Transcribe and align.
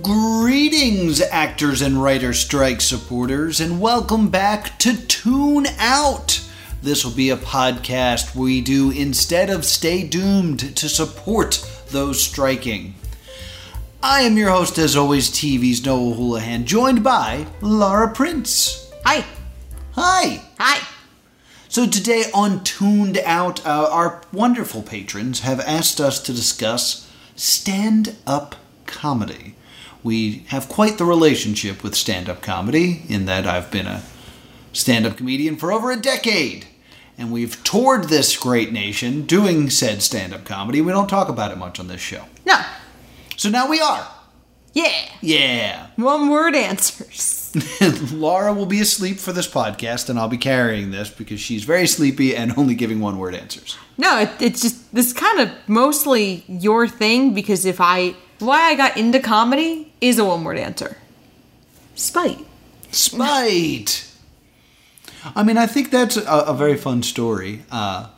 Greetings, 0.00 1.20
actors 1.20 1.82
and 1.82 2.00
writer 2.00 2.32
strike 2.32 2.80
supporters, 2.80 3.60
and 3.60 3.80
welcome 3.80 4.30
back 4.30 4.78
to 4.78 4.96
Tune 5.06 5.66
Out. 5.78 6.40
This 6.80 7.04
will 7.04 7.12
be 7.12 7.28
a 7.28 7.36
podcast 7.36 8.34
we 8.34 8.60
do 8.60 8.90
instead 8.90 9.50
of 9.50 9.64
stay 9.64 10.06
doomed 10.06 10.76
to 10.76 10.88
support 10.88 11.68
those 11.88 12.22
striking. 12.22 12.94
I 14.02 14.22
am 14.22 14.38
your 14.38 14.50
host, 14.50 14.78
as 14.78 14.96
always, 14.96 15.28
TV's 15.28 15.84
Noah 15.84 16.14
Houlihan, 16.14 16.64
joined 16.64 17.02
by 17.04 17.46
Laura 17.60 18.10
Prince. 18.10 18.90
Hi. 19.04 19.26
Hi. 19.92 20.42
Hi. 20.58 20.86
So 21.68 21.86
today 21.86 22.26
on 22.32 22.64
Tuned 22.64 23.18
Out, 23.18 23.66
uh, 23.66 23.88
our 23.90 24.22
wonderful 24.32 24.82
patrons 24.82 25.40
have 25.40 25.60
asked 25.60 26.00
us 26.00 26.20
to 26.20 26.32
discuss 26.32 27.10
stand-up 27.34 28.54
comedy. 28.86 29.56
We 30.02 30.44
have 30.48 30.68
quite 30.68 30.98
the 30.98 31.04
relationship 31.04 31.82
with 31.82 31.94
stand-up 31.94 32.42
comedy 32.42 33.02
in 33.08 33.26
that 33.26 33.46
I've 33.46 33.70
been 33.70 33.86
a 33.86 34.02
stand-up 34.72 35.16
comedian 35.16 35.56
for 35.56 35.72
over 35.72 35.90
a 35.90 35.96
decade. 35.96 36.66
And 37.18 37.30
we've 37.30 37.62
toured 37.62 38.08
this 38.08 38.36
great 38.36 38.72
nation 38.72 39.22
doing 39.22 39.70
said 39.70 40.02
stand-up 40.02 40.44
comedy. 40.44 40.80
We 40.80 40.92
don't 40.92 41.08
talk 41.08 41.28
about 41.28 41.52
it 41.52 41.58
much 41.58 41.78
on 41.78 41.88
this 41.88 42.00
show. 42.00 42.24
No. 42.44 42.60
So 43.36 43.48
now 43.48 43.68
we 43.68 43.80
are. 43.80 44.08
Yeah. 44.72 45.08
Yeah. 45.20 45.86
One 45.96 46.30
word 46.30 46.54
answers. 46.54 47.52
Laura 48.12 48.54
will 48.54 48.66
be 48.66 48.80
asleep 48.80 49.18
for 49.18 49.32
this 49.32 49.46
podcast, 49.46 50.08
and 50.08 50.18
I'll 50.18 50.28
be 50.28 50.38
carrying 50.38 50.90
this 50.90 51.10
because 51.10 51.40
she's 51.40 51.64
very 51.64 51.86
sleepy 51.86 52.34
and 52.34 52.52
only 52.56 52.74
giving 52.74 53.00
one 53.00 53.18
word 53.18 53.34
answers. 53.34 53.76
No, 53.98 54.18
it, 54.20 54.30
it's 54.40 54.62
just 54.62 54.94
this 54.94 55.08
is 55.08 55.12
kind 55.12 55.40
of 55.40 55.50
mostly 55.66 56.44
your 56.48 56.88
thing 56.88 57.34
because 57.34 57.66
if 57.66 57.80
I 57.80 58.14
why 58.42 58.62
I 58.62 58.74
got 58.74 58.96
into 58.96 59.20
comedy 59.20 59.92
is 60.00 60.18
a 60.18 60.24
one 60.24 60.44
word 60.44 60.58
answer. 60.58 60.96
Spite. 61.94 62.44
Spite. 62.90 64.08
I 65.36 65.42
mean, 65.42 65.56
I 65.56 65.66
think 65.66 65.90
that's 65.90 66.16
a, 66.16 66.24
a 66.24 66.54
very 66.54 66.76
fun 66.76 67.02
story. 67.02 67.62
Uh, 67.70 68.08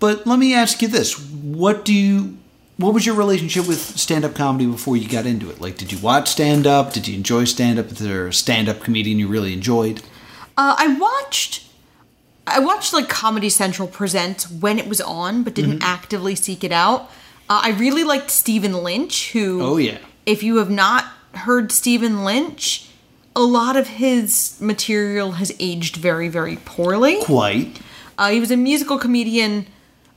but 0.00 0.26
let 0.26 0.38
me 0.38 0.54
ask 0.54 0.82
you 0.82 0.88
this: 0.88 1.18
What 1.18 1.84
do 1.84 1.94
you? 1.94 2.38
What 2.78 2.92
was 2.92 3.06
your 3.06 3.14
relationship 3.14 3.66
with 3.66 3.78
stand-up 3.78 4.34
comedy 4.34 4.66
before 4.66 4.98
you 4.98 5.08
got 5.08 5.24
into 5.24 5.48
it? 5.48 5.62
Like, 5.62 5.78
did 5.78 5.92
you 5.92 5.98
watch 5.98 6.28
stand-up? 6.28 6.92
Did 6.92 7.08
you 7.08 7.14
enjoy 7.14 7.44
stand-up? 7.44 7.90
Is 7.90 7.98
there 8.00 8.26
a 8.26 8.34
stand-up 8.34 8.80
comedian 8.80 9.18
you 9.18 9.28
really 9.28 9.54
enjoyed? 9.54 10.02
Uh, 10.58 10.76
I 10.78 10.94
watched 10.98 11.66
I 12.46 12.60
watched 12.60 12.92
like 12.92 13.08
Comedy 13.08 13.48
Central 13.48 13.88
present 13.88 14.42
when 14.60 14.78
it 14.78 14.88
was 14.88 15.00
on, 15.00 15.42
but 15.42 15.54
didn't 15.54 15.82
actively 15.82 16.34
seek 16.34 16.62
it 16.62 16.72
out. 16.72 17.10
Uh, 17.48 17.60
I 17.64 17.70
really 17.70 18.04
liked 18.04 18.30
Stephen 18.30 18.72
Lynch, 18.72 19.32
who 19.32 19.60
Oh 19.62 19.76
yeah, 19.76 19.98
if 20.24 20.42
you 20.42 20.56
have 20.56 20.70
not 20.70 21.04
heard 21.34 21.70
Stephen 21.70 22.24
Lynch, 22.24 22.88
a 23.34 23.42
lot 23.42 23.76
of 23.76 23.86
his 23.88 24.56
material 24.60 25.32
has 25.32 25.54
aged 25.58 25.96
very, 25.96 26.28
very 26.28 26.56
poorly. 26.64 27.18
quite. 27.22 27.80
Uh, 28.18 28.30
he 28.30 28.40
was 28.40 28.50
a 28.50 28.56
musical 28.56 28.98
comedian, 28.98 29.66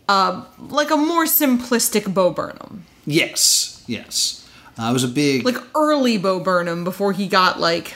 uh, 0.08 0.46
like 0.58 0.90
a 0.90 0.96
more 0.98 1.26
simplistic 1.26 2.14
Bo 2.14 2.32
Burnham, 2.32 2.86
Yes, 3.06 3.84
yes. 3.88 4.48
I 4.78 4.94
was 4.94 5.04
a 5.04 5.08
big 5.10 5.44
like 5.46 5.58
early 5.76 6.18
Bo 6.18 6.40
Burnham 6.40 6.84
before 6.86 7.12
he 7.12 7.28
got 7.28 7.60
like 7.60 7.96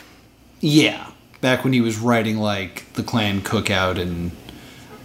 yeah. 0.59 1.09
Back 1.40 1.64
when 1.64 1.73
he 1.73 1.81
was 1.81 1.97
writing 1.97 2.38
like 2.38 2.92
the 2.94 3.03
Clan 3.03 3.42
Cookout 3.42 4.00
and 4.00 4.31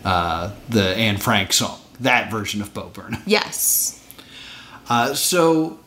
uh, 0.05 0.53
the 0.69 0.97
Anne 0.97 1.17
Frank 1.19 1.53
song, 1.53 1.79
that 2.01 2.31
version 2.31 2.61
of 2.63 2.73
Bo 2.75 2.89
Burnham. 2.89 3.23
yes, 3.27 3.98
Uh, 4.89 5.15
so 5.15 5.79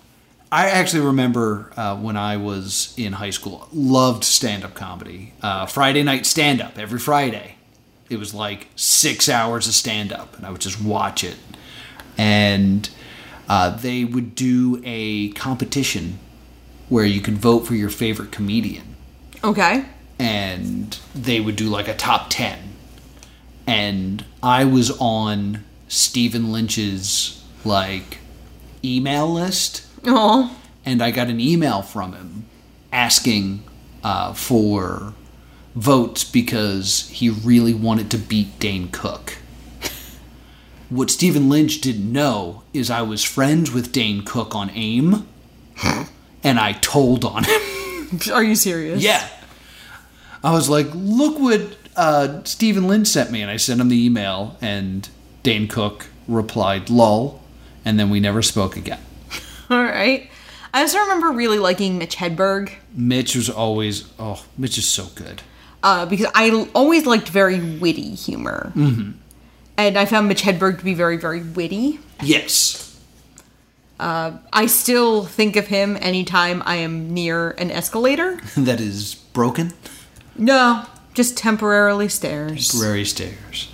I 0.51 0.69
actually 0.69 1.05
remember 1.05 1.71
uh, 1.75 1.97
when 1.97 2.17
I 2.17 2.37
was 2.37 2.93
in 2.97 3.13
high 3.13 3.29
school, 3.29 3.67
loved 3.73 4.23
stand 4.23 4.63
up 4.63 4.73
comedy. 4.73 5.33
Uh, 5.41 5.65
Friday 5.65 6.03
night 6.03 6.25
stand 6.25 6.61
up 6.61 6.77
every 6.77 6.99
Friday. 6.99 7.55
It 8.09 8.17
was 8.17 8.33
like 8.33 8.67
six 8.75 9.29
hours 9.29 9.67
of 9.67 9.73
stand 9.73 10.11
up, 10.11 10.37
and 10.37 10.45
I 10.45 10.51
would 10.51 10.61
just 10.61 10.81
watch 10.81 11.23
it. 11.23 11.37
And 12.17 12.89
uh, 13.47 13.69
they 13.75 14.05
would 14.05 14.35
do 14.35 14.81
a 14.85 15.31
competition 15.31 16.19
where 16.87 17.05
you 17.05 17.21
could 17.21 17.37
vote 17.37 17.61
for 17.61 17.73
your 17.73 17.89
favorite 17.89 18.31
comedian 18.31 18.95
okay, 19.43 19.85
and 20.19 20.99
they 21.15 21.39
would 21.39 21.55
do 21.55 21.69
like 21.69 21.87
a 21.87 21.95
top 21.95 22.27
10 22.29 22.59
and 23.67 24.25
i 24.41 24.65
was 24.65 24.91
on 24.99 25.63
stephen 25.87 26.51
lynch's 26.51 27.43
like 27.63 28.17
email 28.83 29.27
list 29.31 29.85
oh, 30.05 30.57
and 30.85 31.01
i 31.01 31.11
got 31.11 31.27
an 31.27 31.39
email 31.39 31.81
from 31.81 32.13
him 32.13 32.45
asking 32.91 33.63
uh, 34.03 34.33
for 34.33 35.13
votes 35.75 36.23
because 36.23 37.09
he 37.09 37.29
really 37.29 37.73
wanted 37.73 38.09
to 38.11 38.17
beat 38.17 38.59
dane 38.59 38.89
cook 38.89 39.37
what 40.89 41.09
stephen 41.09 41.49
lynch 41.49 41.79
didn't 41.81 42.11
know 42.11 42.63
is 42.73 42.89
i 42.89 43.01
was 43.01 43.23
friends 43.23 43.71
with 43.71 43.91
dane 43.91 44.23
cook 44.23 44.53
on 44.55 44.69
aim 44.71 45.27
and 46.43 46.59
i 46.59 46.73
told 46.73 47.23
on 47.23 47.43
him 47.43 47.61
are 48.33 48.43
you 48.43 48.55
serious? 48.55 49.01
yeah. 49.01 49.27
I 50.43 50.53
was 50.53 50.69
like, 50.69 50.87
look 50.93 51.37
what 51.39 51.61
uh, 51.95 52.43
Stephen 52.43 52.87
Lynch 52.87 53.07
sent 53.07 53.31
me. 53.31 53.41
And 53.41 53.51
I 53.51 53.57
sent 53.57 53.79
him 53.79 53.89
the 53.89 54.05
email, 54.05 54.57
and 54.59 55.07
Dane 55.43 55.67
Cook 55.67 56.07
replied, 56.27 56.89
lol. 56.89 57.40
And 57.85 57.99
then 57.99 58.09
we 58.09 58.19
never 58.19 58.41
spoke 58.41 58.77
again. 58.77 58.99
All 59.69 59.83
right. 59.83 60.29
I 60.73 60.81
also 60.81 60.99
remember 60.99 61.31
really 61.31 61.59
liking 61.59 61.97
Mitch 61.97 62.15
Hedberg 62.15 62.71
Mitch 62.93 63.35
was 63.35 63.49
always, 63.49 64.09
oh, 64.19 64.45
Mitch 64.57 64.77
is 64.77 64.87
so 64.87 65.07
good. 65.15 65.41
uh, 65.83 66.05
because 66.05 66.27
I 66.35 66.67
always 66.73 67.05
liked 67.05 67.27
very 67.29 67.59
witty 67.59 68.15
humor, 68.15 68.71
mm-hmm. 68.75 69.11
and 69.77 69.97
I 69.97 70.05
found 70.05 70.27
Mitch 70.27 70.43
Hedberg 70.43 70.77
to 70.79 70.85
be 70.85 70.93
very, 70.93 71.17
very 71.17 71.41
witty. 71.41 71.99
Yes. 72.21 72.87
I 73.99 74.65
still 74.67 75.25
think 75.25 75.55
of 75.55 75.67
him 75.67 75.97
anytime 75.99 76.63
I 76.65 76.77
am 76.77 77.13
near 77.13 77.51
an 77.51 77.71
escalator. 77.71 78.39
that 78.57 78.79
is 78.79 79.15
broken. 79.15 79.73
No, 80.37 80.85
just 81.13 81.37
temporarily 81.37 82.09
stairs. 82.09 82.69
Temporary 82.69 83.05
stairs. 83.05 83.69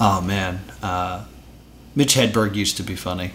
Oh, 0.00 0.20
man. 0.20 0.60
Uh, 0.82 1.24
Mitch 1.98 2.14
Hedberg 2.14 2.54
used 2.54 2.76
to 2.76 2.84
be 2.84 2.94
funny. 2.94 3.32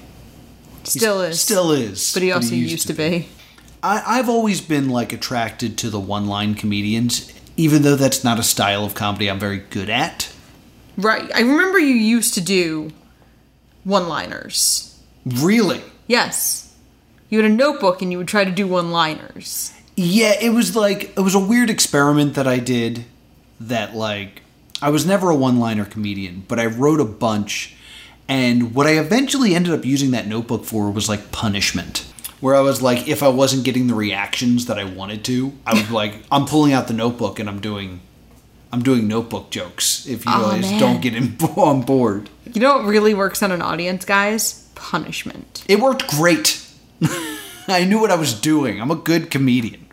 Still 0.86 1.20
is. 1.20 1.42
Still 1.42 1.72
is. 1.72 2.14
But 2.14 2.24
he 2.24 2.32
also 2.32 2.56
used, 2.56 2.88
to 2.88 2.94
be. 2.94 3.28
I, 3.84 4.02
I've 4.20 4.30
always 4.30 4.62
been 4.62 4.88
like 4.88 5.12
attracted 5.12 5.78
to 5.80 5.90
the 5.90 6.00
one-line 6.00 6.56
comedians, 6.56 7.30
even 7.58 7.82
though 7.82 7.98
that's 7.98 8.24
not 8.24 8.40
a 8.40 8.44
style 8.44 8.86
of 8.86 8.96
comedy 8.96 9.30
I'm 9.30 9.38
very 9.38 9.58
good 9.58 9.90
at. 9.90 10.34
Right. 10.96 11.30
I 11.36 11.42
remember 11.42 11.78
you 11.78 11.94
used 11.94 12.36
to 12.36 12.42
do 12.42 12.92
one 13.84 14.08
liners. 14.08 14.98
Really? 15.26 15.82
Yes. 16.08 16.74
You 17.30 17.42
had 17.42 17.52
a 17.52 17.54
notebook 17.54 18.02
and 18.02 18.14
you 18.14 18.18
would 18.18 18.30
try 18.30 18.46
to 18.46 18.52
do 18.52 18.66
one 18.66 18.92
liners. 18.92 19.74
Yeah, 19.98 20.36
it 20.40 20.52
was 20.52 20.74
like 20.74 21.18
it 21.18 21.22
was 21.22 21.36
a 21.36 21.40
weird 21.40 21.70
experiment 21.70 22.36
that 22.36 22.48
I 22.48 22.60
did 22.60 23.04
that 23.60 23.94
like 23.94 24.42
I 24.82 24.90
was 24.90 25.06
never 25.06 25.30
a 25.32 25.36
one-liner 25.36 25.84
comedian, 25.84 26.46
but 26.48 26.62
I 26.62 26.68
wrote 26.68 27.02
a 27.02 27.06
bunch 27.06 27.76
and 28.28 28.74
what 28.74 28.88
I 28.88 28.92
eventually 28.98 29.56
ended 29.56 29.74
up 29.74 29.86
using 29.86 30.12
that 30.12 30.28
notebook 30.28 30.66
for 30.66 30.90
was 30.92 31.10
like 31.10 31.32
punishment. 31.32 32.06
Where 32.40 32.56
I 32.56 32.60
was 32.60 32.82
like 32.82 33.08
if 33.08 33.24
I 33.24 33.30
wasn't 33.30 33.64
getting 33.64 33.88
the 33.88 33.94
reactions 33.96 34.66
that 34.66 34.78
I 34.78 34.84
wanted 34.84 35.24
to, 35.26 35.54
I 35.66 35.74
was 35.74 35.90
like 35.92 36.16
I'm 36.32 36.46
pulling 36.46 36.74
out 36.74 36.88
the 36.88 36.94
notebook 36.94 37.40
and 37.40 37.48
I'm 37.50 37.62
doing 37.62 38.02
I'm 38.74 38.82
doing 38.84 39.08
notebook 39.08 39.50
jokes 39.50 40.06
if 40.08 40.26
you 40.26 40.32
Aw, 40.32 40.52
guys 40.52 40.62
man. 40.64 40.80
don't 40.80 41.02
get 41.02 41.16
in, 41.16 41.38
on 41.58 41.84
board. 41.84 42.30
You 42.52 42.60
know 42.60 42.78
what 42.78 42.86
really 42.86 43.14
works 43.14 43.42
on 43.44 43.52
an 43.52 43.62
audience, 43.62 44.04
guys? 44.04 44.68
Punishment. 44.76 45.64
It 45.70 45.80
worked 45.80 46.08
great. 46.08 46.60
I 47.68 47.86
knew 47.86 48.00
what 48.00 48.12
I 48.12 48.16
was 48.16 48.34
doing. 48.34 48.82
I'm 48.82 48.92
a 48.92 48.96
good 48.96 49.30
comedian. 49.32 49.86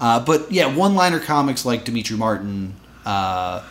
Uh, 0.00 0.22
but 0.22 0.50
yeah, 0.50 0.74
one 0.74 0.94
liner 0.96 1.20
comics 1.20 1.64
like 1.64 1.84
Demetri 1.84 2.16
Martin, 2.16 2.74
uh, 3.06 3.62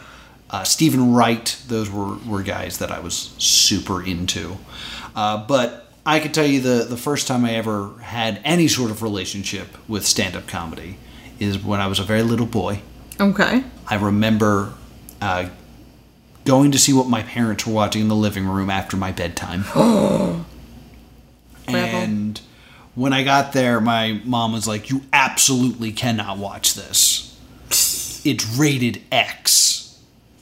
uh, 0.52 0.64
Steven 0.64 1.14
Wright, 1.14 1.58
those 1.68 1.90
were, 1.90 2.18
were 2.28 2.44
guys 2.44 2.78
that 2.80 2.92
I 2.92 3.00
was 3.00 3.34
super 3.38 4.04
into. 4.04 4.58
Uh, 5.16 5.46
but 5.46 5.88
I 6.06 6.20
could 6.20 6.34
tell 6.34 6.46
you 6.46 6.60
the, 6.60 6.84
the 6.84 6.98
first 6.98 7.28
time 7.28 7.46
I 7.46 7.54
ever 7.54 7.98
had 8.02 8.42
any 8.44 8.68
sort 8.68 8.92
of 8.92 9.02
relationship 9.02 9.68
with 9.88 10.06
stand 10.06 10.36
up 10.36 10.48
comedy 10.48 10.98
is 11.40 11.58
when 11.58 11.80
I 11.80 11.88
was 11.88 12.00
a 12.00 12.04
very 12.04 12.24
little 12.24 12.46
boy. 12.46 12.82
Okay. 13.20 13.64
I 13.88 13.96
remember 13.96 14.74
uh, 15.22 15.50
going 16.44 16.72
to 16.72 16.80
see 16.80 16.94
what 16.94 17.08
my 17.08 17.24
parents 17.24 17.66
were 17.66 17.74
watching 17.74 18.02
in 18.02 18.08
the 18.08 18.16
living 18.16 18.48
room 18.48 18.70
after 18.70 18.98
my 18.98 19.12
bedtime. 19.12 19.64
and 21.68 22.42
when 22.96 23.14
I 23.14 23.24
got 23.24 23.54
there, 23.54 23.80
my 23.80 24.22
mom 24.26 24.52
was 24.54 24.68
like, 24.68 24.90
You 24.90 25.04
absolutely 25.14 25.92
cannot 25.92 26.38
watch 26.38 26.74
this. 26.74 27.40
It's 28.26 28.46
rated 28.58 29.02
X. 29.12 29.81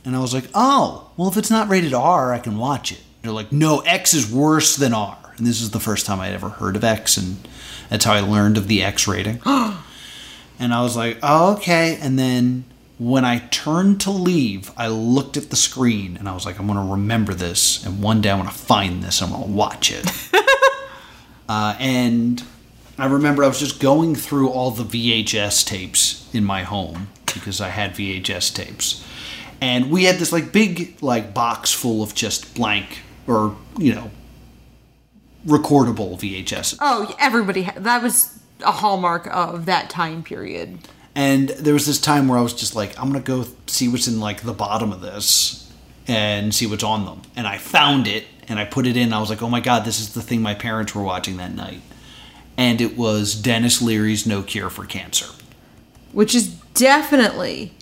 And 0.10 0.18
I 0.18 0.22
was 0.22 0.34
like, 0.34 0.46
Oh, 0.56 1.12
well, 1.18 1.30
if 1.30 1.38
it's 1.38 1.52
not 1.52 1.70
rated 1.70 1.94
R, 1.94 2.34
I 2.34 2.40
can 2.40 2.58
watch 2.58 2.92
it. 2.92 3.00
They're 3.22 3.32
like, 3.32 3.52
No, 3.52 3.82
X 3.82 4.16
is 4.16 4.32
worse 4.32 4.76
than 4.76 4.92
R. 4.92 5.18
And 5.38 5.46
this 5.46 5.62
is 5.62 5.70
the 5.70 5.80
first 5.80 6.08
time 6.08 6.20
I'd 6.20 6.34
ever 6.34 6.50
heard 6.50 6.76
of 6.76 6.84
X, 6.84 7.16
and 7.16 7.38
that's 7.92 8.06
how 8.06 8.14
I 8.14 8.22
learned 8.22 8.58
of 8.58 8.68
the 8.68 8.82
X 8.82 9.08
rating. 9.08 9.40
and 9.46 10.74
I 10.74 10.82
was 10.82 10.98
like, 10.98 11.20
oh, 11.22 11.54
okay. 11.58 12.00
And 12.02 12.18
then 12.18 12.66
when 12.98 13.24
I 13.24 13.40
turned 13.52 14.02
to 14.02 14.12
leave, 14.12 14.72
I 14.76 14.88
looked 14.88 15.38
at 15.38 15.52
the 15.52 15.56
screen 15.56 16.18
and 16.18 16.28
I 16.28 16.34
was 16.34 16.44
like, 16.44 16.60
I'm 16.60 16.66
going 16.66 16.84
to 16.84 16.92
remember 16.92 17.36
this. 17.36 17.86
And 17.86 18.02
one 18.02 18.20
day 18.20 18.32
I'm 18.32 18.40
going 18.40 18.50
to 18.50 18.56
find 18.56 19.04
this 19.04 19.22
and 19.22 19.32
I'm 19.32 19.40
going 19.40 19.52
to 19.52 19.56
watch 19.56 19.92
it. 19.92 20.12
uh, 21.50 21.76
and 21.80 22.44
I 22.98 23.06
remember 23.06 23.46
I 23.46 23.48
was 23.48 23.60
just 23.60 23.80
going 23.80 24.16
through 24.16 24.50
all 24.50 24.72
the 24.72 24.84
VHS 24.84 25.66
tapes 25.66 26.30
in 26.34 26.44
my 26.44 26.64
home 26.64 27.08
because 27.34 27.62
I 27.62 27.70
had 27.70 27.94
VHS 27.94 28.54
tapes. 28.54 29.06
And 29.62 29.92
we 29.92 30.06
had 30.06 30.16
this 30.16 30.32
like 30.32 30.52
big 30.52 31.02
like 31.02 31.34
box 31.34 31.72
full 31.72 32.02
of 32.02 32.16
just 32.16 32.56
blank 32.56 33.00
or, 33.28 33.56
you 33.78 33.94
know, 33.94 34.12
recordable 35.46 36.18
VHS. 36.20 36.78
Oh, 36.80 37.14
everybody. 37.20 37.64
Ha- 37.64 37.74
that 37.78 38.02
was 38.02 38.38
a 38.64 38.72
hallmark 38.72 39.28
of 39.28 39.66
that 39.66 39.90
time 39.90 40.24
period. 40.24 40.80
And 41.16 41.50
there 41.50 41.74
was 41.74 41.86
this 41.86 42.00
time 42.00 42.28
where 42.28 42.38
I 42.38 42.42
was 42.42 42.54
just 42.54 42.76
like, 42.76 42.98
I'm 43.00 43.08
gonna 43.08 43.20
go 43.20 43.46
see 43.68 43.88
what's 43.88 44.08
in 44.08 44.20
like 44.20 44.42
the 44.42 44.54
bottom 44.54 44.92
of 44.92 45.02
this 45.02 45.72
and 46.08 46.54
see 46.54 46.66
what's 46.66 46.84
on 46.84 47.06
them. 47.06 47.22
And 47.36 47.48
I 47.48 47.58
found 47.58 48.08
it 48.08 48.26
and 48.48 48.60
I 48.60 48.66
put 48.66 48.88
it 48.88 48.98
in. 48.98 49.14
I 49.14 49.20
was 49.20 49.30
like, 49.30 49.42
oh 49.42 49.50
my 49.50 49.60
god, 49.60 49.86
this 49.86 50.00
is 50.00 50.14
the 50.14 50.22
thing 50.22 50.42
my 50.42 50.56
parents 50.56 50.96
were 50.96 51.04
watching 51.04 51.38
that 51.38 51.54
night. 51.54 51.82
And 52.58 52.82
it 52.82 52.98
was 52.98 53.36
Denis 53.36 53.82
Leary's 53.82 54.26
No 54.26 54.42
Cure 54.42 54.70
for 54.70 54.86
Cancer. 54.86 55.28
Which 56.12 56.34
is 56.36 56.48
definitely, 56.74 57.74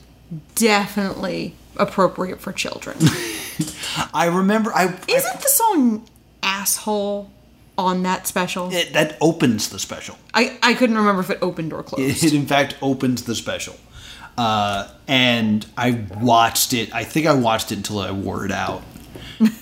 definitely 0.56 1.56
appropriate 1.80 2.40
for 2.40 2.52
children. 2.52 2.98
I 4.14 4.28
remember 4.28 4.72
I, 4.74 4.86
Isn't 5.08 5.42
the 5.42 5.50
song 5.50 6.08
Asshole 6.44 7.32
on 7.78 8.04
that 8.04 8.28
special? 8.28 8.72
It, 8.72 8.94
that 8.94 9.18
opens 9.22 9.70
the 9.70 9.80
special. 9.80 10.18
I, 10.34 10.58
I 10.62 10.74
couldn't 10.74 10.98
remember 10.98 11.22
if 11.22 11.30
it 11.30 11.40
opened 11.42 11.74
or 11.74 11.84
closed. 11.84 12.24
It 12.24 12.34
in 12.34 12.46
fact 12.46 12.76
opens 12.82 13.24
the 13.24 13.36
special. 13.36 13.76
Uh, 14.38 14.88
and 15.08 15.66
I 15.76 16.06
watched 16.20 16.74
it. 16.74 16.94
I 16.94 17.04
think 17.04 17.26
I 17.26 17.34
watched 17.34 17.72
it 17.72 17.78
until 17.78 18.00
I 18.00 18.12
wore 18.12 18.46
it 18.46 18.52
out. 18.52 18.84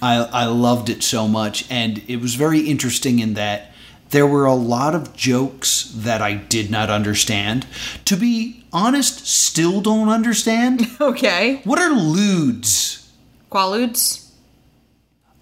I, 0.01 0.17
I 0.17 0.45
loved 0.45 0.89
it 0.89 1.03
so 1.03 1.27
much. 1.27 1.69
And 1.69 2.01
it 2.07 2.17
was 2.17 2.35
very 2.35 2.61
interesting 2.61 3.19
in 3.19 3.35
that 3.35 3.71
there 4.09 4.27
were 4.27 4.45
a 4.45 4.53
lot 4.53 4.93
of 4.95 5.15
jokes 5.15 5.91
that 5.95 6.21
I 6.21 6.35
did 6.35 6.69
not 6.69 6.89
understand. 6.89 7.65
To 8.05 8.15
be 8.15 8.64
honest, 8.75 9.25
still 9.25 9.79
don't 9.79 10.09
understand. 10.09 10.85
okay. 11.01 11.61
What 11.63 11.79
are 11.79 11.91
lewds? 11.91 13.09
Quaaludes? 13.49 14.29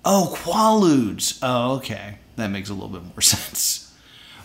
Oh, 0.06 0.36
quaaludes. 0.38 1.40
Oh, 1.42 1.78
okay. 1.78 2.20
That 2.36 2.50
makes 2.50 2.70
a 2.70 2.74
little 2.74 2.90
bit 2.90 3.04
more 3.04 3.22
sense. 3.22 3.92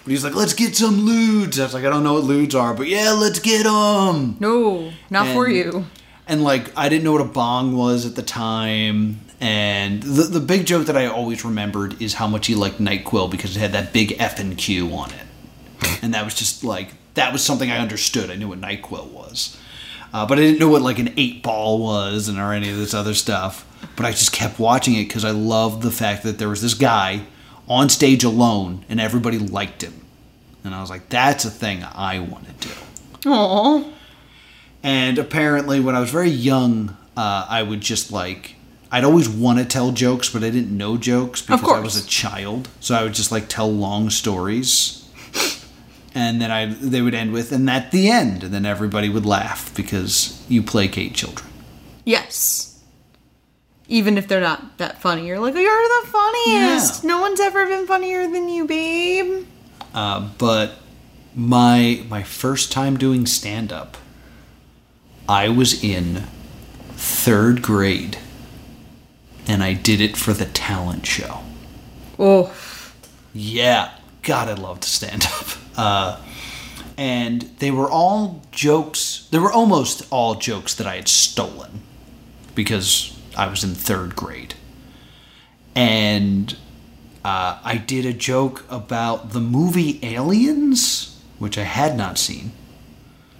But 0.04 0.10
he's 0.12 0.24
like, 0.24 0.34
let's 0.34 0.54
get 0.54 0.74
some 0.74 1.00
lewds. 1.00 1.60
I 1.60 1.64
was 1.64 1.74
like, 1.74 1.84
I 1.84 1.90
don't 1.90 2.02
know 2.02 2.14
what 2.14 2.24
lewds 2.24 2.54
are, 2.54 2.72
but 2.72 2.86
yeah, 2.86 3.12
let's 3.12 3.40
get 3.40 3.64
them. 3.64 4.36
No, 4.40 4.90
not 5.10 5.26
for 5.34 5.48
you. 5.48 5.84
And 6.26 6.42
like, 6.42 6.76
I 6.76 6.88
didn't 6.88 7.04
know 7.04 7.12
what 7.12 7.20
a 7.20 7.24
bong 7.24 7.76
was 7.76 8.06
at 8.06 8.14
the 8.16 8.22
time. 8.22 9.20
And 9.40 10.02
the, 10.02 10.22
the 10.24 10.40
big 10.40 10.66
joke 10.66 10.86
that 10.86 10.96
I 10.96 11.06
always 11.06 11.44
remembered 11.44 12.00
is 12.00 12.14
how 12.14 12.26
much 12.26 12.46
he 12.46 12.54
liked 12.54 12.78
NyQuil 12.80 13.30
because 13.30 13.54
it 13.56 13.60
had 13.60 13.72
that 13.72 13.92
big 13.92 14.16
F 14.18 14.40
and 14.40 14.56
Q 14.56 14.90
on 14.94 15.10
it. 15.10 15.98
and 16.02 16.14
that 16.14 16.24
was 16.24 16.34
just 16.34 16.64
like, 16.64 16.88
that 17.18 17.32
was 17.32 17.44
something 17.44 17.70
I 17.70 17.78
understood. 17.78 18.30
I 18.30 18.36
knew 18.36 18.48
what 18.48 18.60
NyQuil 18.60 19.08
was. 19.08 19.56
Uh, 20.12 20.26
but 20.26 20.38
I 20.38 20.42
didn't 20.42 20.58
know 20.58 20.68
what 20.68 20.82
like 20.82 20.98
an 20.98 21.12
eight 21.16 21.42
ball 21.42 21.78
was 21.80 22.28
and 22.28 22.38
or 22.38 22.52
any 22.52 22.70
of 22.70 22.76
this 22.76 22.94
other 22.94 23.14
stuff. 23.14 23.64
But 23.96 24.06
I 24.06 24.10
just 24.10 24.32
kept 24.32 24.58
watching 24.58 24.94
it 24.94 25.08
because 25.08 25.24
I 25.24 25.30
loved 25.30 25.82
the 25.82 25.90
fact 25.90 26.22
that 26.22 26.38
there 26.38 26.48
was 26.48 26.62
this 26.62 26.74
guy 26.74 27.26
on 27.68 27.88
stage 27.88 28.24
alone 28.24 28.84
and 28.88 29.00
everybody 29.00 29.38
liked 29.38 29.82
him. 29.82 30.06
And 30.64 30.74
I 30.74 30.80
was 30.80 30.90
like, 30.90 31.08
that's 31.08 31.44
a 31.44 31.50
thing 31.50 31.84
I 31.84 32.18
want 32.20 32.46
to 32.60 32.68
do. 32.68 32.74
Aw. 33.30 33.84
And 34.82 35.18
apparently, 35.18 35.80
when 35.80 35.94
I 35.94 36.00
was 36.00 36.10
very 36.10 36.30
young, 36.30 36.96
uh, 37.16 37.46
I 37.48 37.62
would 37.62 37.80
just 37.80 38.12
like. 38.12 38.54
I'd 38.90 39.04
always 39.04 39.28
want 39.28 39.58
to 39.58 39.66
tell 39.66 39.92
jokes, 39.92 40.30
but 40.30 40.42
I 40.42 40.48
didn't 40.48 40.74
know 40.74 40.96
jokes 40.96 41.42
because 41.42 41.68
I 41.70 41.80
was 41.80 42.02
a 42.02 42.06
child. 42.06 42.68
So 42.80 42.94
I 42.94 43.02
would 43.02 43.12
just 43.12 43.30
like 43.30 43.46
tell 43.48 43.70
long 43.70 44.08
stories, 44.08 45.06
and 46.18 46.42
then 46.42 46.50
I 46.50 46.66
they 46.66 47.00
would 47.00 47.14
end 47.14 47.32
with 47.32 47.52
"and 47.52 47.70
at 47.70 47.92
the 47.92 48.10
end," 48.10 48.42
and 48.42 48.52
then 48.52 48.66
everybody 48.66 49.08
would 49.08 49.24
laugh 49.24 49.72
because 49.76 50.44
you 50.48 50.62
placate 50.62 51.14
children. 51.14 51.48
Yes. 52.04 52.82
Even 53.86 54.18
if 54.18 54.26
they're 54.26 54.40
not 54.40 54.78
that 54.78 55.00
funny, 55.00 55.26
you're 55.26 55.38
like, 55.38 55.54
you're 55.54 56.02
the 56.02 56.06
funniest. 56.08 57.04
Yeah. 57.04 57.08
No 57.08 57.20
one's 57.20 57.40
ever 57.40 57.66
been 57.66 57.86
funnier 57.86 58.26
than 58.26 58.48
you, 58.48 58.66
babe. 58.66 59.46
Uh, 59.94 60.28
but 60.38 60.72
my 61.36 62.02
my 62.10 62.22
first 62.24 62.72
time 62.72 62.96
doing 62.98 63.24
stand 63.24 63.72
up, 63.72 63.96
I 65.28 65.48
was 65.48 65.82
in 65.84 66.24
third 66.96 67.62
grade, 67.62 68.18
and 69.46 69.62
I 69.62 69.72
did 69.72 70.00
it 70.00 70.16
for 70.16 70.32
the 70.32 70.46
talent 70.46 71.06
show. 71.06 71.40
Oh, 72.18 72.52
Yeah, 73.32 73.92
God, 74.22 74.48
I 74.48 74.54
love 74.54 74.80
to 74.80 74.88
stand 74.88 75.24
up. 75.26 75.46
Uh, 75.78 76.20
and 76.98 77.42
they 77.60 77.70
were 77.70 77.88
all 77.88 78.42
jokes. 78.50 79.28
They 79.30 79.38
were 79.38 79.52
almost 79.52 80.06
all 80.10 80.34
jokes 80.34 80.74
that 80.74 80.86
I 80.86 80.96
had 80.96 81.08
stolen 81.08 81.82
because 82.54 83.16
I 83.36 83.46
was 83.46 83.62
in 83.62 83.74
third 83.74 84.16
grade. 84.16 84.54
And 85.76 86.56
uh, 87.24 87.60
I 87.62 87.76
did 87.76 88.04
a 88.04 88.12
joke 88.12 88.64
about 88.68 89.30
the 89.30 89.40
movie 89.40 90.00
Aliens, 90.02 91.22
which 91.38 91.56
I 91.56 91.62
had 91.62 91.96
not 91.96 92.18
seen 92.18 92.50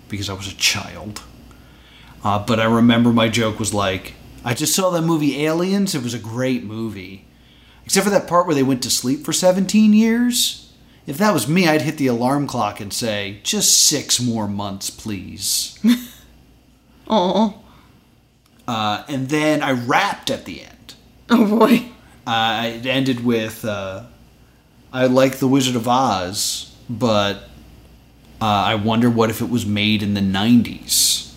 because 0.09 0.31
I 0.31 0.35
was 0.35 0.47
a 0.47 0.57
child. 0.57 1.23
Uh, 2.23 2.39
but 2.39 2.61
I 2.61 2.65
remember 2.65 3.13
my 3.13 3.29
joke 3.29 3.59
was 3.59 3.75
like, 3.75 4.15
I 4.45 4.55
just 4.55 4.75
saw 4.75 4.91
that 4.91 5.03
movie 5.03 5.45
Aliens. 5.45 5.97
It 5.97 6.03
was 6.05 6.15
a 6.15 6.19
great 6.19 6.63
movie. 6.63 7.25
Except 7.85 8.05
for 8.05 8.11
that 8.11 8.29
part 8.29 8.47
where 8.47 8.55
they 8.55 8.63
went 8.63 8.83
to 8.85 8.91
sleep 8.91 9.25
for 9.25 9.33
17 9.33 9.93
years. 9.93 10.68
If 11.09 11.17
that 11.17 11.33
was 11.33 11.49
me, 11.49 11.67
I'd 11.67 11.81
hit 11.81 11.97
the 11.97 12.09
alarm 12.09 12.47
clock 12.47 12.81
and 12.81 12.93
say, 12.93 13.41
just 13.43 13.87
six 13.89 14.21
more 14.21 14.47
months, 14.47 14.91
please. 14.91 15.79
oh, 17.09 17.63
uh, 18.69 19.05
and 19.09 19.31
then 19.31 19.63
I 19.63 19.71
rapped 19.71 20.29
at 20.31 20.45
the 20.45 20.65
end. 20.65 20.95
oh 21.31 21.59
boy. 21.59 21.87
Uh, 22.27 22.73
it 22.75 22.85
ended 22.85 23.25
with, 23.25 23.65
uh, 23.65 24.05
I 24.93 25.07
like 25.07 25.39
The 25.39 25.49
Wizard 25.49 25.77
of 25.77 25.89
Oz, 25.89 26.77
but 26.91 27.37
uh, 28.39 28.45
I 28.45 28.75
wonder 28.75 29.09
what 29.09 29.31
if 29.31 29.41
it 29.41 29.49
was 29.49 29.65
made 29.65 30.03
in 30.03 30.13
the 30.13 30.21
90s. 30.21 31.33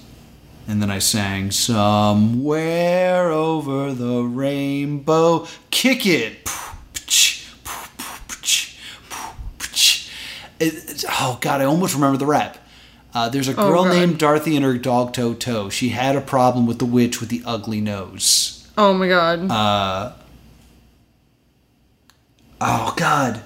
And 0.67 0.81
then 0.81 0.91
I 0.91 0.99
sang, 0.99 1.49
Somewhere 1.51 3.31
over 3.31 3.93
the 3.93 4.23
rainbow, 4.23 5.47
kick 5.69 6.05
it. 6.05 6.49
It- 10.61 11.05
oh, 11.09 11.37
God, 11.41 11.61
I 11.61 11.65
almost 11.65 11.93
remember 11.95 12.17
the 12.17 12.25
rap. 12.25 12.57
Uh, 13.13 13.27
there's 13.29 13.47
a 13.47 13.53
girl 13.53 13.83
God. 13.83 13.93
named 13.93 14.19
Dorothy 14.19 14.55
and 14.55 14.63
her 14.63 14.77
dog 14.77 15.13
Toto. 15.13 15.69
She 15.69 15.89
had 15.89 16.15
a 16.15 16.21
problem 16.21 16.65
with 16.65 16.79
the 16.79 16.85
witch 16.85 17.19
with 17.19 17.29
the 17.29 17.41
ugly 17.45 17.81
nose. 17.81 18.69
Oh 18.77 18.93
my 18.93 19.07
god. 19.09 19.51
Uh, 19.51 20.13
oh 22.61 22.93
God. 22.95 23.41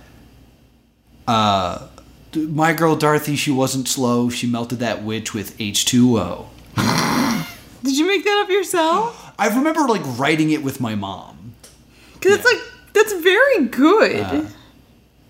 Uh, 1.27 1.87
my 2.35 2.73
girl 2.73 2.95
Dorothy, 2.95 3.35
she 3.35 3.49
wasn't 3.49 3.87
slow. 3.87 4.29
She 4.29 4.45
melted 4.45 4.79
that 4.79 5.03
witch 5.03 5.33
with 5.33 5.57
H2O. 5.57 6.45
Did 7.83 7.97
you 7.97 8.07
make 8.07 8.23
that 8.23 8.41
up 8.43 8.49
yourself? 8.49 9.33
I 9.39 9.47
remember 9.47 9.81
like 9.87 10.01
writing 10.19 10.51
it 10.51 10.61
with 10.63 10.79
my 10.79 10.93
mom. 10.95 11.55
Because 12.13 12.35
it's 12.35 12.45
like, 12.45 12.61
that's 12.93 13.13
very 13.13 13.65
good. 13.65 14.47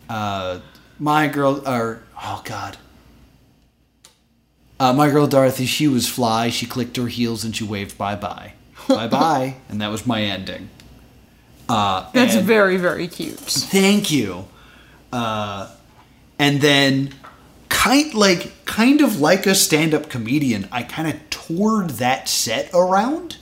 Uh, 0.09 0.59
my 0.99 1.27
girl, 1.27 1.67
or 1.67 2.03
oh 2.21 2.41
God. 2.45 2.77
Uh, 4.79 4.91
my 4.91 5.09
girl 5.09 5.25
Dorothy, 5.25 5.65
she 5.65 5.87
was 5.87 6.07
fly. 6.09 6.49
She 6.49 6.65
clicked 6.65 6.97
her 6.97 7.07
heels 7.07 7.45
and 7.45 7.55
she 7.55 7.63
waved 7.63 7.97
bye 7.97 8.15
bye, 8.15 8.53
bye 8.87 9.07
bye, 9.07 9.55
and 9.69 9.79
that 9.81 9.89
was 9.89 10.05
my 10.05 10.21
ending. 10.21 10.69
Uh, 11.67 12.09
that's 12.11 12.35
very, 12.35 12.77
very 12.77 13.07
cute. 13.07 13.39
Thank 13.39 14.11
you. 14.11 14.47
Uh, 15.11 15.71
and 16.37 16.61
then, 16.61 17.13
kind 17.69 18.13
like 18.13 18.65
kind 18.65 19.01
of 19.01 19.19
like 19.19 19.45
a 19.45 19.55
stand-up 19.55 20.09
comedian, 20.09 20.67
I 20.71 20.83
kind 20.83 21.07
of 21.07 21.29
toured 21.29 21.91
that 21.91 22.27
set 22.27 22.69
around. 22.73 23.37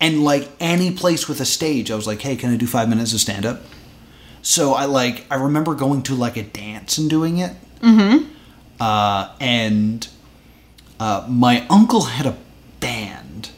And 0.00 0.24
like 0.24 0.48
any 0.58 0.92
place 0.92 1.28
with 1.28 1.40
a 1.40 1.44
stage, 1.44 1.90
I 1.90 1.94
was 1.94 2.06
like, 2.06 2.22
"Hey, 2.22 2.34
can 2.34 2.50
I 2.50 2.56
do 2.56 2.66
five 2.66 2.88
minutes 2.88 3.12
of 3.12 3.20
stand-up?" 3.20 3.60
So 4.42 4.74
I 4.74 4.86
like 4.86 5.26
I 5.30 5.34
remember 5.36 5.74
going 5.74 6.02
to 6.04 6.14
like 6.14 6.36
a 6.36 6.42
dance 6.42 6.98
and 6.98 7.08
doing 7.10 7.38
it. 7.38 7.52
Mm-hmm. 7.80 8.26
Uh, 8.80 9.34
and 9.40 10.08
uh, 10.98 11.26
my 11.28 11.66
uncle 11.68 12.02
had 12.02 12.26
a 12.26 12.36
band, 12.80 13.50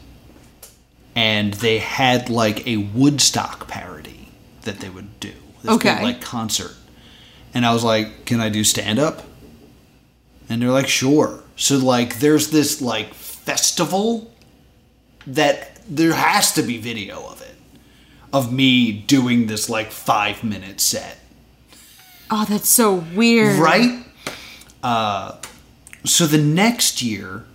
and 1.15 1.53
they 1.55 1.79
had 1.79 2.29
like 2.29 2.65
a 2.67 2.77
Woodstock 2.77 3.67
parody 3.67 4.29
that 4.63 4.79
they 4.79 4.89
would 4.89 5.19
do. 5.19 5.31
this 5.61 5.77
big, 5.77 5.87
Okay. 5.87 6.03
like 6.03 6.21
concert, 6.21 6.75
and 7.53 7.65
I 7.65 7.73
was 7.73 7.83
like, 7.83 8.25
"Can 8.25 8.39
I 8.41 8.49
do 8.49 8.63
stand 8.63 8.99
up?" 8.99 9.23
And 10.49 10.61
they're 10.61 10.71
like, 10.71 10.89
"Sure." 10.89 11.41
So 11.55 11.77
like, 11.77 12.19
there's 12.19 12.49
this 12.49 12.81
like 12.81 13.13
festival 13.13 14.33
that 15.27 15.77
there 15.87 16.13
has 16.13 16.51
to 16.53 16.61
be 16.63 16.77
video 16.77 17.25
of 17.27 17.41
it, 17.41 17.55
of 18.33 18.51
me 18.51 18.91
doing 18.91 19.45
this 19.47 19.69
like 19.69 19.91
five 19.91 20.43
minute 20.43 20.81
set. 20.81 21.19
Oh, 22.29 22.45
that's 22.49 22.67
so 22.67 22.95
weird. 22.95 23.59
Right? 23.59 24.03
Uh, 24.81 25.37
so 26.03 26.25
the 26.25 26.39
next 26.39 27.01
year, 27.01 27.45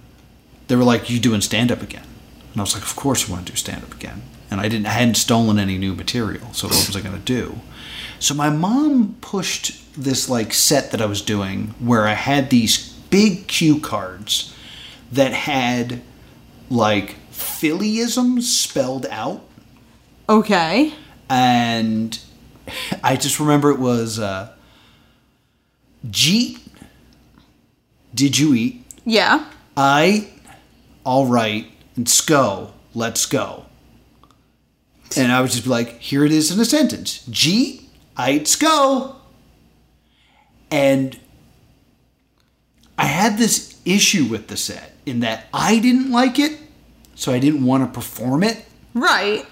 they 0.68 0.76
were 0.76 0.84
like, 0.84 1.10
"You 1.10 1.18
doing 1.18 1.40
stand 1.40 1.72
up 1.72 1.82
again?" 1.82 2.06
And 2.52 2.60
I 2.60 2.62
was 2.62 2.74
like, 2.74 2.84
"Of 2.84 2.94
course 2.96 3.28
I 3.28 3.32
want 3.32 3.46
to 3.46 3.52
do 3.52 3.56
stand 3.56 3.82
up 3.82 3.92
again." 3.92 4.22
And 4.50 4.60
I 4.60 4.68
didn't, 4.68 4.86
I 4.86 4.90
hadn't 4.90 5.16
stolen 5.16 5.58
any 5.58 5.76
new 5.76 5.94
material, 5.94 6.54
so 6.54 6.68
what 6.68 6.86
was 6.86 6.96
I 6.96 7.02
going 7.02 7.16
to 7.16 7.24
do? 7.24 7.60
So 8.18 8.32
my 8.34 8.48
mom 8.48 9.16
pushed 9.20 9.74
this 9.94 10.28
like 10.28 10.54
set 10.54 10.90
that 10.92 11.02
I 11.02 11.06
was 11.06 11.20
doing, 11.20 11.74
where 11.80 12.06
I 12.06 12.14
had 12.14 12.48
these 12.48 12.92
big 13.10 13.46
cue 13.46 13.80
cards 13.80 14.54
that 15.12 15.32
had 15.32 16.00
like 16.70 17.16
Phillyisms 17.30 18.42
spelled 18.42 19.06
out 19.06 19.42
Okay. 20.28 20.92
and 21.30 22.18
I 23.02 23.16
just 23.16 23.40
remember 23.40 23.70
it 23.70 23.78
was 23.78 24.18
uh, 24.18 24.52
Jeet. 26.06 26.60
Did 28.14 28.38
you 28.38 28.54
eat? 28.54 28.84
Yeah. 29.04 29.46
I. 29.76 30.28
All 31.04 31.26
right. 31.26 31.66
And 31.96 32.08
Sco. 32.08 32.72
Let's 32.94 33.24
go. 33.26 33.66
And 35.16 35.32
I 35.32 35.40
would 35.40 35.50
just 35.50 35.64
be 35.64 35.70
like, 35.70 35.98
here 35.98 36.24
it 36.24 36.32
is 36.32 36.50
in 36.50 36.60
a 36.60 36.64
sentence. 36.64 37.26
Jeet. 37.28 37.84
I 38.16 38.30
ate 38.30 38.48
Sco. 38.48 39.16
And 40.70 41.18
I 42.98 43.04
had 43.06 43.38
this 43.38 43.80
issue 43.86 44.24
with 44.26 44.48
the 44.48 44.56
set 44.56 44.94
in 45.06 45.20
that 45.20 45.46
I 45.54 45.78
didn't 45.78 46.10
like 46.10 46.38
it, 46.38 46.58
so 47.14 47.32
I 47.32 47.38
didn't 47.38 47.64
want 47.64 47.84
to 47.84 47.90
perform 47.94 48.42
it. 48.42 48.64
Right. 48.92 49.46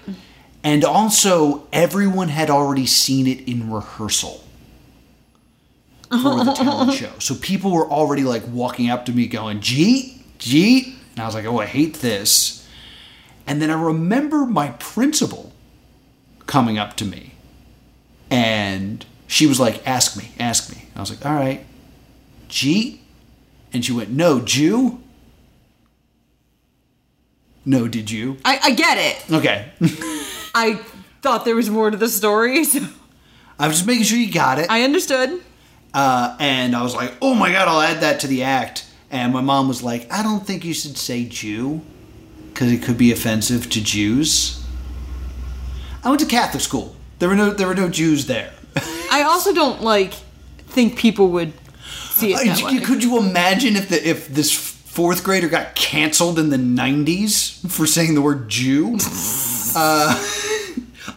And 0.67 0.83
also, 0.83 1.65
everyone 1.71 2.27
had 2.27 2.49
already 2.49 2.85
seen 2.85 3.25
it 3.25 3.47
in 3.47 3.71
rehearsal 3.71 4.43
for 6.09 6.43
the 6.43 6.53
talent 6.53 6.91
show. 6.99 7.13
So 7.19 7.35
people 7.35 7.71
were 7.71 7.89
already 7.89 8.25
like 8.25 8.43
walking 8.49 8.89
up 8.89 9.05
to 9.05 9.13
me 9.13 9.27
going, 9.27 9.61
Jeet, 9.61 10.17
Jeet. 10.39 10.93
And 11.11 11.21
I 11.21 11.25
was 11.25 11.35
like, 11.35 11.45
oh, 11.45 11.59
I 11.59 11.67
hate 11.67 11.93
this. 11.95 12.67
And 13.47 13.61
then 13.61 13.71
I 13.71 13.81
remember 13.81 14.45
my 14.45 14.71
principal 14.71 15.53
coming 16.47 16.77
up 16.77 16.97
to 16.97 17.05
me 17.05 17.31
and 18.29 19.05
she 19.25 19.47
was 19.47 19.61
like, 19.61 19.87
ask 19.87 20.17
me, 20.17 20.31
ask 20.37 20.69
me. 20.69 20.83
I 20.97 20.99
was 20.99 21.09
like, 21.09 21.25
all 21.25 21.33
right, 21.33 21.65
Jeet? 22.49 22.99
And 23.71 23.85
she 23.85 23.93
went, 23.93 24.09
no, 24.09 24.41
Jew? 24.41 24.99
No, 27.63 27.87
did 27.87 28.11
you? 28.11 28.35
I, 28.43 28.59
I 28.63 28.71
get 28.71 28.97
it. 28.97 29.31
Okay. 29.31 29.71
I 30.53 30.75
thought 31.21 31.45
there 31.45 31.55
was 31.55 31.69
more 31.69 31.89
to 31.89 31.97
the 31.97 32.09
story, 32.09 32.63
so 32.65 32.81
I 33.59 33.67
was 33.67 33.77
just 33.77 33.87
making 33.87 34.03
sure 34.03 34.17
you 34.17 34.31
got 34.31 34.59
it. 34.59 34.69
I 34.69 34.83
understood. 34.83 35.41
Uh, 35.93 36.35
and 36.39 36.75
I 36.75 36.83
was 36.83 36.93
like, 36.93 37.13
oh 37.21 37.33
my 37.33 37.51
god, 37.51 37.67
I'll 37.67 37.81
add 37.81 38.01
that 38.01 38.19
to 38.21 38.27
the 38.27 38.43
act. 38.43 38.85
And 39.09 39.33
my 39.33 39.41
mom 39.41 39.67
was 39.67 39.81
like, 39.81 40.11
I 40.11 40.21
don't 40.21 40.45
think 40.45 40.65
you 40.65 40.73
should 40.73 40.97
say 40.97 41.25
Jew 41.25 41.81
because 42.53 42.71
it 42.71 42.83
could 42.83 42.97
be 42.97 43.11
offensive 43.11 43.69
to 43.69 43.83
Jews. 43.83 44.63
I 46.03 46.09
went 46.09 46.19
to 46.21 46.25
Catholic 46.25 46.61
school. 46.61 46.95
There 47.19 47.29
were 47.29 47.35
no 47.35 47.51
there 47.51 47.67
were 47.67 47.75
no 47.75 47.89
Jews 47.89 48.27
there. 48.27 48.53
I 49.11 49.23
also 49.23 49.53
don't 49.53 49.81
like 49.81 50.13
think 50.13 50.97
people 50.97 51.29
would 51.29 51.53
see 52.11 52.33
it 52.33 52.45
that 52.45 52.63
way. 52.63 52.79
could 52.79 53.03
you 53.03 53.17
imagine 53.17 53.75
if 53.75 53.89
the 53.89 54.07
if 54.07 54.27
this 54.27 54.51
fourth 54.51 55.23
grader 55.23 55.47
got 55.47 55.75
canceled 55.75 56.39
in 56.39 56.49
the 56.49 56.57
'90s 56.57 57.69
for 57.69 57.87
saying 57.87 58.15
the 58.15 58.21
word 58.21 58.49
Jew? 58.49 58.97
uh, 59.75 60.15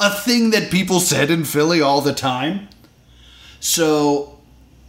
a 0.00 0.10
thing 0.10 0.50
that 0.50 0.70
people 0.70 0.98
said 0.98 1.30
in 1.30 1.44
Philly 1.44 1.80
all 1.80 2.00
the 2.00 2.14
time. 2.14 2.68
So 3.60 4.38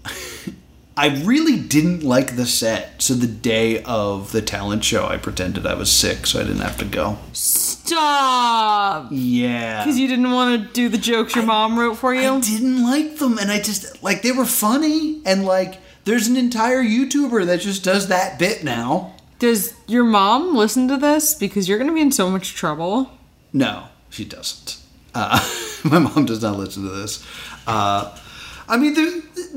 I 0.97 1.21
really 1.23 1.59
didn't 1.59 2.03
like 2.03 2.35
the 2.35 2.45
set. 2.45 3.01
So 3.01 3.13
the 3.13 3.27
day 3.27 3.83
of 3.83 4.31
the 4.31 4.41
talent 4.41 4.83
show, 4.83 5.05
I 5.07 5.17
pretended 5.17 5.67
I 5.67 5.73
was 5.73 5.91
sick 5.91 6.25
so 6.25 6.39
I 6.39 6.43
didn't 6.43 6.61
have 6.61 6.77
to 6.77 6.85
go. 6.85 7.17
Stop. 7.33 9.07
Yeah. 9.11 9.83
Because 9.83 9.99
you 9.99 10.07
didn't 10.07 10.31
want 10.31 10.61
to 10.61 10.73
do 10.73 10.89
the 10.89 10.97
jokes 10.97 11.35
your 11.35 11.45
mom 11.45 11.77
wrote 11.77 11.95
for 11.95 12.13
you. 12.13 12.29
I 12.29 12.39
didn't 12.39 12.83
like 12.83 13.17
them, 13.17 13.37
and 13.37 13.51
I 13.51 13.59
just 13.59 14.01
like 14.01 14.21
they 14.21 14.31
were 14.31 14.45
funny, 14.45 15.21
and 15.25 15.45
like 15.45 15.79
there's 16.05 16.27
an 16.27 16.37
entire 16.37 16.83
YouTuber 16.83 17.45
that 17.47 17.61
just 17.61 17.83
does 17.83 18.07
that 18.07 18.39
bit 18.39 18.63
now. 18.63 19.15
Does 19.39 19.73
your 19.87 20.03
mom 20.03 20.55
listen 20.55 20.87
to 20.87 20.97
this? 20.97 21.33
Because 21.33 21.67
you're 21.67 21.79
going 21.79 21.89
to 21.89 21.95
be 21.95 22.01
in 22.01 22.11
so 22.11 22.29
much 22.29 22.53
trouble. 22.53 23.09
No, 23.51 23.85
she 24.09 24.23
doesn't. 24.23 24.80
Uh, 25.13 25.39
my 25.83 25.99
mom 25.99 26.25
does 26.25 26.41
not 26.41 26.57
listen 26.57 26.83
to 26.83 26.89
this. 26.89 27.25
Uh, 27.67 28.17
I 28.67 28.77
mean, 28.77 28.95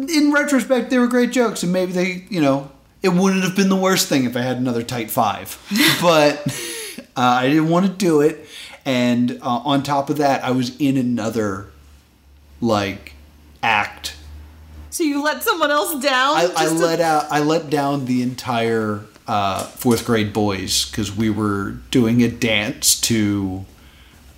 in 0.08 0.32
retrospect, 0.32 0.90
they 0.90 0.99
were 0.99 1.06
great 1.06 1.30
jokes, 1.30 1.62
and 1.62 1.73
maybe 1.73 1.92
they, 1.92 2.25
you 2.28 2.40
know, 2.40 2.70
it 3.02 3.11
wouldn't 3.11 3.44
have 3.44 3.54
been 3.54 3.68
the 3.68 3.76
worst 3.76 4.08
thing 4.08 4.25
if 4.25 4.37
I 4.37 4.40
had 4.40 4.56
another 4.56 4.82
tight 4.82 5.11
five. 5.11 5.58
but 6.02 6.46
uh, 7.16 7.20
I 7.20 7.49
didn't 7.49 7.68
want 7.68 7.87
to 7.87 7.92
do 7.92 8.20
it, 8.20 8.46
and 8.84 9.38
uh, 9.42 9.58
on 9.64 9.82
top 9.82 10.11
of 10.11 10.16
that, 10.18 10.42
I 10.44 10.50
was 10.50 10.76
in 10.80 10.96
another 10.96 11.68
like 12.61 13.12
act 13.62 14.14
So 14.90 15.02
you 15.04 15.23
let 15.23 15.42
someone 15.42 15.70
else 15.70 16.02
down? 16.02 16.37
I, 16.37 16.50
I 16.56 16.66
to- 16.66 16.75
let 16.75 17.00
out 17.00 17.26
I 17.30 17.40
let 17.40 17.68
down 17.70 18.04
the 18.06 18.23
entire 18.23 19.00
uh, 19.26 19.64
fourth 19.64 20.04
grade 20.04 20.32
boys 20.32 20.88
because 20.90 21.14
we 21.14 21.30
were 21.30 21.73
doing 21.90 22.23
a 22.23 22.28
dance 22.28 23.00
to 23.02 23.64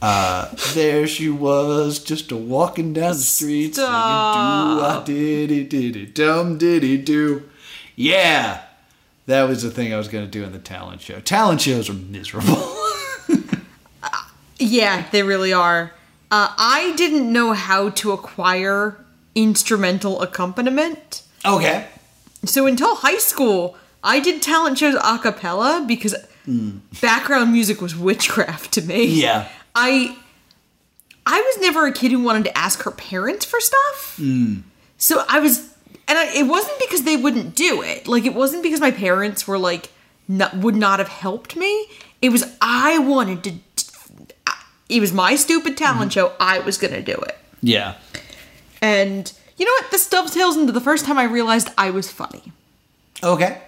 uh, 0.03 0.55
there 0.75 1.07
she 1.07 1.29
was 1.29 1.99
just 1.99 2.31
a 2.31 2.37
walking 2.37 2.93
down 2.93 3.13
the 3.15 3.19
street 3.19 3.75
singing 3.75 3.91
do 3.91 3.93
I 3.93 5.03
did 5.05 5.51
it 5.51 5.71
did 5.71 5.97
it 5.97 6.15
dum 6.15 6.59
diddy 6.59 6.99
do 6.99 7.49
yeah 7.95 8.63
that 9.27 9.45
was 9.49 9.63
the 9.63 9.71
thing 9.71 9.93
I 9.93 9.97
was 9.99 10.09
gonna 10.09 10.27
do 10.27 10.45
in 10.45 10.53
the 10.53 10.59
talent 10.61 11.01
show. 11.01 11.19
Talent 11.21 11.61
shows 11.63 11.89
are 11.91 11.95
miserable. 11.95 12.73
Yeah, 14.59 15.05
they 15.11 15.23
really 15.23 15.53
are. 15.53 15.93
Uh, 16.31 16.49
I 16.57 16.95
didn't 16.97 17.31
know 17.31 17.53
how 17.53 17.91
to 17.91 18.13
acquire 18.13 18.97
instrumental 19.35 20.23
accompaniment. 20.23 21.23
okay. 21.45 21.89
So 22.45 22.67
until 22.67 22.95
high 22.97 23.19
school, 23.19 23.77
I 24.03 24.21
did 24.21 24.41
talent 24.41 24.79
shows 24.79 24.95
a 24.95 25.19
cappella 25.19 25.85
because 25.87 26.15
background 27.03 27.53
music 27.53 27.83
was 27.83 27.95
witchcraft 27.97 28.73
to 28.75 28.83
me. 28.83 29.05
yeah 29.07 29.49
I 29.77 30.17
I 31.27 31.41
was 31.41 31.61
never 31.61 31.87
a 31.87 31.93
kid 31.93 32.11
who 32.13 32.23
wanted 32.23 32.45
to 32.45 32.57
ask 32.57 32.83
her 32.83 32.91
parents 32.91 33.45
for 33.45 33.61
stuff. 33.61 34.19
So 34.97 35.25
I 35.29 35.39
was 35.41 35.73
and 36.09 36.17
I, 36.19 36.33
it 36.35 36.45
wasn't 36.47 36.79
because 36.79 37.03
they 37.03 37.17
wouldn't 37.17 37.55
do 37.55 37.83
it. 37.83 38.09
Like 38.09 38.25
it 38.25 38.35
wasn't 38.35 38.63
because 38.63 38.81
my 38.81 38.91
parents 38.91 39.47
were 39.47 39.59
like 39.59 39.91
not, 40.29 40.57
would 40.57 40.77
not 40.77 40.99
have 40.99 41.09
helped 41.09 41.57
me. 41.57 41.89
It 42.23 42.31
was 42.31 42.45
I 42.61 42.99
wanted 42.99 43.45
to 43.45 43.53
it 44.89 45.01
was 45.01 45.13
my 45.13 45.35
stupid 45.37 45.77
talent 45.77 46.13
show. 46.13 46.33
I 46.39 46.61
was 46.61 46.79
going 46.79 46.95
to 46.95 47.03
do 47.03 47.19
it. 47.29 47.37
yeah 47.61 47.95
And 48.81 49.33
you 49.57 49.65
know 49.67 49.73
what? 49.81 49.91
This 49.91 50.09
dovetails 50.09 50.57
into 50.57 50.73
the 50.73 50.81
first 50.81 51.05
time 51.05 51.19
I 51.19 51.25
realized 51.25 51.69
I 51.77 51.91
was 51.91 52.11
funny. 52.11 52.53
okay 53.23 53.61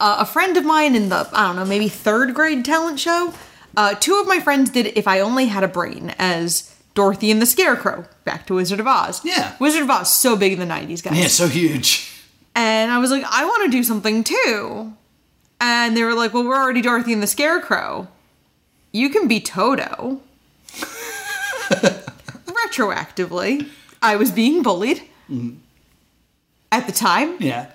Uh, 0.00 0.16
a 0.20 0.26
friend 0.26 0.56
of 0.56 0.64
mine 0.64 0.94
in 0.96 1.08
the, 1.08 1.28
I 1.32 1.46
don't 1.46 1.56
know, 1.56 1.64
maybe 1.64 1.88
third 1.88 2.34
grade 2.34 2.64
talent 2.64 2.98
show, 3.00 3.32
uh, 3.76 3.94
two 3.94 4.18
of 4.20 4.26
my 4.26 4.40
friends 4.40 4.70
did 4.70 4.86
If 4.96 5.06
I 5.08 5.20
Only 5.20 5.46
Had 5.46 5.62
a 5.64 5.68
Brain 5.68 6.14
as 6.18 6.74
Dorothy 6.94 7.30
and 7.30 7.40
the 7.42 7.46
Scarecrow. 7.46 8.06
Back 8.24 8.46
to 8.46 8.54
Wizard 8.54 8.80
of 8.80 8.86
Oz. 8.86 9.20
Yeah. 9.24 9.54
Wizard 9.60 9.82
of 9.82 9.90
Oz, 9.90 10.14
so 10.14 10.34
big 10.36 10.52
in 10.52 10.58
the 10.58 10.64
90s, 10.66 11.02
guys. 11.02 11.18
yeah 11.18 11.26
so 11.28 11.46
huge 11.46 12.10
And 12.54 12.90
I 12.90 12.98
was 12.98 13.10
like, 13.10 13.24
I 13.28 13.44
want 13.44 13.64
to 13.70 13.76
do 13.76 13.82
something 13.84 14.24
too. 14.24 14.92
And 15.60 15.96
they 15.96 16.02
were 16.04 16.14
like, 16.14 16.32
well, 16.34 16.44
we're 16.44 16.56
already 16.60 16.82
Dorothy 16.82 17.12
and 17.12 17.22
the 17.22 17.26
Scarecrow. 17.26 18.08
You 18.92 19.08
can 19.10 19.28
be 19.28 19.40
Toto. 19.40 20.20
Retroactively, 22.46 23.68
I 24.02 24.16
was 24.16 24.30
being 24.30 24.62
bullied. 24.62 25.02
At 26.72 26.86
the 26.86 26.92
time, 26.92 27.36
yeah 27.40 27.72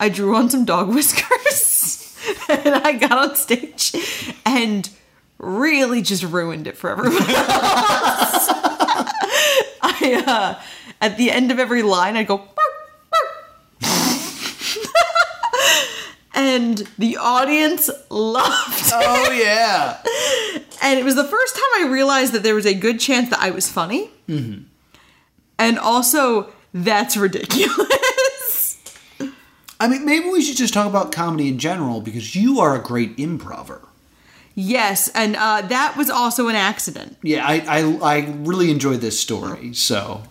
I 0.00 0.08
drew 0.08 0.36
on 0.36 0.48
some 0.48 0.64
dog 0.64 0.88
whiskers 0.94 1.47
and 2.48 2.74
I 2.74 2.92
got 2.92 3.12
on 3.12 3.36
stage 3.36 3.92
and 4.44 4.88
really 5.38 6.02
just 6.02 6.22
ruined 6.24 6.66
it 6.66 6.76
for 6.76 6.90
everyone 6.90 7.16
else. 7.22 7.28
I, 9.80 10.22
uh, 10.26 10.60
at 11.00 11.16
the 11.16 11.30
end 11.30 11.50
of 11.52 11.58
every 11.58 11.82
line, 11.82 12.16
I'd 12.16 12.26
go, 12.26 12.38
bark, 12.38 12.48
bark. 13.10 13.90
and 16.34 16.78
the 16.98 17.16
audience 17.18 17.88
loved 18.10 18.78
it. 18.86 18.92
oh 18.94 19.32
yeah 19.32 19.98
And 20.82 20.98
it 20.98 21.04
was 21.04 21.14
the 21.14 21.24
first 21.24 21.54
time 21.54 21.84
I 21.84 21.88
realized 21.90 22.32
that 22.32 22.42
there 22.42 22.54
was 22.54 22.66
a 22.66 22.74
good 22.74 23.00
chance 23.00 23.30
that 23.30 23.40
I 23.40 23.50
was 23.50 23.68
funny. 23.68 24.10
And 25.60 25.78
also, 25.78 26.52
that's 26.72 27.16
ridiculous. 27.16 27.88
I 29.80 29.88
mean, 29.88 30.04
maybe 30.04 30.28
we 30.28 30.42
should 30.42 30.56
just 30.56 30.74
talk 30.74 30.86
about 30.86 31.12
comedy 31.12 31.48
in 31.48 31.58
general 31.58 32.00
because 32.00 32.34
you 32.34 32.60
are 32.60 32.74
a 32.74 32.82
great 32.82 33.18
improver. 33.18 33.82
yes, 34.54 35.08
and 35.14 35.36
uh, 35.36 35.62
that 35.62 35.96
was 35.96 36.10
also 36.10 36.48
an 36.48 36.56
accident. 36.56 37.16
Yeah, 37.22 37.46
I, 37.46 37.60
I, 37.78 38.16
I 38.16 38.34
really 38.38 38.70
enjoyed 38.70 39.00
this 39.00 39.20
story, 39.20 39.72
so 39.74 40.22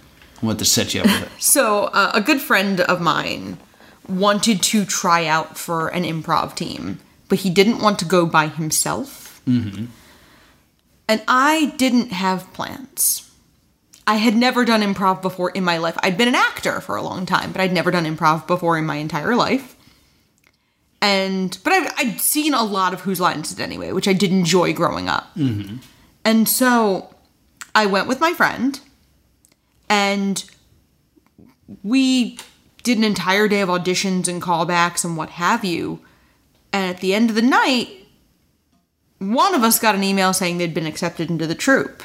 I 0.41 0.45
want 0.45 0.59
to 0.59 0.65
set 0.65 0.93
you 0.93 1.01
up 1.01 1.07
with 1.07 1.23
it. 1.23 1.29
So, 1.39 1.85
uh, 1.85 2.11
a 2.13 2.21
good 2.21 2.41
friend 2.41 2.81
of 2.81 2.99
mine 2.99 3.57
wanted 4.09 4.61
to 4.63 4.85
try 4.85 5.25
out 5.25 5.57
for 5.57 5.87
an 5.89 6.03
improv 6.03 6.55
team, 6.55 6.99
but 7.29 7.39
he 7.39 7.49
didn't 7.49 7.79
want 7.79 7.99
to 7.99 8.05
go 8.05 8.25
by 8.25 8.47
himself. 8.47 9.41
Mm-hmm. 9.47 9.85
And 11.07 11.23
I 11.27 11.73
didn't 11.77 12.11
have 12.11 12.51
plans. 12.53 13.26
I 14.07 14.15
had 14.15 14.35
never 14.37 14.63
done 14.63 14.81
improv 14.81 15.21
before 15.21 15.51
in 15.51 15.65
my 15.65 15.77
life. 15.77 15.97
I'd 16.01 16.17
been 16.17 16.29
an 16.29 16.35
actor 16.35 16.79
for 16.79 16.95
a 16.95 17.01
long 17.01 17.25
time, 17.25 17.51
but 17.51 17.59
I'd 17.59 17.73
never 17.73 17.91
done 17.91 18.05
improv 18.05 18.47
before 18.47 18.77
in 18.77 18.85
my 18.85 18.95
entire 18.95 19.35
life. 19.35 19.75
And 21.01 21.57
but 21.63 21.73
I'd, 21.73 21.91
I'd 21.97 22.21
seen 22.21 22.53
a 22.53 22.63
lot 22.63 22.93
of 22.93 23.01
Whose 23.01 23.19
Lines 23.19 23.51
Is 23.51 23.59
It 23.59 23.61
Anyway, 23.61 23.91
which 23.91 24.07
I 24.07 24.13
did 24.13 24.31
enjoy 24.31 24.73
growing 24.73 25.09
up. 25.09 25.35
Mm-hmm. 25.35 25.77
And 26.23 26.47
so 26.47 27.13
I 27.75 27.85
went 27.85 28.07
with 28.07 28.21
my 28.21 28.33
friend, 28.33 28.79
and 29.89 30.43
we 31.83 32.39
did 32.83 32.97
an 32.97 33.03
entire 33.03 33.49
day 33.49 33.59
of 33.59 33.69
auditions 33.69 34.29
and 34.29 34.41
callbacks 34.41 35.03
and 35.03 35.17
what 35.17 35.31
have 35.31 35.65
you. 35.65 35.99
And 36.71 36.95
at 36.95 37.01
the 37.01 37.13
end 37.13 37.29
of 37.29 37.35
the 37.35 37.41
night, 37.41 37.89
one 39.19 39.53
of 39.53 39.63
us 39.63 39.79
got 39.79 39.95
an 39.95 40.03
email 40.03 40.31
saying 40.31 40.57
they'd 40.57 40.73
been 40.73 40.85
accepted 40.85 41.29
into 41.29 41.45
the 41.45 41.55
troupe. 41.55 42.01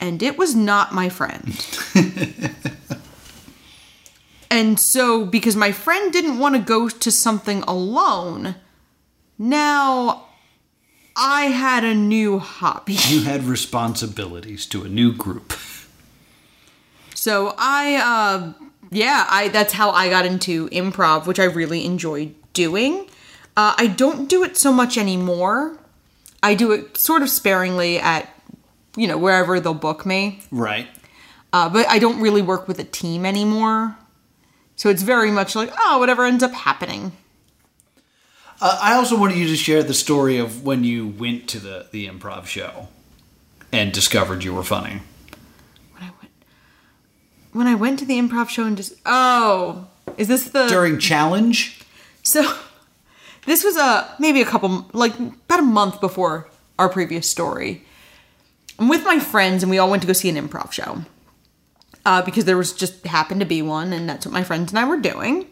And 0.00 0.22
it 0.22 0.36
was 0.36 0.54
not 0.54 0.92
my 0.92 1.08
friend. 1.08 1.66
and 4.50 4.78
so, 4.78 5.24
because 5.24 5.56
my 5.56 5.72
friend 5.72 6.12
didn't 6.12 6.38
want 6.38 6.54
to 6.56 6.60
go 6.60 6.88
to 6.88 7.10
something 7.10 7.62
alone, 7.62 8.56
now 9.38 10.26
I 11.16 11.44
had 11.46 11.84
a 11.84 11.94
new 11.94 12.38
hobby. 12.38 12.94
You 13.08 13.22
had 13.22 13.44
responsibilities 13.44 14.66
to 14.66 14.84
a 14.84 14.88
new 14.88 15.12
group. 15.12 15.54
So 17.14 17.54
I, 17.56 17.94
uh, 17.96 18.52
yeah, 18.90 19.26
I 19.30 19.48
that's 19.48 19.72
how 19.72 19.90
I 19.90 20.10
got 20.10 20.26
into 20.26 20.68
improv, 20.68 21.26
which 21.26 21.38
I 21.38 21.44
really 21.44 21.84
enjoy 21.84 22.32
doing. 22.52 23.08
Uh, 23.56 23.74
I 23.78 23.86
don't 23.86 24.28
do 24.28 24.42
it 24.42 24.56
so 24.56 24.72
much 24.72 24.98
anymore. 24.98 25.78
I 26.42 26.54
do 26.54 26.72
it 26.72 26.98
sort 26.98 27.22
of 27.22 27.30
sparingly 27.30 27.98
at, 27.98 28.28
you 28.96 29.06
know, 29.06 29.18
wherever 29.18 29.60
they'll 29.60 29.74
book 29.74 30.04
me. 30.04 30.40
Right. 30.50 30.88
Uh, 31.52 31.68
but 31.68 31.88
I 31.88 31.98
don't 31.98 32.20
really 32.20 32.42
work 32.42 32.66
with 32.66 32.78
a 32.78 32.84
team 32.84 33.24
anymore. 33.24 33.96
So 34.76 34.88
it's 34.88 35.02
very 35.02 35.30
much 35.30 35.54
like, 35.54 35.70
oh, 35.78 35.98
whatever 35.98 36.24
ends 36.24 36.42
up 36.42 36.52
happening. 36.52 37.12
Uh, 38.60 38.78
I 38.82 38.94
also 38.94 39.18
wanted 39.18 39.36
you 39.36 39.46
to 39.48 39.56
share 39.56 39.82
the 39.82 39.94
story 39.94 40.38
of 40.38 40.64
when 40.64 40.84
you 40.84 41.06
went 41.06 41.48
to 41.50 41.58
the, 41.58 41.86
the 41.92 42.08
improv 42.08 42.46
show 42.46 42.88
and 43.72 43.92
discovered 43.92 44.42
you 44.42 44.54
were 44.54 44.62
funny. 44.62 45.00
When 45.92 46.02
I 46.02 46.10
went, 46.20 46.32
when 47.52 47.66
I 47.66 47.74
went 47.74 47.98
to 48.00 48.04
the 48.04 48.18
improv 48.18 48.48
show 48.48 48.64
and 48.64 48.76
just, 48.76 48.94
oh, 49.06 49.86
is 50.16 50.28
this 50.28 50.48
the 50.48 50.66
During 50.66 50.98
challenge, 50.98 51.84
So 52.24 52.52
this 53.46 53.62
was 53.62 53.76
a 53.76 54.12
maybe 54.18 54.40
a 54.40 54.44
couple 54.44 54.88
like 54.92 55.16
about 55.18 55.60
a 55.60 55.62
month 55.62 56.00
before 56.00 56.48
our 56.78 56.88
previous 56.88 57.28
story. 57.28 57.84
I'm 58.78 58.88
with 58.88 59.04
my 59.04 59.18
friends 59.18 59.62
and 59.62 59.70
we 59.70 59.78
all 59.78 59.90
went 59.90 60.02
to 60.02 60.06
go 60.06 60.12
see 60.12 60.28
an 60.28 60.36
improv 60.36 60.72
show. 60.72 61.02
Uh, 62.06 62.20
because 62.20 62.44
there 62.44 62.56
was 62.56 62.72
just 62.72 63.06
happened 63.06 63.40
to 63.40 63.46
be 63.46 63.62
one 63.62 63.92
and 63.92 64.08
that's 64.08 64.26
what 64.26 64.32
my 64.32 64.44
friends 64.44 64.72
and 64.72 64.78
I 64.78 64.86
were 64.86 65.00
doing. 65.00 65.46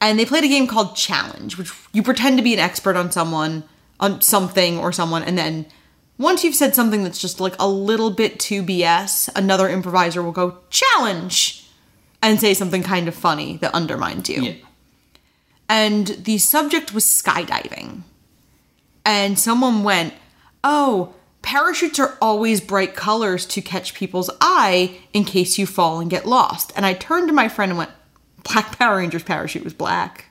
And 0.00 0.18
they 0.18 0.26
played 0.26 0.44
a 0.44 0.48
game 0.48 0.66
called 0.66 0.96
Challenge, 0.96 1.56
which 1.56 1.72
you 1.92 2.02
pretend 2.02 2.36
to 2.38 2.44
be 2.44 2.52
an 2.52 2.58
expert 2.58 2.96
on 2.96 3.12
someone, 3.12 3.64
on 4.00 4.20
something 4.20 4.78
or 4.78 4.92
someone, 4.92 5.22
and 5.22 5.36
then 5.36 5.66
once 6.18 6.42
you've 6.42 6.54
said 6.54 6.74
something 6.74 7.04
that's 7.04 7.20
just 7.20 7.40
like 7.40 7.54
a 7.60 7.68
little 7.68 8.10
bit 8.10 8.40
too 8.40 8.62
BS, 8.62 9.28
another 9.36 9.68
improviser 9.68 10.22
will 10.22 10.32
go 10.32 10.58
challenge 10.70 11.68
and 12.22 12.40
say 12.40 12.54
something 12.54 12.82
kind 12.82 13.06
of 13.06 13.14
funny 13.14 13.56
that 13.58 13.74
undermines 13.74 14.28
you 14.28 14.56
and 15.68 16.06
the 16.06 16.38
subject 16.38 16.94
was 16.94 17.04
skydiving. 17.04 18.02
And 19.04 19.38
someone 19.38 19.84
went, 19.84 20.14
Oh, 20.64 21.14
parachutes 21.48 21.98
are 21.98 22.18
always 22.20 22.60
bright 22.60 22.94
colors 22.94 23.46
to 23.46 23.62
catch 23.62 23.94
people's 23.94 24.28
eye 24.38 24.98
in 25.14 25.24
case 25.24 25.56
you 25.56 25.64
fall 25.66 25.98
and 25.98 26.10
get 26.10 26.26
lost. 26.26 26.70
And 26.76 26.84
I 26.84 26.92
turned 26.92 27.26
to 27.28 27.32
my 27.32 27.48
friend 27.48 27.70
and 27.70 27.78
went, 27.78 27.90
Black 28.52 28.78
Power 28.78 28.98
Rangers 28.98 29.22
parachute 29.22 29.64
was 29.64 29.72
black. 29.72 30.26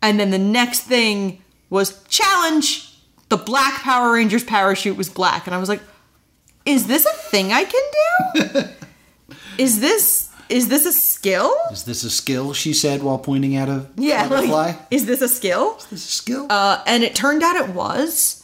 And 0.00 0.20
then 0.20 0.30
the 0.30 0.38
next 0.38 0.82
thing 0.82 1.42
was 1.68 2.04
challenge. 2.04 2.96
The 3.28 3.38
Black 3.38 3.82
Power 3.82 4.12
Rangers 4.12 4.44
parachute 4.44 4.96
was 4.96 5.08
black. 5.08 5.48
And 5.48 5.54
I 5.54 5.58
was 5.58 5.68
like, 5.68 5.82
Is 6.64 6.86
this 6.86 7.04
a 7.06 7.12
thing 7.30 7.52
I 7.52 7.64
can 7.64 7.82
do? 7.92 8.62
is 9.58 9.80
this 9.80 10.28
is 10.48 10.68
this 10.68 10.86
a 10.86 10.92
skill? 10.92 11.52
is 11.72 11.82
this 11.84 12.04
a 12.04 12.10
skill? 12.10 12.52
She 12.52 12.72
said 12.72 13.02
while 13.02 13.18
pointing 13.18 13.56
at 13.56 13.68
a 13.68 13.88
Yeah, 13.96 14.28
butterfly. 14.28 14.66
like, 14.66 14.78
is 14.92 15.06
this 15.06 15.22
a 15.22 15.28
skill? 15.28 15.76
is 15.78 15.86
this 15.86 16.04
a 16.08 16.12
skill? 16.12 16.46
Uh, 16.50 16.82
and 16.86 17.02
it 17.02 17.16
turned 17.16 17.42
out 17.42 17.56
it 17.56 17.70
was. 17.70 18.39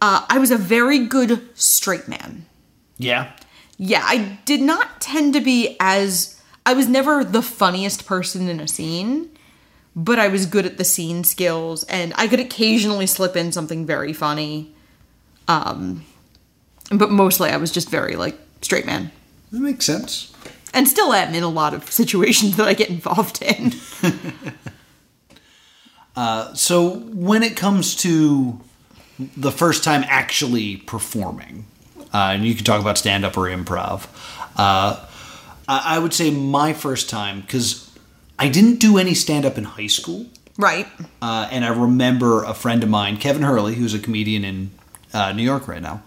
Uh, 0.00 0.24
I 0.28 0.38
was 0.38 0.50
a 0.50 0.58
very 0.58 1.06
good 1.06 1.40
straight 1.58 2.08
man. 2.08 2.46
yeah. 2.98 3.32
Yeah, 3.76 4.02
I 4.04 4.38
did 4.44 4.60
not 4.62 5.00
tend 5.00 5.34
to 5.34 5.40
be 5.40 5.76
as. 5.80 6.40
I 6.64 6.74
was 6.74 6.86
never 6.88 7.24
the 7.24 7.42
funniest 7.42 8.06
person 8.06 8.48
in 8.48 8.60
a 8.60 8.68
scene, 8.68 9.30
but 9.96 10.16
I 10.20 10.28
was 10.28 10.46
good 10.46 10.64
at 10.64 10.78
the 10.78 10.84
scene 10.84 11.24
skills, 11.24 11.82
and 11.84 12.12
I 12.16 12.28
could 12.28 12.38
occasionally 12.38 13.08
slip 13.08 13.34
in 13.34 13.50
something 13.50 13.84
very 13.84 14.12
funny. 14.12 14.72
Um, 15.48 16.04
but 16.92 17.10
mostly 17.10 17.50
I 17.50 17.56
was 17.56 17.72
just 17.72 17.90
very 17.90 18.14
like 18.14 18.38
straight 18.62 18.86
man, 18.86 19.10
That 19.50 19.58
makes 19.60 19.84
sense. 19.86 20.32
and 20.72 20.86
still 20.86 21.12
am 21.12 21.34
in 21.34 21.42
a 21.42 21.48
lot 21.48 21.74
of 21.74 21.90
situations 21.90 22.56
that 22.56 22.68
I 22.68 22.74
get 22.74 22.90
involved 22.90 23.42
in. 23.42 23.72
So 26.54 26.90
when 27.12 27.42
it 27.42 27.56
comes 27.56 27.96
to 27.96 28.60
the 29.18 29.52
first 29.52 29.84
time 29.84 30.04
actually 30.08 30.76
performing, 30.78 31.66
uh, 32.12 32.32
and 32.34 32.46
you 32.46 32.54
can 32.54 32.64
talk 32.64 32.80
about 32.80 32.98
stand 32.98 33.24
up 33.24 33.36
or 33.36 33.42
improv, 33.42 34.06
uh, 34.56 35.06
I 35.66 35.98
would 35.98 36.12
say 36.12 36.30
my 36.30 36.72
first 36.72 37.08
time 37.08 37.40
because 37.40 37.90
I 38.38 38.48
didn't 38.48 38.80
do 38.80 38.98
any 38.98 39.14
stand 39.14 39.44
up 39.44 39.56
in 39.56 39.64
high 39.64 39.86
school. 39.86 40.26
right. 40.58 40.86
Uh, 41.22 41.48
and 41.50 41.64
I 41.64 41.68
remember 41.68 42.44
a 42.44 42.54
friend 42.54 42.82
of 42.82 42.90
mine, 42.90 43.16
Kevin 43.16 43.42
Hurley, 43.42 43.74
who's 43.74 43.94
a 43.94 43.98
comedian 43.98 44.44
in 44.44 44.70
uh, 45.12 45.32
New 45.32 45.42
York 45.42 45.66
right 45.68 45.82
now, 45.82 46.02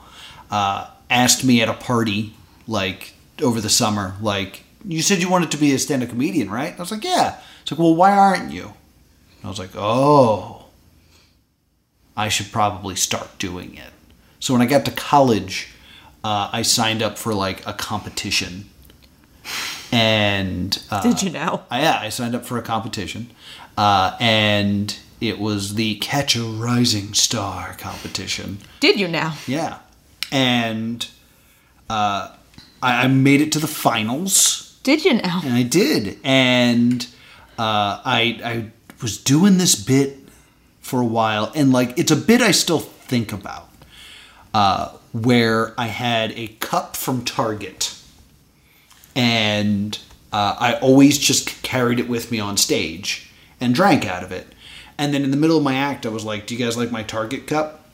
uh, 0.51 0.89
asked 1.09 1.43
me 1.43 1.61
at 1.61 1.69
a 1.69 1.73
party 1.73 2.33
like 2.67 3.13
over 3.41 3.61
the 3.61 3.69
summer, 3.69 4.15
like, 4.21 4.63
you 4.85 5.01
said 5.01 5.21
you 5.21 5.29
wanted 5.29 5.51
to 5.51 5.57
be 5.57 5.73
a 5.73 5.79
stand 5.79 6.03
up 6.03 6.09
comedian, 6.09 6.49
right? 6.49 6.73
I 6.73 6.77
was 6.77 6.91
like, 6.91 7.03
yeah. 7.03 7.39
It's 7.61 7.71
like, 7.71 7.79
well, 7.79 7.95
why 7.95 8.11
aren't 8.11 8.51
you? 8.51 8.63
And 8.63 9.45
I 9.45 9.49
was 9.49 9.59
like, 9.59 9.75
oh, 9.75 10.56
I 12.17 12.27
should 12.30 12.51
probably 12.51 12.95
start 12.95 13.38
doing 13.38 13.75
it. 13.75 13.91
So 14.39 14.53
when 14.53 14.62
I 14.62 14.65
got 14.65 14.84
to 14.86 14.91
college, 14.91 15.69
uh, 16.23 16.49
I 16.51 16.63
signed 16.63 17.01
up 17.03 17.17
for 17.17 17.34
like 17.34 17.65
a 17.65 17.73
competition. 17.73 18.65
And 19.91 20.77
uh, 20.91 21.01
Did 21.01 21.21
you 21.23 21.30
know? 21.30 21.63
I, 21.71 21.82
yeah, 21.82 21.99
I 22.01 22.10
signed 22.10 22.36
up 22.36 22.45
for 22.45 22.58
a 22.58 22.62
competition, 22.62 23.30
uh, 23.77 24.17
and 24.19 24.97
it 25.21 25.39
was 25.39 25.75
the 25.75 25.95
Catch 25.95 26.36
a 26.36 26.43
Rising 26.43 27.13
Star 27.13 27.75
competition. 27.80 28.58
Did 28.82 28.99
you 28.99 29.08
now? 29.08 29.36
Yeah, 29.47 29.77
and 30.32 31.08
uh, 31.89 32.36
I, 32.84 33.03
I 33.03 33.08
made 33.08 33.39
it 33.39 33.51
to 33.53 33.60
the 33.60 33.67
finals, 33.67 34.77
Did 34.84 35.06
you 35.06 35.13
now? 35.13 35.41
and 35.45 35.53
I 35.53 35.63
did, 35.63 36.19
and 36.23 37.08
uh, 37.58 38.01
I 38.03 38.41
I 38.43 38.71
was 39.01 39.17
doing 39.17 39.58
this 39.58 39.75
bit 39.75 40.16
for 40.88 41.02
a 41.02 41.06
while, 41.06 41.52
and 41.54 41.71
like 41.71 41.97
it's 42.00 42.12
a 42.12 42.15
bit 42.15 42.41
I 42.41 42.52
still 42.52 42.80
think 42.80 43.34
about, 43.34 43.69
uh, 44.54 44.89
where 45.12 45.73
I 45.80 45.88
had 45.88 46.32
a 46.32 46.47
cup 46.60 46.95
from 46.95 47.23
Target 47.23 47.93
and 49.17 49.97
uh, 50.32 50.56
I 50.60 50.73
always 50.76 51.17
just 51.17 51.63
carried 51.63 52.00
it 52.00 52.08
with 52.08 52.32
me 52.32 52.39
on 52.39 52.56
stage 52.56 53.32
and 53.60 53.73
drank 53.73 54.06
out 54.06 54.23
of 54.23 54.32
it. 54.32 54.54
And 54.97 55.13
then 55.13 55.23
in 55.23 55.32
the 55.32 55.38
middle 55.38 55.58
of 55.58 55.63
my 55.63 55.76
act, 55.76 56.06
I 56.06 56.10
was 56.10 56.23
like, 56.23 56.47
"Do 56.47 56.56
you 56.56 56.63
guys 56.63 56.78
like 56.78 56.91
my 56.91 57.04
Target 57.04 57.47
cup?" 57.47 57.86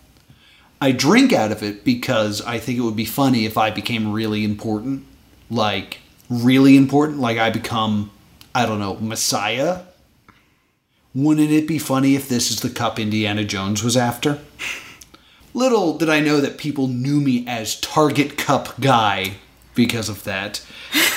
I 0.82 0.92
drink 0.92 1.32
out 1.32 1.52
of 1.52 1.64
it 1.64 1.86
because 1.86 2.42
I 2.42 2.60
think 2.60 2.78
it 2.78 2.82
would 2.82 2.96
be 2.96 3.06
funny 3.06 3.46
if 3.46 3.58
I 3.58 3.70
became 3.70 4.12
really 4.12 4.44
important, 4.44 5.06
like 5.50 6.00
really 6.30 6.76
important, 6.76 7.20
like 7.20 7.38
I 7.38 7.50
become, 7.50 8.12
I 8.54 8.66
don't 8.66 8.80
know, 8.80 8.98
Messiah. 9.00 9.84
Wouldn't 11.16 11.52
it 11.52 11.68
be 11.68 11.78
funny 11.78 12.16
if 12.16 12.28
this 12.28 12.50
is 12.50 12.62
the 12.62 12.70
cup 12.70 12.98
Indiana 13.00 13.44
Jones 13.44 13.84
was 13.84 13.96
after? 13.96 14.40
Little 15.54 15.98
did 15.98 16.10
I 16.10 16.20
know 16.20 16.42
that 16.42 16.58
people 16.58 16.88
knew 16.88 17.22
me 17.22 17.46
as 17.48 17.80
Target 17.80 18.38
Cup 18.38 18.80
Guy 18.80 19.36
because 19.76 20.10
of 20.10 20.24
that. 20.24 20.66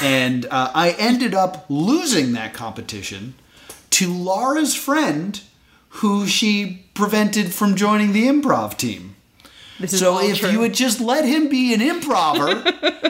And 0.03 0.47
uh, 0.47 0.71
I 0.75 0.91
ended 0.99 1.35
up 1.35 1.65
losing 1.69 2.33
that 2.33 2.53
competition 2.53 3.35
to 3.91 4.13
Laura's 4.13 4.75
friend, 4.75 5.41
who 5.89 6.27
she 6.27 6.85
prevented 6.95 7.53
from 7.55 7.77
joining 7.77 8.13
the 8.13 8.27
improv 8.27 8.77
team. 8.77 9.17
This 9.81 9.99
So 9.99 10.23
if 10.23 10.41
true. 10.41 10.51
you 10.51 10.61
had 10.63 10.75
just 10.75 11.01
let 11.01 11.25
him 11.25 11.49
be 11.49 11.75
an 11.75 11.81
improver, 11.83 12.63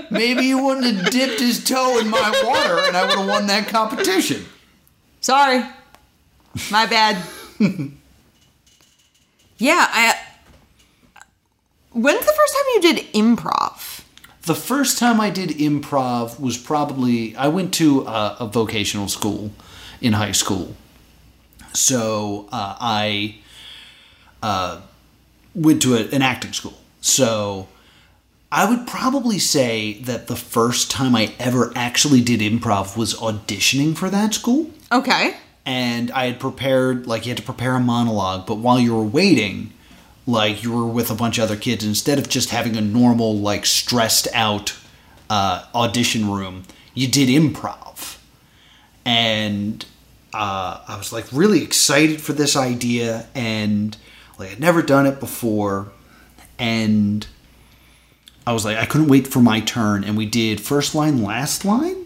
maybe 0.11 0.43
he 0.43 0.55
wouldn't 0.55 0.97
have 0.97 1.11
dipped 1.11 1.41
his 1.41 1.63
toe 1.63 1.99
in 1.99 2.09
my 2.09 2.43
water 2.45 2.79
and 2.87 2.97
I 2.97 3.03
would 3.07 3.19
have 3.19 3.29
won 3.29 3.47
that 3.47 3.69
competition. 3.69 4.45
Sorry. 5.21 5.65
My 6.71 6.87
bad. 6.87 7.23
yeah, 9.59 9.87
I. 9.89 10.15
When's 11.93 12.21
the 12.21 12.33
first 12.33 12.55
time 12.55 12.65
you 12.75 12.81
did 12.83 13.13
improv? 13.15 14.03
The 14.43 14.55
first 14.55 14.99
time 14.99 15.21
I 15.21 15.31
did 15.31 15.51
improv 15.51 16.39
was 16.39 16.57
probably 16.57 17.35
I 17.37 17.49
went 17.49 17.75
to 17.75 18.03
a, 18.07 18.37
a 18.41 18.47
vocational 18.47 19.09
school 19.09 19.51
in 20.01 20.13
high 20.13 20.33
school, 20.33 20.77
so 21.73 22.49
uh, 22.53 22.77
I 22.79 23.37
uh, 24.43 24.83
went 25.55 25.83
to 25.83 25.95
a, 25.95 26.09
an 26.11 26.23
acting 26.23 26.53
school. 26.53 26.79
So 27.01 27.69
I 28.53 28.69
would 28.69 28.87
probably 28.87 29.39
say 29.39 29.95
that 30.03 30.27
the 30.29 30.37
first 30.37 30.91
time 30.91 31.17
I 31.17 31.33
ever 31.39 31.73
actually 31.75 32.21
did 32.21 32.41
improv 32.41 32.97
was 32.97 33.15
auditioning 33.15 33.97
for 33.97 34.11
that 34.11 34.35
school 34.35 34.71
Okay. 34.93 35.37
And 35.67 36.13
I 36.13 36.27
had 36.27 36.39
prepared 36.39 37.09
like 37.09 37.27
you 37.27 37.31
had 37.31 37.39
to 37.39 37.43
prepare 37.43 37.75
a 37.75 37.81
monologue, 37.81 38.47
but 38.47 38.59
while 38.59 38.79
you 38.79 38.95
were 38.95 39.03
waiting, 39.03 39.73
like 40.25 40.63
you 40.63 40.73
were 40.73 40.87
with 40.87 41.11
a 41.11 41.15
bunch 41.15 41.39
of 41.39 41.45
other 41.45 41.57
kids, 41.57 41.85
instead 41.85 42.19
of 42.19 42.29
just 42.29 42.51
having 42.51 42.77
a 42.77 42.81
normal 42.81 43.37
like 43.37 43.67
stressed 43.67 44.29
out 44.33 44.77
uh, 45.29 45.67
audition 45.75 46.31
room, 46.31 46.63
you 46.95 47.09
did 47.09 47.29
improv, 47.29 48.19
and 49.05 49.85
uh, 50.33 50.81
I 50.87 50.97
was 50.97 51.13
like 51.13 51.27
really 51.33 51.63
excited 51.63 52.21
for 52.21 52.33
this 52.33 52.57
idea, 52.57 53.27
and 53.35 53.97
like 54.39 54.53
I'd 54.53 54.61
never 54.61 54.83
done 54.83 55.05
it 55.05 55.19
before, 55.19 55.89
and 56.61 57.27
I 58.47 58.53
was 58.53 58.65
like 58.65 58.77
I 58.79 58.87
couldn't 58.87 59.09
wait 59.09 59.27
for 59.27 59.41
my 59.41 59.59
turn, 59.59 60.05
and 60.05 60.17
we 60.17 60.27
did 60.27 60.61
first 60.61 60.95
line, 60.95 61.25
last 61.25 61.65
line. 61.65 62.06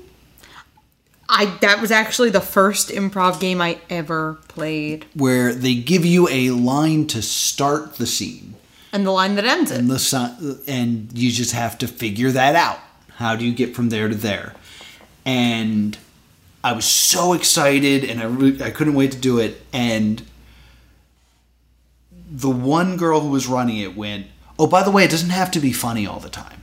I 1.31 1.47
that 1.61 1.81
was 1.81 1.91
actually 1.91 2.31
the 2.31 2.41
first 2.41 2.89
improv 2.89 3.41
game 3.41 3.61
I 3.63 3.79
ever 3.89 4.39
played. 4.49 5.07
where 5.15 5.55
they 5.55 5.75
give 5.77 6.05
you 6.05 6.29
a 6.29 6.51
line 6.51 7.07
to 7.09 7.23
start 7.23 7.97
the 7.97 8.07
scene. 8.07 8.55
And 8.93 9.07
the 9.07 9.13
line 9.13 9.37
that 9.37 9.45
ends 9.45 9.71
it. 9.71 9.79
and 9.79 9.89
the 9.89 10.61
and 10.67 11.17
you 11.17 11.31
just 11.31 11.53
have 11.53 11.79
to 11.79 11.87
figure 11.87 12.33
that 12.33 12.57
out. 12.57 12.81
How 13.17 13.37
do 13.37 13.45
you 13.45 13.53
get 13.55 13.75
from 13.77 13.89
there 13.91 14.09
to 14.09 14.15
there? 14.15 14.55
And 15.25 15.97
i 16.63 16.73
was 16.73 16.85
so 16.85 17.33
excited 17.33 18.05
and 18.05 18.21
i 18.21 18.25
re- 18.25 18.63
i 18.63 18.71
couldn't 18.71 18.95
wait 18.95 19.13
to 19.13 19.19
do 19.19 19.39
it. 19.39 19.63
And 19.73 20.23
the 22.31 22.51
one 22.51 22.97
girl 22.97 23.21
who 23.21 23.29
was 23.31 23.47
running 23.47 23.79
it 23.79 23.97
went 23.97 24.27
oh 24.59 24.67
by 24.67 24.83
the 24.83 24.91
way 24.91 25.05
it 25.05 25.11
doesn't 25.11 25.31
have 25.31 25.51
to 25.51 25.61
be 25.61 25.73
funny 25.73 26.07
all 26.07 26.21
the 26.21 26.29
time 26.29 26.61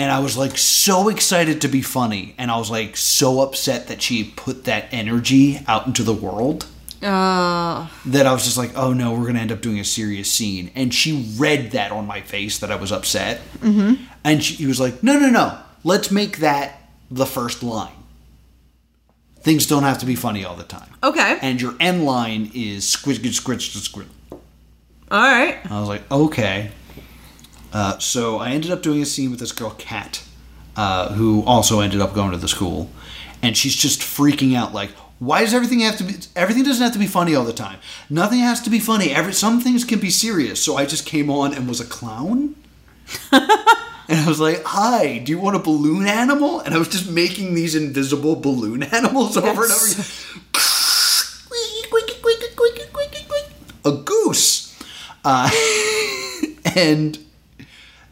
and 0.00 0.10
i 0.10 0.18
was 0.26 0.34
like 0.36 0.56
so 0.58 1.08
excited 1.14 1.60
to 1.60 1.68
be 1.68 1.82
funny 1.82 2.34
and 2.38 2.50
i 2.50 2.56
was 2.56 2.70
like 2.70 2.96
so 2.96 3.40
upset 3.46 3.86
that 3.88 4.00
she 4.00 4.24
put 4.46 4.64
that 4.64 4.84
energy 4.92 5.46
out 5.66 5.86
into 5.86 6.02
the 6.10 6.14
world 6.26 6.60
Uh, 7.02 7.88
that 8.04 8.26
I 8.26 8.32
was 8.36 8.44
just 8.44 8.58
like, 8.58 8.72
oh 8.76 8.92
no, 8.92 9.06
we're 9.14 9.26
gonna 9.30 9.44
end 9.46 9.52
up 9.56 9.62
doing 9.62 9.80
a 9.80 9.84
serious 9.98 10.28
scene. 10.30 10.70
And 10.74 10.92
she 10.92 11.10
read 11.38 11.70
that 11.72 11.90
on 11.92 12.04
my 12.06 12.20
face 12.20 12.58
that 12.60 12.70
I 12.70 12.76
was 12.76 12.92
upset. 12.92 13.40
Mm-hmm. 13.64 13.94
And 14.22 14.44
she, 14.44 14.52
he 14.62 14.66
was 14.66 14.78
like, 14.84 15.02
no, 15.02 15.18
no, 15.18 15.30
no, 15.30 15.46
let's 15.82 16.10
make 16.10 16.34
that 16.40 16.68
the 17.10 17.24
first 17.24 17.62
line. 17.62 17.96
Things 19.40 19.64
don't 19.66 19.84
have 19.84 19.96
to 20.00 20.06
be 20.06 20.14
funny 20.14 20.44
all 20.44 20.56
the 20.56 20.68
time. 20.78 20.90
okay. 21.02 21.38
And 21.40 21.58
your 21.58 21.74
end 21.80 22.04
line 22.04 22.50
is 22.54 22.86
squid, 22.86 23.16
squid, 23.34 23.62
squid, 23.62 23.84
squid. 23.90 24.08
All 24.30 24.38
right. 25.36 25.56
I 25.70 25.80
was 25.80 25.88
like, 25.88 26.04
okay. 26.12 26.70
Uh, 27.72 27.98
so 27.98 28.38
I 28.38 28.50
ended 28.50 28.70
up 28.70 28.82
doing 28.82 29.00
a 29.02 29.06
scene 29.06 29.30
with 29.30 29.40
this 29.40 29.52
girl, 29.52 29.70
Kat, 29.78 30.22
uh, 30.76 31.12
who 31.12 31.42
also 31.44 31.80
ended 31.80 32.00
up 32.00 32.14
going 32.14 32.32
to 32.32 32.36
the 32.36 32.48
school, 32.48 32.90
and 33.42 33.56
she's 33.56 33.76
just 33.76 34.00
freaking 34.00 34.56
out, 34.56 34.74
like, 34.74 34.90
why 35.18 35.42
does 35.42 35.52
everything 35.54 35.80
have 35.80 35.96
to 35.98 36.04
be? 36.04 36.14
Everything 36.34 36.62
doesn't 36.64 36.82
have 36.82 36.94
to 36.94 36.98
be 36.98 37.06
funny 37.06 37.34
all 37.34 37.44
the 37.44 37.52
time. 37.52 37.78
Nothing 38.08 38.38
has 38.38 38.60
to 38.62 38.70
be 38.70 38.78
funny. 38.78 39.10
Every 39.10 39.34
some 39.34 39.60
things 39.60 39.84
can 39.84 39.98
be 39.98 40.08
serious. 40.08 40.64
So 40.64 40.76
I 40.78 40.86
just 40.86 41.04
came 41.04 41.28
on 41.28 41.52
and 41.52 41.68
was 41.68 41.80
a 41.80 41.84
clown. 41.84 42.56
And 44.10 44.18
I 44.18 44.26
was 44.26 44.40
like, 44.40 44.64
"Hi, 44.64 45.18
do 45.18 45.30
you 45.30 45.38
want 45.38 45.54
a 45.54 45.60
balloon 45.60 46.08
animal?" 46.08 46.58
And 46.58 46.74
I 46.74 46.78
was 46.78 46.88
just 46.88 47.08
making 47.08 47.54
these 47.54 47.76
invisible 47.76 48.34
balloon 48.34 48.82
animals 48.98 49.36
over 49.36 49.62
and 49.62 49.70
over. 49.70 49.86
Again. 49.86 50.04
A 53.84 53.92
goose, 53.92 54.76
uh, 55.24 55.48
and 56.74 57.18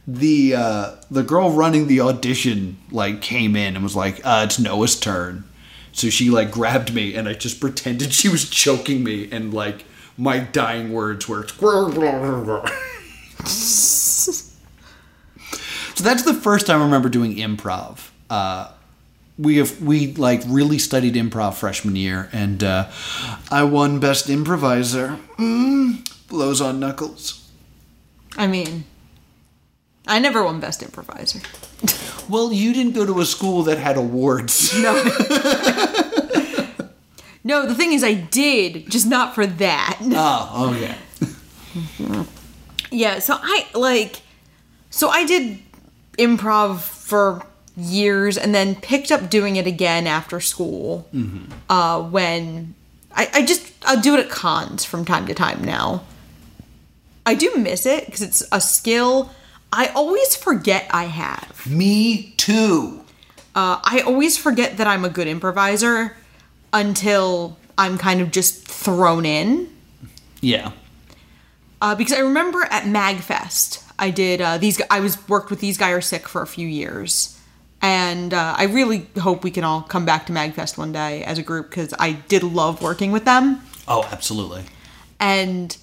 the 0.09 0.55
uh, 0.55 0.97
the 1.11 1.23
girl 1.23 1.51
running 1.51 1.87
the 1.87 2.01
audition 2.01 2.79
like 2.91 3.21
came 3.21 3.55
in 3.55 3.75
and 3.75 3.85
was 3.85 3.95
like, 3.95 4.21
uh, 4.25 4.47
"It's 4.47 4.59
Noah's 4.59 4.99
turn." 4.99 5.45
So 5.93 6.09
she 6.09 6.31
like 6.31 6.51
grabbed 6.51 6.95
me 6.95 7.15
and 7.15 7.29
I 7.29 7.35
just 7.35 7.61
pretended 7.61 8.13
she 8.13 8.29
was 8.29 8.49
choking 8.49 9.05
me 9.05 9.29
and 9.31 9.53
like 9.53 9.85
my 10.17 10.39
dying 10.39 10.93
words 10.93 11.29
were. 11.29 11.47
So 15.95 16.05
that's 16.05 16.23
the 16.23 16.35
first 16.35 16.69
time 16.69 16.81
I 16.81 16.85
remember 16.85 17.09
doing 17.09 17.35
improv. 17.35 18.11
Uh, 18.31 18.71
we 19.37 19.57
have 19.57 19.83
we 19.83 20.15
like 20.15 20.43
really 20.47 20.79
studied 20.79 21.15
improv 21.15 21.55
freshman 21.55 21.97
year, 21.97 22.29
and 22.33 22.63
uh, 22.63 22.89
I 23.51 23.65
won 23.65 23.99
best 23.99 24.31
improviser. 24.31 25.19
Mm, 25.39 26.09
blows 26.29 26.61
on 26.61 26.79
knuckles. 26.79 27.51
I 28.37 28.47
mean, 28.47 28.85
I 30.09 30.19
never 30.19 30.43
won 30.43 30.59
best 30.59 30.83
improviser. 30.83 31.41
Well, 32.29 32.53
you 32.53 32.73
didn't 32.73 32.93
go 32.95 33.07
to 33.07 33.21
a 33.21 33.27
school 33.27 33.63
that 33.65 33.79
had 33.79 33.97
awards. 33.97 34.73
No. 34.83 34.93
no, 37.45 37.67
the 37.67 37.75
thing 37.75 37.93
is, 37.93 38.03
I 38.05 38.15
did, 38.15 38.91
just 38.91 39.07
not 39.07 39.35
for 39.35 39.47
that. 39.47 39.99
Oh, 40.03 40.73
okay. 40.75 40.95
Yeah, 41.99 42.25
Yeah, 42.91 43.19
so 43.21 43.37
I 43.41 43.67
like 43.75 44.23
so 44.91 45.09
I 45.09 45.25
did 45.27 45.59
improv 46.19 46.81
for 46.81 47.45
years 47.77 48.37
and 48.39 48.55
then 48.55 48.75
picked 48.75 49.13
up 49.13 49.29
doing 49.31 49.57
it 49.57 49.67
again 49.67 50.07
after 50.07 50.41
school. 50.41 51.09
Uh 51.69 52.03
when 52.03 52.75
I, 53.15 53.29
I 53.35 53.45
just 53.47 53.73
I'll 53.85 54.01
do 54.01 54.15
it 54.15 54.21
at 54.21 54.31
cons 54.31 54.85
from 54.85 55.05
time 55.05 55.27
to 55.27 55.35
time 55.35 55.63
now. 55.63 56.05
I 57.27 57.35
do 57.35 57.55
miss 57.57 57.85
it 57.87 58.07
because 58.07 58.23
it's 58.23 58.43
a 58.53 58.61
skill 58.61 59.31
I 59.73 59.89
always 59.89 60.35
forget 60.37 60.87
I 60.91 61.05
have. 61.05 61.67
Me 61.67 62.35
too. 62.37 63.05
Uh, 63.55 63.81
I 63.83 64.03
always 64.07 64.37
forget 64.39 64.77
that 64.79 64.87
I'm 64.87 65.05
a 65.05 65.09
good 65.11 65.27
improviser 65.27 66.17
until 66.73 67.57
I'm 67.77 67.99
kind 67.99 68.21
of 68.21 68.31
just 68.31 68.67
thrown 68.67 69.25
in. 69.27 69.69
Yeah. 70.41 70.73
uh, 71.83 71.95
because 71.95 72.13
I 72.13 72.21
remember 72.21 72.63
at 72.71 72.85
Magfest, 72.85 73.85
I 73.99 74.11
did 74.11 74.41
uh, 74.41 74.59
these. 74.59 74.81
I 74.91 75.01
was 75.01 75.29
worked 75.29 75.51
with 75.51 75.61
these 75.61 75.77
guys 75.77 75.93
are 75.93 76.01
sick 76.01 76.29
for 76.29 76.41
a 76.43 76.47
few 76.47 76.67
years, 76.69 77.37
and 77.83 78.33
uh, 78.33 78.55
I 78.57 78.65
really 78.65 79.09
hope 79.21 79.43
we 79.43 79.51
can 79.51 79.65
all 79.65 79.83
come 79.83 80.05
back 80.07 80.27
to 80.27 80.33
Magfest 80.33 80.79
one 80.79 80.93
day 80.93 81.25
as 81.25 81.39
a 81.39 81.43
group 81.43 81.71
because 81.71 81.93
I 81.99 82.13
did 82.13 82.45
love 82.45 82.81
working 82.81 83.11
with 83.11 83.25
them. 83.25 83.61
Oh, 83.89 84.09
absolutely. 84.13 84.63
And 85.19 85.77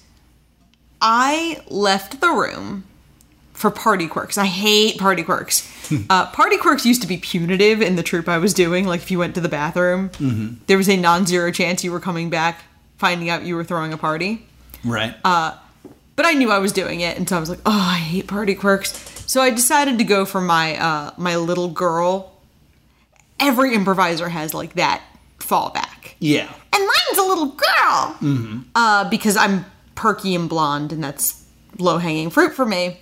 I 1.02 1.60
left 1.68 2.20
the 2.22 2.30
room 2.30 2.84
for 3.56 3.70
party 3.70 4.06
quirks. 4.06 4.36
I 4.36 4.44
hate 4.44 4.98
party 4.98 5.22
quirks. 5.22 5.72
uh, 6.10 6.30
party 6.30 6.58
quirks 6.58 6.84
used 6.84 7.00
to 7.02 7.08
be 7.08 7.16
punitive 7.16 7.80
in 7.80 7.96
the 7.96 8.02
troupe 8.02 8.28
I 8.28 8.38
was 8.38 8.52
doing. 8.52 8.86
Like 8.86 9.00
if 9.00 9.10
you 9.10 9.18
went 9.18 9.34
to 9.36 9.40
the 9.40 9.48
bathroom, 9.48 10.10
there 10.66 10.76
was 10.76 10.88
a 10.88 10.96
non-zero 10.96 11.50
chance 11.50 11.82
you 11.82 11.90
were 11.90 12.00
coming 12.00 12.28
back, 12.28 12.62
finding 12.98 13.30
out 13.30 13.44
you 13.44 13.56
were 13.56 13.64
throwing 13.64 13.92
a 13.92 13.96
party. 13.96 14.46
Right. 14.84 15.14
but 15.22 16.24
I 16.24 16.32
knew 16.32 16.50
I 16.50 16.58
was 16.58 16.72
doing 16.72 17.00
it, 17.00 17.16
and 17.16 17.28
so 17.28 17.36
I 17.36 17.40
was 17.40 17.50
like, 17.50 17.60
"Oh, 17.66 17.72
I 17.72 17.98
hate 17.98 18.26
party 18.26 18.54
quirks." 18.54 18.92
So 19.26 19.40
I 19.40 19.50
decided 19.50 19.98
to 19.98 20.04
go 20.04 20.24
for 20.24 20.40
my 20.40 20.76
uh, 20.78 21.10
my 21.16 21.36
little 21.36 21.68
girl. 21.68 22.32
Every 23.40 23.74
improviser 23.74 24.28
has 24.28 24.54
like 24.54 24.74
that 24.74 25.02
fallback, 25.40 26.14
yeah. 26.20 26.50
and 26.72 26.82
mine's 26.82 27.18
a 27.18 27.22
little 27.22 27.46
girl 27.48 28.16
uh, 28.74 29.08
because 29.10 29.36
I'm 29.36 29.66
perky 29.94 30.34
and 30.34 30.48
blonde, 30.48 30.92
and 30.92 31.02
that's 31.02 31.44
low 31.78 31.98
hanging 31.98 32.30
fruit 32.30 32.54
for 32.54 32.64
me. 32.64 32.98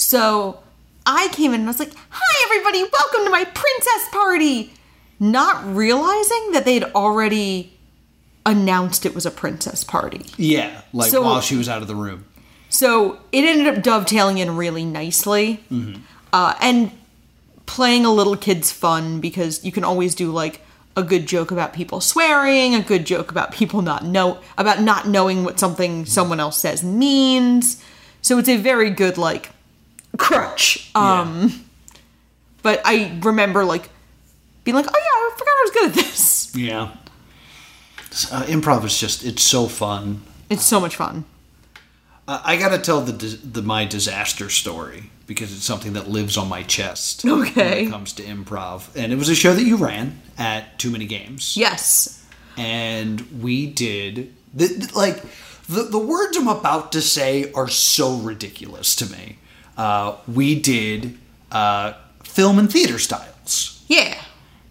So 0.00 0.60
I 1.04 1.28
came 1.32 1.52
in 1.52 1.60
and 1.60 1.68
I 1.68 1.72
was 1.72 1.78
like, 1.78 1.92
"Hi, 2.08 2.44
everybody! 2.46 2.90
Welcome 2.90 3.24
to 3.24 3.30
my 3.30 3.44
princess 3.44 4.08
party," 4.10 4.72
not 5.20 5.76
realizing 5.76 6.52
that 6.52 6.64
they'd 6.64 6.84
already 6.84 7.74
announced 8.46 9.04
it 9.04 9.14
was 9.14 9.26
a 9.26 9.30
princess 9.30 9.84
party. 9.84 10.24
Yeah. 10.38 10.80
Like 10.94 11.10
So- 11.10 11.20
while 11.22 11.42
she 11.42 11.54
was 11.56 11.68
out 11.68 11.82
of 11.82 11.88
the 11.88 11.94
room. 11.94 12.24
So 12.70 13.18
it 13.30 13.44
ended 13.44 13.66
up 13.66 13.82
dovetailing 13.82 14.38
in 14.38 14.56
really 14.56 14.84
nicely. 14.86 15.62
Uh, 16.32 16.54
and 16.60 16.92
playing 17.66 18.06
a 18.06 18.10
little 18.12 18.36
kid's 18.36 18.72
fun 18.72 19.20
because 19.20 19.62
you 19.64 19.72
can 19.72 19.84
always 19.84 20.14
do 20.14 20.30
like 20.32 20.60
a 20.96 21.02
good 21.02 21.26
joke 21.26 21.50
about 21.50 21.74
people 21.74 22.00
swearing, 22.00 22.74
a 22.74 22.80
good 22.80 23.04
joke 23.04 23.30
about 23.30 23.52
people 23.52 23.82
not 23.82 24.04
know 24.04 24.38
about 24.56 24.80
not 24.80 25.06
knowing 25.06 25.44
what 25.44 25.60
something 25.60 26.06
someone 26.06 26.40
else 26.40 26.56
says 26.56 26.82
means. 26.82 27.76
So 28.22 28.38
it's 28.38 28.48
a 28.48 28.56
very 28.56 28.90
good 28.90 29.18
like 29.18 29.50
crutch. 30.16 30.90
Um 30.94 31.64
but 32.62 32.80
I 32.84 33.18
remember 33.22 33.64
like 33.64 33.88
being 34.64 34.74
like, 34.74 34.86
"Oh 34.86 34.92
yeah, 34.94 35.00
I 35.00 35.30
forgot 35.38 35.50
I 35.50 35.62
was 35.64 35.70
good 35.70 35.88
at 35.90 35.94
this." 35.94 36.54
Yeah. 36.54 36.90
Uh, 38.32 38.42
improv 38.46 38.84
is 38.84 38.98
just, 38.98 39.24
it's 39.24 39.42
so 39.42 39.66
fun. 39.66 40.20
It's 40.50 40.64
so 40.64 40.80
much 40.80 40.96
fun. 40.96 41.24
Uh, 42.26 42.40
I 42.44 42.56
gotta 42.56 42.78
tell 42.78 43.00
the, 43.00 43.12
the 43.12 43.62
my 43.62 43.84
disaster 43.84 44.50
story 44.50 45.10
because 45.28 45.52
it's 45.54 45.64
something 45.64 45.92
that 45.92 46.08
lives 46.10 46.36
on 46.36 46.48
my 46.48 46.62
chest 46.64 47.24
Okay. 47.24 47.76
when 47.84 47.86
it 47.86 47.90
comes 47.90 48.12
to 48.14 48.22
improv. 48.24 48.88
And 48.96 49.12
it 49.12 49.16
was 49.16 49.28
a 49.28 49.34
show 49.36 49.54
that 49.54 49.62
you 49.62 49.76
ran 49.76 50.20
at 50.36 50.78
Too 50.78 50.90
Many 50.90 51.06
Games. 51.06 51.56
Yes. 51.56 52.26
and 52.58 53.20
we 53.40 53.66
did 53.70 54.34
the, 54.52 54.66
the- 54.66 54.92
like 54.98 55.22
the, 55.68 55.84
the 55.84 55.98
words 55.98 56.36
I'm 56.36 56.48
about 56.48 56.90
to 56.92 57.00
say 57.00 57.50
are 57.52 57.68
so 57.68 58.16
ridiculous 58.16 58.94
to 58.96 59.06
me. 59.10 59.38
Uh, 59.76 60.16
we 60.28 60.58
did 60.60 61.16
uh, 61.52 61.94
film 62.22 62.58
and 62.58 62.70
theater 62.70 62.98
styles, 62.98 63.82
Yeah. 63.88 64.20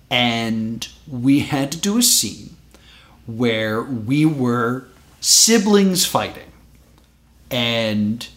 and 0.10 0.88
we 1.08 1.40
had 1.40 1.72
to 1.72 1.78
do 1.78 1.98
a 1.98 2.04
scene 2.04 2.56
where 3.26 3.82
we 3.82 4.26
were 4.26 4.86
siblings 5.20 6.06
fighting, 6.06 6.52
and 7.50 8.28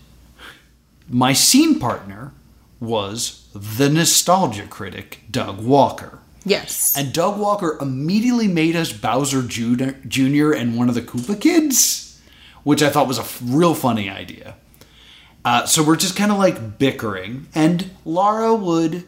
my 1.09 1.33
scene 1.33 1.79
partner 1.79 2.33
was 2.81 3.47
the 3.55 3.89
nostalgia 3.91 4.67
critic 4.67 5.21
Doug 5.31 5.61
Walker. 5.63 6.19
Yes. 6.45 6.95
And 6.97 7.13
Doug 7.13 7.39
Walker 7.39 7.79
immediately 7.81 8.49
made 8.49 8.75
us 8.75 8.93
Bowser 8.93 9.43
Jr. 9.43 9.91
Jr. 10.09 10.53
and 10.53 10.77
one 10.77 10.89
of 10.89 10.95
the 10.97 11.03
Koopa 11.03 11.41
kids, 11.41 12.21
which 12.65 12.83
I 12.83 12.91
thought 12.91 13.07
was 13.07 13.19
a 13.19 13.25
real 13.45 13.75
funny 13.75 14.11
idea. 14.11 14.57
Uh, 15.45 15.67
so 15.67 15.83
we're 15.83 15.97
just 15.97 16.17
kind 16.17 16.31
of 16.31 16.39
like 16.39 16.79
bickering, 16.79 17.49
and 17.55 17.91
Laura 18.05 18.55
would 18.55 19.05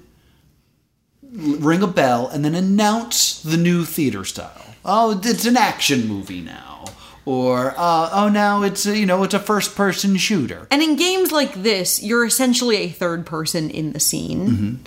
ring 1.33 1.83
a 1.83 1.87
bell 1.87 2.29
and 2.29 2.45
then 2.45 2.55
announce 2.55 3.41
the 3.43 3.57
new 3.57 3.85
theater 3.85 4.25
style. 4.25 4.75
Oh, 4.85 5.21
it's 5.25 5.47
an 5.47 5.57
action 5.57 6.07
movie 6.09 6.41
now, 6.41 6.85
or 7.25 7.75
uh, 7.77 8.11
oh, 8.13 8.29
now 8.29 8.63
it's 8.63 8.85
a, 8.87 8.99
you 8.99 9.07
know 9.07 9.23
it's 9.23 9.35
a 9.35 9.39
first 9.39 9.75
person 9.77 10.17
shooter. 10.17 10.67
And 10.71 10.83
in 10.83 10.97
games 10.97 11.33
like 11.33 11.55
this, 11.63 12.03
you're 12.03 12.25
essentially 12.25 12.77
a 12.77 12.89
third 12.89 13.27
person 13.27 13.71
in 13.71 13.93
the 13.93 14.01
scene. 14.01 14.81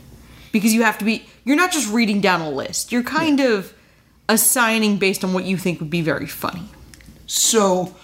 Because 0.51 0.73
you 0.73 0.83
have 0.83 0.97
to 0.99 1.05
be, 1.05 1.25
you're 1.43 1.57
not 1.57 1.71
just 1.71 1.91
reading 1.91 2.21
down 2.21 2.41
a 2.41 2.49
list, 2.49 2.91
you're 2.91 3.03
kind 3.03 3.39
of 3.39 3.73
assigning 4.29 4.97
based 4.97 5.23
on 5.23 5.33
what 5.33 5.43
you 5.43 5.57
think 5.57 5.79
would 5.79 5.89
be 5.89 6.01
very 6.01 6.25
funny. 6.25 6.69
So 7.27 7.95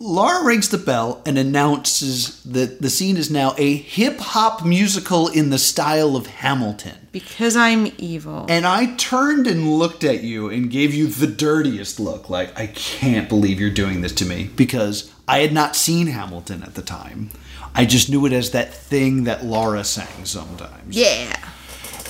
Laura 0.00 0.44
rings 0.44 0.68
the 0.68 0.78
bell 0.78 1.22
and 1.24 1.38
announces 1.38 2.42
that 2.42 2.82
the 2.82 2.90
scene 2.90 3.16
is 3.16 3.30
now 3.30 3.54
a 3.56 3.76
hip 3.76 4.18
hop 4.18 4.64
musical 4.64 5.28
in 5.28 5.50
the 5.50 5.58
style 5.58 6.16
of 6.16 6.26
Hamilton. 6.26 7.08
Because 7.12 7.54
I'm 7.54 7.92
evil. 7.96 8.44
And 8.48 8.66
I 8.66 8.94
turned 8.96 9.46
and 9.46 9.78
looked 9.78 10.02
at 10.02 10.22
you 10.22 10.48
and 10.50 10.70
gave 10.70 10.92
you 10.92 11.06
the 11.06 11.28
dirtiest 11.28 12.00
look 12.00 12.28
like, 12.28 12.58
I 12.58 12.66
can't 12.66 13.28
believe 13.28 13.60
you're 13.60 13.70
doing 13.70 14.00
this 14.00 14.12
to 14.14 14.24
me 14.26 14.50
because 14.56 15.12
I 15.28 15.38
had 15.38 15.52
not 15.52 15.76
seen 15.76 16.08
Hamilton 16.08 16.62
at 16.64 16.74
the 16.74 16.82
time. 16.82 17.30
I 17.74 17.84
just 17.84 18.10
knew 18.10 18.26
it 18.26 18.32
as 18.32 18.50
that 18.50 18.74
thing 18.74 19.24
that 19.24 19.44
Laura 19.44 19.84
sang 19.84 20.24
sometimes. 20.24 20.96
yeah. 20.96 21.36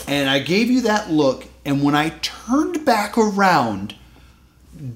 And 0.07 0.29
I 0.29 0.38
gave 0.38 0.70
you 0.70 0.83
that 0.83 1.11
look, 1.11 1.47
and 1.64 1.83
when 1.83 1.94
I 1.94 2.11
turned 2.20 2.85
back 2.85 3.16
around, 3.16 3.94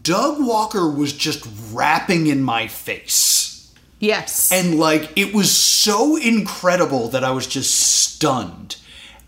Doug 0.03 0.45
Walker 0.45 0.91
was 0.91 1.13
just 1.13 1.47
rapping 1.73 2.27
in 2.27 2.43
my 2.43 2.67
face. 2.67 3.75
Yes. 4.01 4.53
And 4.53 4.79
like, 4.79 5.11
it 5.17 5.35
was 5.35 5.57
so 5.57 6.17
incredible 6.17 7.09
that 7.09 7.25
I 7.25 7.31
was 7.31 7.47
just 7.47 7.75
stunned. 7.75 8.77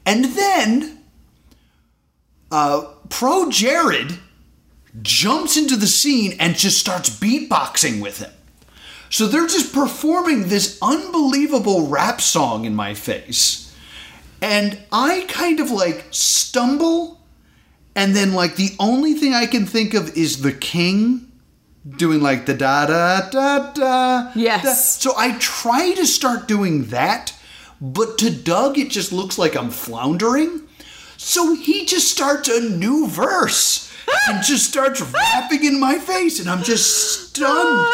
And 0.07 0.25
then, 0.27 1.03
uh, 2.51 2.87
Pro 3.09 3.51
Jared 3.51 4.19
jumps 5.03 5.57
into 5.57 5.77
the 5.77 5.87
scene 5.87 6.37
and 6.39 6.57
just 6.57 6.79
starts 6.79 7.11
beatboxing 7.11 8.01
with 8.03 8.19
him. 8.19 8.33
So 9.09 9.27
they're 9.27 9.47
just 9.47 9.73
performing 9.73 10.49
this 10.49 10.79
unbelievable 10.81 11.89
rap 11.89 12.21
song 12.21 12.65
in 12.65 12.75
my 12.75 12.95
face. 12.95 13.75
And 14.41 14.79
I 14.93 15.27
kind 15.29 15.61
of 15.61 15.71
like 15.71 16.07
stumble, 16.11 17.20
and 17.95 18.15
then 18.15 18.33
like 18.33 18.57
the 18.57 18.75
only 18.79 19.15
thing 19.15 19.35
I 19.35 19.47
can 19.47 19.67
think 19.67 19.95
of 19.95 20.17
is 20.17 20.43
the 20.43 20.53
king 20.53 21.31
doing 21.97 22.21
like 22.21 22.47
the 22.47 22.55
da 22.55 22.87
da 22.87 23.29
da 23.31 23.73
da. 23.73 24.33
Yes. 24.35 24.63
da. 24.63 24.73
So 24.73 25.15
I 25.17 25.37
try 25.39 25.93
to 25.93 26.07
start 26.07 26.47
doing 26.47 26.87
that, 26.87 27.35
but 27.81 28.19
to 28.19 28.31
Doug 28.31 28.79
it 28.79 28.91
just 28.91 29.13
looks 29.13 29.39
like 29.39 29.57
I'm 29.57 29.71
floundering. 29.71 30.63
So 31.17 31.55
he 31.55 31.85
just 31.85 32.11
starts 32.11 32.49
a 32.49 32.61
new 32.61 33.07
verse 33.07 33.93
and 34.29 34.43
just 34.45 34.69
starts 34.69 35.01
rapping 35.01 35.65
in 35.65 35.79
my 35.79 35.99
face, 35.99 36.41
and 36.41 36.49
I'm 36.49 36.63
just 36.63 37.29
stunned 37.29 37.89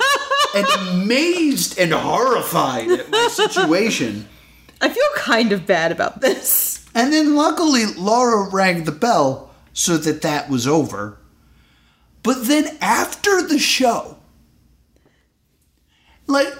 and 0.54 0.66
amazed 0.88 1.78
and 1.78 1.92
horrified 1.92 2.90
at 2.90 3.10
my 3.10 3.28
situation. 3.30 4.28
I 4.80 4.88
feel 4.88 5.04
kind 5.16 5.52
of 5.52 5.66
bad 5.66 5.92
about 5.92 6.20
this. 6.20 6.81
And 6.94 7.12
then 7.12 7.34
luckily 7.34 7.86
Laura 7.86 8.48
rang 8.50 8.84
the 8.84 8.92
bell 8.92 9.50
so 9.72 9.96
that 9.96 10.22
that 10.22 10.50
was 10.50 10.66
over. 10.66 11.18
But 12.22 12.46
then 12.46 12.76
after 12.80 13.42
the 13.42 13.58
show, 13.58 14.18
like 16.26 16.52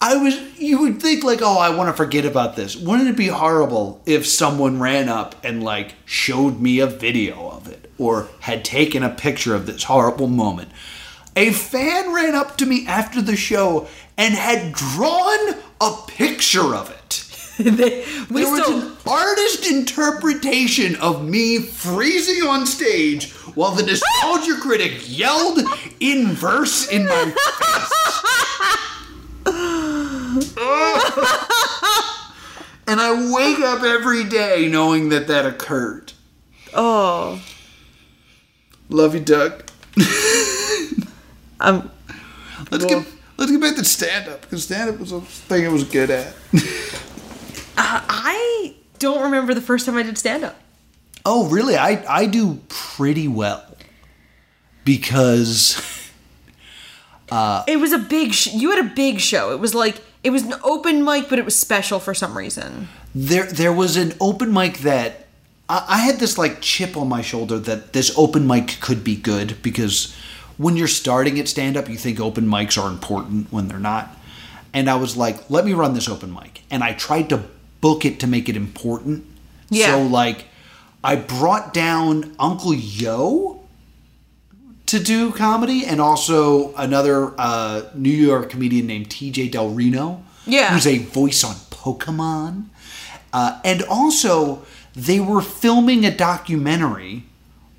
I 0.00 0.16
was 0.16 0.40
you 0.58 0.80
would 0.80 1.02
think 1.02 1.24
like, 1.24 1.40
"Oh, 1.42 1.58
I 1.58 1.70
want 1.70 1.88
to 1.88 1.92
forget 1.92 2.24
about 2.24 2.56
this." 2.56 2.76
Wouldn't 2.76 3.08
it 3.08 3.16
be 3.16 3.28
horrible 3.28 4.00
if 4.06 4.26
someone 4.26 4.80
ran 4.80 5.08
up 5.08 5.34
and 5.44 5.62
like 5.62 5.94
showed 6.04 6.60
me 6.60 6.78
a 6.78 6.86
video 6.86 7.50
of 7.50 7.68
it 7.68 7.90
or 7.98 8.28
had 8.40 8.64
taken 8.64 9.02
a 9.02 9.10
picture 9.10 9.54
of 9.54 9.66
this 9.66 9.84
horrible 9.84 10.28
moment? 10.28 10.70
A 11.34 11.52
fan 11.52 12.12
ran 12.12 12.34
up 12.34 12.56
to 12.58 12.66
me 12.66 12.86
after 12.86 13.20
the 13.20 13.36
show 13.36 13.88
and 14.16 14.34
had 14.34 14.72
drawn 14.72 15.56
a 15.80 15.94
picture 16.06 16.74
of 16.74 16.90
it. 16.90 16.97
They- 17.64 18.04
we 18.30 18.42
There 18.42 18.52
was 18.52 18.68
an 18.68 18.92
artist 19.06 19.66
interpretation 19.70 20.94
of 20.96 21.24
me 21.28 21.58
freezing 21.58 22.46
on 22.46 22.66
stage 22.66 23.32
while 23.54 23.72
the 23.72 23.82
nostalgia 23.82 24.56
critic 24.60 24.92
yelled 25.06 25.58
in 26.00 26.28
verse 26.28 26.88
in 26.88 27.06
my 27.06 27.24
face. 27.24 27.92
and 32.86 33.00
I 33.00 33.32
wake 33.32 33.58
up 33.60 33.82
every 33.82 34.24
day 34.24 34.68
knowing 34.70 35.08
that 35.10 35.26
that 35.28 35.46
occurred. 35.46 36.12
oh, 36.74 37.42
Love 38.90 39.14
you, 39.14 39.20
Doug. 39.20 39.64
um, 41.60 41.90
Let's 42.70 42.84
Well- 42.84 43.00
get 43.00 43.08
let's 43.36 43.50
get 43.52 43.60
back 43.60 43.76
to 43.76 43.84
stand 43.84 44.28
up 44.28 44.40
because 44.42 44.64
stand 44.64 44.90
up 44.90 44.98
was 44.98 45.12
a 45.12 45.20
thing 45.20 45.64
I 45.66 45.68
was 45.68 45.84
good 45.84 46.10
at. 46.10 46.34
Uh, 47.80 48.02
I 48.08 48.74
don't 48.98 49.22
remember 49.22 49.54
the 49.54 49.60
first 49.60 49.86
time 49.86 49.96
I 49.96 50.02
did 50.02 50.18
stand 50.18 50.42
up. 50.44 50.56
Oh, 51.24 51.48
really? 51.48 51.76
I 51.76 52.04
I 52.08 52.26
do 52.26 52.60
pretty 52.68 53.28
well 53.28 53.64
because 54.84 55.80
uh, 57.30 57.64
It 57.66 57.78
was 57.78 57.92
a 57.92 57.98
big. 57.98 58.32
Sh- 58.32 58.54
you 58.54 58.70
had 58.70 58.84
a 58.84 58.94
big 58.94 59.20
show. 59.20 59.52
It 59.52 59.60
was 59.60 59.74
like 59.74 60.02
it 60.24 60.30
was 60.30 60.42
an 60.42 60.54
open 60.64 61.04
mic, 61.04 61.28
but 61.28 61.38
it 61.38 61.44
was 61.44 61.54
special 61.56 62.00
for 62.00 62.14
some 62.14 62.36
reason. 62.36 62.88
there 63.14 63.46
there 63.46 63.72
was 63.72 63.96
an 63.96 64.14
open 64.20 64.52
mic 64.52 64.78
that 64.78 65.26
I, 65.68 65.84
I 65.88 65.98
had 65.98 66.16
this 66.18 66.36
like 66.38 66.60
chip 66.60 66.96
on 66.96 67.08
my 67.08 67.22
shoulder 67.22 67.58
that 67.60 67.92
this 67.92 68.12
open 68.16 68.46
mic 68.46 68.78
could 68.80 69.04
be 69.04 69.16
good 69.16 69.56
because 69.62 70.14
when 70.56 70.76
you're 70.76 70.88
starting 70.88 71.38
at 71.38 71.46
stand 71.48 71.76
up, 71.76 71.88
you 71.88 71.96
think 71.96 72.18
open 72.18 72.46
mics 72.46 72.76
are 72.82 72.88
important 72.90 73.52
when 73.52 73.68
they're 73.68 73.78
not. 73.78 74.16
And 74.74 74.90
I 74.90 74.96
was 74.96 75.16
like, 75.16 75.48
let 75.48 75.64
me 75.64 75.72
run 75.72 75.94
this 75.94 76.08
open 76.08 76.32
mic, 76.32 76.62
and 76.70 76.82
I 76.84 76.92
tried 76.92 77.28
to 77.30 77.44
book 77.80 78.04
it 78.04 78.20
to 78.20 78.26
make 78.26 78.48
it 78.48 78.56
important. 78.56 79.24
Yeah. 79.70 79.92
So 79.92 80.02
like, 80.02 80.46
I 81.02 81.16
brought 81.16 81.72
down 81.72 82.34
Uncle 82.38 82.74
Yo 82.74 83.58
to 84.86 84.98
do 84.98 85.30
comedy, 85.32 85.84
and 85.84 86.00
also 86.00 86.74
another 86.74 87.34
uh, 87.38 87.82
New 87.94 88.08
York 88.08 88.48
comedian 88.48 88.86
named 88.86 89.10
T.J. 89.10 89.48
Del 89.48 89.68
Reno. 89.68 90.24
Yeah. 90.46 90.72
Who's 90.72 90.86
a 90.86 90.98
voice 90.98 91.44
on 91.44 91.56
Pokemon. 91.70 92.68
Uh, 93.30 93.60
and 93.64 93.82
also, 93.82 94.64
they 94.94 95.20
were 95.20 95.42
filming 95.42 96.06
a 96.06 96.14
documentary 96.14 97.24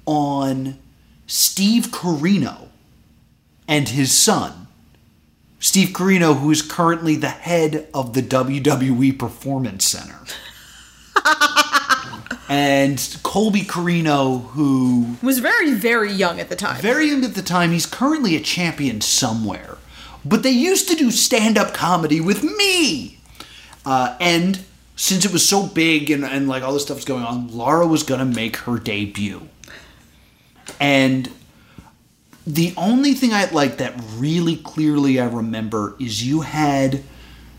on 0.05 0.77
Steve 1.25 1.87
Corino 1.87 2.67
and 3.67 3.89
his 3.89 4.15
son. 4.15 4.58
Steve 5.59 5.89
Corino, 5.89 6.39
who 6.39 6.51
is 6.51 6.61
currently 6.61 7.15
the 7.15 7.29
head 7.29 7.87
of 7.93 8.13
the 8.13 8.21
WWE 8.21 9.17
Performance 9.19 9.85
Center. 9.85 10.19
and 12.49 13.17
Colby 13.23 13.61
Corino, 13.61 14.45
who 14.51 15.17
Was 15.21 15.39
very, 15.39 15.73
very 15.73 16.11
young 16.11 16.39
at 16.39 16.49
the 16.49 16.55
time. 16.55 16.81
very 16.81 17.09
young 17.09 17.25
at 17.25 17.35
the 17.35 17.41
time, 17.41 17.71
he's 17.71 17.85
currently 17.85 18.35
a 18.35 18.39
champion 18.39 19.01
somewhere. 19.01 19.77
But 20.23 20.43
they 20.43 20.51
used 20.51 20.87
to 20.89 20.95
do 20.95 21.11
stand 21.11 21.57
up 21.57 21.73
comedy 21.73 22.21
with 22.21 22.43
me. 22.43 23.19
Uh, 23.85 24.15
and 24.19 24.63
since 24.95 25.25
it 25.25 25.31
was 25.31 25.47
so 25.47 25.65
big 25.65 26.09
and, 26.09 26.25
and 26.25 26.47
like 26.47 26.63
all 26.63 26.73
this 26.73 26.83
stuff 26.83 26.97
was 26.97 27.05
going 27.05 27.23
on, 27.23 27.55
Laura 27.55 27.87
was 27.87 28.03
going 28.03 28.19
to 28.19 28.25
make 28.25 28.57
her 28.57 28.77
debut. 28.77 29.47
And 30.79 31.31
the 32.53 32.73
only 32.77 33.13
thing 33.13 33.31
I 33.31 33.45
like 33.51 33.77
that 33.77 33.93
really 34.17 34.55
clearly 34.57 35.19
I 35.19 35.27
remember 35.27 35.95
is 35.99 36.25
you 36.25 36.41
had 36.41 37.03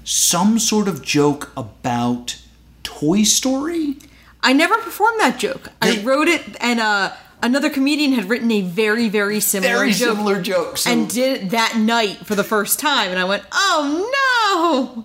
some 0.04 0.58
sort 0.58 0.88
of 0.88 1.02
joke 1.02 1.52
about 1.56 2.36
Toy 2.82 3.22
Story. 3.22 3.96
I 4.42 4.52
never 4.52 4.76
performed 4.78 5.20
that 5.20 5.38
joke. 5.38 5.68
I 5.80 6.00
wrote 6.02 6.26
it, 6.26 6.42
and 6.60 6.80
uh, 6.80 7.12
another 7.42 7.70
comedian 7.70 8.12
had 8.14 8.28
written 8.28 8.50
a 8.50 8.62
very, 8.62 9.08
very 9.08 9.38
similar 9.38 9.74
Very 9.76 9.92
joke. 9.92 10.16
similar 10.16 10.42
joke. 10.42 10.76
So- 10.78 10.90
and 10.90 11.08
did 11.08 11.42
it 11.44 11.50
that 11.50 11.76
night 11.76 12.26
for 12.26 12.34
the 12.34 12.42
first 12.44 12.80
time, 12.80 13.10
and 13.10 13.18
I 13.20 13.24
went, 13.24 13.44
"Oh 13.52 15.04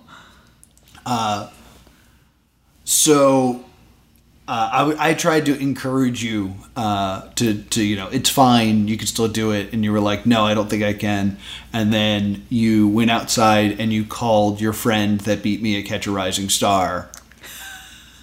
Uh, 1.04 1.50
So 2.84 3.64
uh, 4.48 4.70
I, 4.72 4.78
w- 4.78 4.96
I 5.00 5.14
tried 5.14 5.46
to 5.46 5.58
encourage 5.58 6.22
you 6.22 6.54
uh, 6.76 7.28
to, 7.34 7.62
to, 7.62 7.82
you 7.82 7.96
know, 7.96 8.08
it's 8.08 8.30
fine, 8.30 8.86
you 8.86 8.96
can 8.96 9.08
still 9.08 9.26
do 9.26 9.50
it. 9.50 9.72
And 9.72 9.82
you 9.84 9.90
were 9.92 10.00
like, 10.00 10.24
no, 10.24 10.44
I 10.44 10.54
don't 10.54 10.70
think 10.70 10.84
I 10.84 10.92
can. 10.92 11.38
And 11.72 11.92
then 11.92 12.46
you 12.48 12.86
went 12.86 13.10
outside 13.10 13.80
and 13.80 13.92
you 13.92 14.04
called 14.04 14.60
your 14.60 14.72
friend 14.72 15.20
that 15.22 15.42
beat 15.42 15.60
me 15.62 15.78
at 15.80 15.86
Catch 15.86 16.06
a 16.06 16.12
Rising 16.12 16.48
Star. 16.48 17.08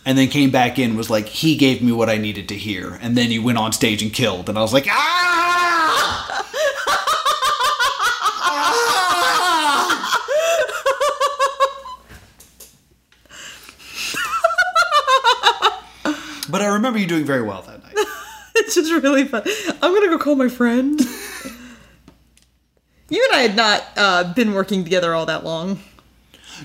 And 0.06 0.18
then 0.18 0.28
came 0.28 0.52
back 0.52 0.80
in, 0.80 0.98
was 0.98 1.10
like, 1.10 1.28
he 1.28 1.56
gave 1.56 1.82
me 1.82 1.92
what 1.92 2.10
I 2.10 2.18
needed 2.18 2.50
to 2.50 2.56
hear. 2.56 3.00
And 3.02 3.18
then 3.18 3.32
you 3.32 3.42
went 3.42 3.58
on 3.58 3.72
stage 3.72 4.02
and 4.02 4.12
killed. 4.14 4.50
And 4.50 4.58
I 4.58 4.62
was 4.62 4.74
like, 4.74 4.88
ah! 4.90 6.03
But 16.54 16.62
I 16.62 16.68
remember 16.68 17.00
you 17.00 17.08
doing 17.08 17.26
very 17.26 17.42
well 17.42 17.64
that 17.64 17.84
night. 17.84 17.98
It's 18.56 18.76
just 18.76 18.92
really 18.92 19.26
fun. 19.26 19.42
I'm 19.82 19.96
gonna 19.96 20.10
go 20.10 20.20
call 20.20 20.36
my 20.36 20.48
friend. 20.48 21.02
you 23.10 23.28
and 23.32 23.36
I 23.36 23.42
had 23.42 23.56
not 23.56 23.84
uh, 23.98 24.34
been 24.36 24.54
working 24.54 24.84
together 24.84 25.16
all 25.16 25.26
that 25.26 25.44
long. 25.44 25.80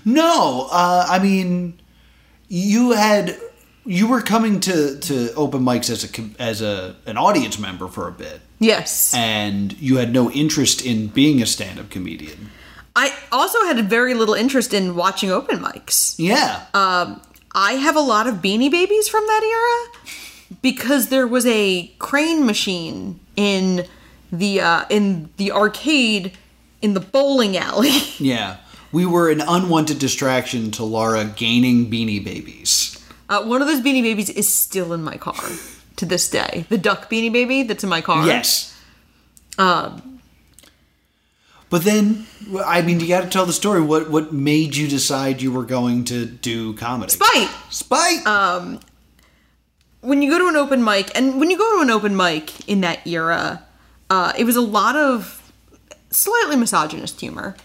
No, 0.05 0.69
uh, 0.71 1.07
I 1.09 1.19
mean, 1.19 1.81
you 2.49 2.93
had 2.93 3.39
you 3.87 4.07
were 4.07 4.21
coming 4.21 4.61
to, 4.61 4.99
to 4.99 5.33
open 5.35 5.63
mics 5.63 5.89
as 5.89 6.05
a 6.05 6.43
as 6.43 6.61
a 6.61 6.95
an 7.07 7.17
audience 7.17 7.59
member 7.59 7.89
for 7.89 8.07
a 8.07 8.13
bit, 8.13 8.43
Yes. 8.59 9.15
and 9.15 9.73
you 9.81 9.97
had 9.97 10.13
no 10.13 10.31
interest 10.31 10.85
in 10.85 11.07
being 11.07 11.41
a 11.41 11.47
stand 11.47 11.81
up 11.81 11.89
comedian. 11.89 12.51
I 12.95 13.15
also 13.33 13.65
had 13.65 13.83
very 13.89 14.13
little 14.13 14.35
interest 14.35 14.75
in 14.75 14.95
watching 14.95 15.31
open 15.31 15.59
mics. 15.61 16.17
Yeah, 16.19 16.67
Um, 16.75 17.23
I 17.61 17.73
have 17.73 17.97
a 17.97 18.01
lot 18.01 18.29
of 18.29 18.37
Beanie 18.37 18.71
Babies 18.71 19.09
from 19.09 19.27
that 19.27 19.43
era 19.43 20.57
because 20.63 21.09
there 21.09 21.27
was 21.27 21.45
a 21.47 21.89
crane 21.99 22.47
machine 22.47 23.19
in 23.35 23.85
the 24.31 24.61
uh, 24.61 24.85
in 24.89 25.31
the 25.39 25.51
arcade 25.51 26.39
in 26.83 26.95
the 26.95 27.01
bowling 27.01 27.57
alley. 27.57 27.99
yeah. 28.21 28.59
We 28.93 29.07
were 29.07 29.29
an 29.29 29.41
unwanted 29.41 29.99
distraction 29.99 30.71
to 30.73 30.85
Laura 30.85 31.25
gaining 31.25 31.91
Beanie 31.91 32.25
Babies. 32.25 33.05
Uh, 33.29 33.43
one 33.43 33.61
of 33.61 33.67
those 33.67 33.81
Beanie 33.81 34.05
Babies 34.05 34.31
is 34.31 34.49
still 34.49 34.93
in 34.93 35.03
my 35.03 35.17
car 35.17 35.35
to 35.97 36.07
this 36.07 36.31
day. 36.31 36.65
The 36.69 36.79
duck 36.79 37.11
Beanie 37.11 37.33
Baby 37.33 37.65
that's 37.65 37.83
in 37.83 37.91
my 37.91 38.01
car. 38.03 38.25
Yes, 38.25 38.73
Um, 39.59 40.08
but 41.71 41.85
then 41.85 42.27
I 42.65 42.83
mean, 42.83 43.01
you 43.01 43.09
got 43.09 43.23
to 43.23 43.29
tell 43.29 43.47
the 43.47 43.53
story. 43.53 43.81
What 43.81 44.11
what 44.11 44.33
made 44.33 44.77
you 44.77 44.89
decide 44.89 45.43
you 45.43 45.53
were 45.53 45.65
going 45.65 46.05
to 46.05 46.27
do 46.27 46.75
comedy? 46.75 47.13
Spite. 47.13 47.51
Spite. 47.71 48.81
when 50.01 50.23
you 50.23 50.31
go 50.31 50.39
to 50.39 50.49
an 50.49 50.57
open 50.57 50.83
mic, 50.83 51.17
and 51.17 51.39
when 51.39 51.51
you 51.51 51.59
go 51.59 51.77
to 51.77 51.83
an 51.83 51.91
open 51.91 52.17
mic 52.17 52.69
in 52.69 52.81
that 52.83 53.07
era, 53.07 53.65
uh, 54.11 54.33
it 54.39 54.45
was 54.45 54.57
a 54.57 54.61
lot 54.61 54.97
of 54.97 55.53
slightly 56.11 56.57
misogynist 56.57 57.21
humor. 57.21 57.57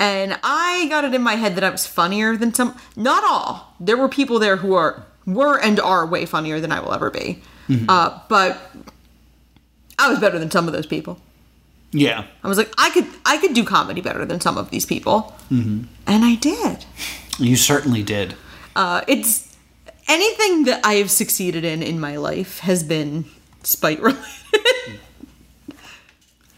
And 0.00 0.38
I 0.42 0.86
got 0.88 1.04
it 1.04 1.14
in 1.14 1.22
my 1.22 1.36
head 1.36 1.54
that 1.54 1.62
I 1.62 1.70
was 1.70 1.86
funnier 1.86 2.36
than 2.36 2.52
some. 2.52 2.76
Not 2.96 3.22
all. 3.24 3.74
There 3.78 3.96
were 3.96 4.08
people 4.08 4.38
there 4.38 4.56
who 4.56 4.74
are 4.74 5.06
were 5.26 5.60
and 5.60 5.78
are 5.78 6.04
way 6.06 6.26
funnier 6.26 6.58
than 6.60 6.72
I 6.72 6.80
will 6.80 6.92
ever 6.92 7.10
be. 7.10 7.40
Uh, 7.88 8.18
but 8.28 8.58
I 9.98 10.10
was 10.10 10.18
better 10.18 10.38
than 10.38 10.50
some 10.50 10.66
of 10.66 10.72
those 10.72 10.86
people. 10.86 11.18
Yeah. 11.92 12.24
I 12.42 12.48
was 12.48 12.58
like, 12.58 12.72
I 12.78 12.90
could 12.90 13.06
I 13.24 13.36
could 13.38 13.54
do 13.54 13.64
comedy 13.64 14.00
better 14.00 14.24
than 14.24 14.40
some 14.40 14.56
of 14.56 14.70
these 14.70 14.86
people, 14.86 15.36
mm-hmm. 15.50 15.84
and 16.06 16.24
I 16.24 16.36
did. 16.36 16.84
You 17.38 17.56
certainly 17.56 18.02
did. 18.02 18.34
Uh, 18.74 19.02
it's 19.06 19.56
anything 20.08 20.64
that 20.64 20.84
I 20.84 20.94
have 20.94 21.10
succeeded 21.10 21.64
in 21.64 21.82
in 21.82 22.00
my 22.00 22.16
life 22.16 22.60
has 22.60 22.82
been 22.82 23.26
spite 23.62 24.00
related. 24.00 24.22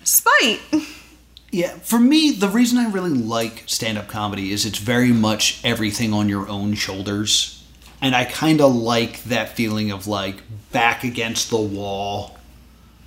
spite. 0.05 0.61
Yeah, 1.51 1.77
for 1.79 1.99
me, 1.99 2.33
the 2.33 2.49
reason 2.49 2.79
I 2.79 2.91
really 2.91 3.11
like 3.11 3.65
stand 3.67 3.99
up 3.99 4.09
comedy 4.09 4.53
is 4.53 4.67
it's 4.67 4.79
very 4.79 5.13
much 5.13 5.61
everything 5.65 6.13
on 6.13 6.29
your 6.29 6.49
own 6.49 6.75
shoulders. 6.75 7.65
And 8.01 8.15
I 8.15 8.25
kind 8.25 8.61
of 8.61 8.75
like 8.75 9.23
that 9.25 9.51
feeling 9.51 9.91
of 9.91 10.07
like 10.07 10.43
back 10.73 11.05
against 11.05 11.51
the 11.51 11.61
wall, 11.61 12.37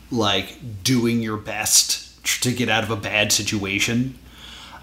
like 0.10 0.58
doing 0.84 1.22
your 1.22 1.38
best 1.38 2.07
to 2.42 2.52
get 2.52 2.70
out 2.70 2.84
of 2.84 2.92
a 2.92 2.96
bad 2.96 3.32
situation. 3.32 4.18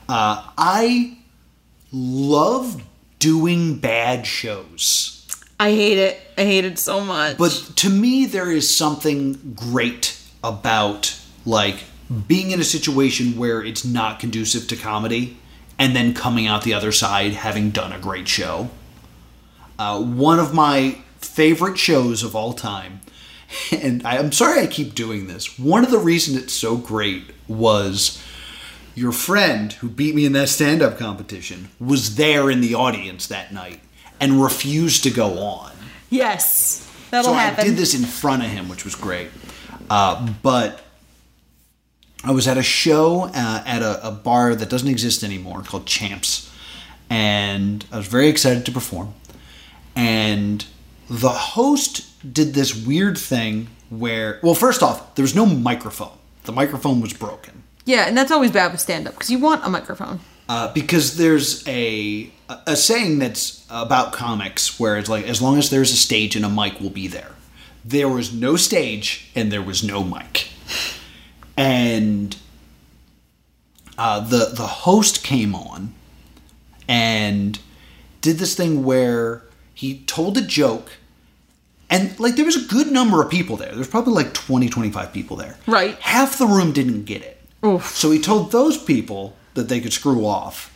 Uh, 0.09 0.47
I 0.59 1.19
love 1.93 2.83
doing 3.19 3.79
bad 3.79 4.27
shows. 4.27 5.27
I 5.59 5.71
hate 5.71 5.99
it. 5.99 6.21
I 6.37 6.43
hate 6.43 6.65
it 6.65 6.79
so 6.79 7.01
much. 7.01 7.39
But 7.39 7.73
to 7.77 7.89
me, 7.89 8.27
there 8.27 8.51
is 8.51 8.75
something 8.75 9.55
great 9.55 10.21
about 10.43 11.19
like 11.47 11.85
being 12.27 12.51
in 12.51 12.61
a 12.61 12.65
situation 12.65 13.37
where 13.37 13.63
it's 13.63 13.85
not 13.85 14.19
conducive 14.19 14.69
to 14.69 14.77
comedy 14.77 15.39
and 15.79 15.95
then 15.97 16.15
coming 16.15 16.47
out 16.47 16.63
the 16.63 16.75
other 16.75 16.93
side 16.93 17.33
having 17.33 17.71
done 17.71 17.93
a 17.93 17.99
great 17.99 18.29
show. 18.29 18.69
Uh, 19.79 20.03
one 20.03 20.39
of 20.39 20.55
my 20.55 20.99
favorite 21.19 21.79
shows 21.79 22.23
of 22.23 22.37
all 22.37 22.53
time, 22.53 23.01
and 23.73 24.07
I, 24.07 24.19
I'm 24.19 24.33
sorry 24.33 24.61
I 24.61 24.67
keep 24.67 24.95
doing 24.95 25.27
this. 25.27 25.59
One 25.59 25.85
of 25.85 25.91
the 25.91 25.99
reasons 25.99 26.39
it's 26.39 26.53
so 26.53 26.77
great 26.77 27.25
was 27.49 28.23
your 28.95 29.13
friend 29.13 29.73
who 29.73 29.89
beat 29.89 30.15
me 30.15 30.25
in 30.25 30.33
that 30.33 30.49
stand 30.49 30.83
up 30.83 30.99
competition 30.99 31.71
was 31.81 32.17
there 32.17 32.51
in 32.51 32.61
the 32.61 32.75
audience 32.75 33.27
that 33.27 33.53
night 33.53 33.81
and 34.21 34.43
refused 34.43 35.03
to 35.03 35.11
go 35.11 35.39
on 35.39 35.73
yes, 36.15 36.91
that'll 37.11 37.33
so 37.33 37.35
happen. 37.35 37.61
I 37.61 37.65
did 37.65 37.77
this 37.77 37.95
in 37.95 38.05
front 38.05 38.43
of 38.43 38.49
him, 38.49 38.69
which 38.69 38.85
was 38.85 38.95
great. 38.95 39.29
Uh, 39.91 40.33
but 40.43 40.83
I 42.23 42.31
was 42.31 42.49
at 42.49 42.57
a 42.57 42.63
show 42.63 43.25
uh, 43.25 43.63
at 43.67 43.83
a, 43.83 44.09
a 44.09 44.11
bar 44.11 44.55
that 44.55 44.71
doesn't 44.71 44.89
exist 44.89 45.23
anymore 45.23 45.63
called 45.63 45.87
Champs, 45.87 46.51
and 47.11 47.85
I 47.93 47.99
was 47.99 48.07
very 48.07 48.29
excited 48.29 48.65
to 48.67 48.73
perform. 48.73 49.15
And 49.95 50.65
the 51.11 51.29
host 51.29 52.07
did 52.33 52.55
this 52.55 52.75
weird 52.75 53.19
thing 53.19 53.69
where, 53.91 54.41
well, 54.43 54.55
first 54.55 54.83
off, 54.83 55.15
there 55.15 55.23
was 55.23 55.35
no 55.35 55.47
microphone. 55.47 56.17
The 56.45 56.53
microphone 56.53 57.01
was 57.01 57.13
broken. 57.13 57.63
yeah, 57.87 58.07
and 58.09 58.17
that's 58.17 58.31
always 58.31 58.51
bad 58.51 58.73
with 58.73 58.81
stand 58.81 59.07
up 59.07 59.15
because 59.15 59.31
you 59.31 59.39
want 59.39 59.65
a 59.65 59.69
microphone. 59.69 60.21
Uh, 60.49 60.73
because 60.73 61.17
there's 61.17 61.67
a 61.67 62.31
a 62.67 62.77
saying 62.77 63.19
that's 63.19 63.65
about 63.71 64.13
comics 64.13 64.79
where 64.79 64.98
it's 64.98 65.09
like 65.09 65.27
as 65.27 65.40
long 65.40 65.57
as 65.57 65.71
there's 65.71 65.90
a 65.90 65.96
stage 65.96 66.37
and 66.37 66.44
a 66.44 66.48
mic 66.51 66.79
will 66.81 66.90
be 66.90 67.07
there. 67.09 67.33
There 67.83 68.09
was 68.09 68.33
no 68.33 68.57
stage 68.57 69.31
and 69.35 69.51
there 69.51 69.63
was 69.63 69.83
no 69.83 70.05
mic, 70.05 70.48
and 71.57 72.37
uh, 73.96 74.21
the 74.21 74.51
the 74.53 74.67
host 74.67 75.23
came 75.25 75.55
on 75.55 75.94
and 76.88 77.59
did 78.21 78.37
this 78.38 78.55
thing 78.55 78.85
where 78.85 79.44
he 79.73 80.01
told 80.01 80.37
a 80.37 80.42
joke 80.42 80.92
and 81.91 82.19
like 82.19 82.37
there 82.37 82.45
was 82.45 82.57
a 82.57 82.69
good 82.69 82.91
number 82.91 83.23
of 83.23 83.31
people 83.31 83.57
there 83.57 83.75
there's 83.75 83.89
probably 83.89 84.13
like 84.15 84.33
20 84.35 84.69
25 84.69 85.13
people 85.13 85.37
there 85.37 85.57
Right. 85.67 85.95
half 86.01 86.39
the 86.39 86.47
room 86.47 86.73
didn't 86.73 87.05
get 87.05 87.23
it 87.23 87.41
Oof. 87.65 87.87
so 87.95 88.11
he 88.11 88.19
told 88.21 88.53
those 88.53 88.77
people 88.79 89.37
that 89.55 89.69
they 89.69 89.81
could 89.81 89.93
screw 89.93 90.27
off 90.27 90.73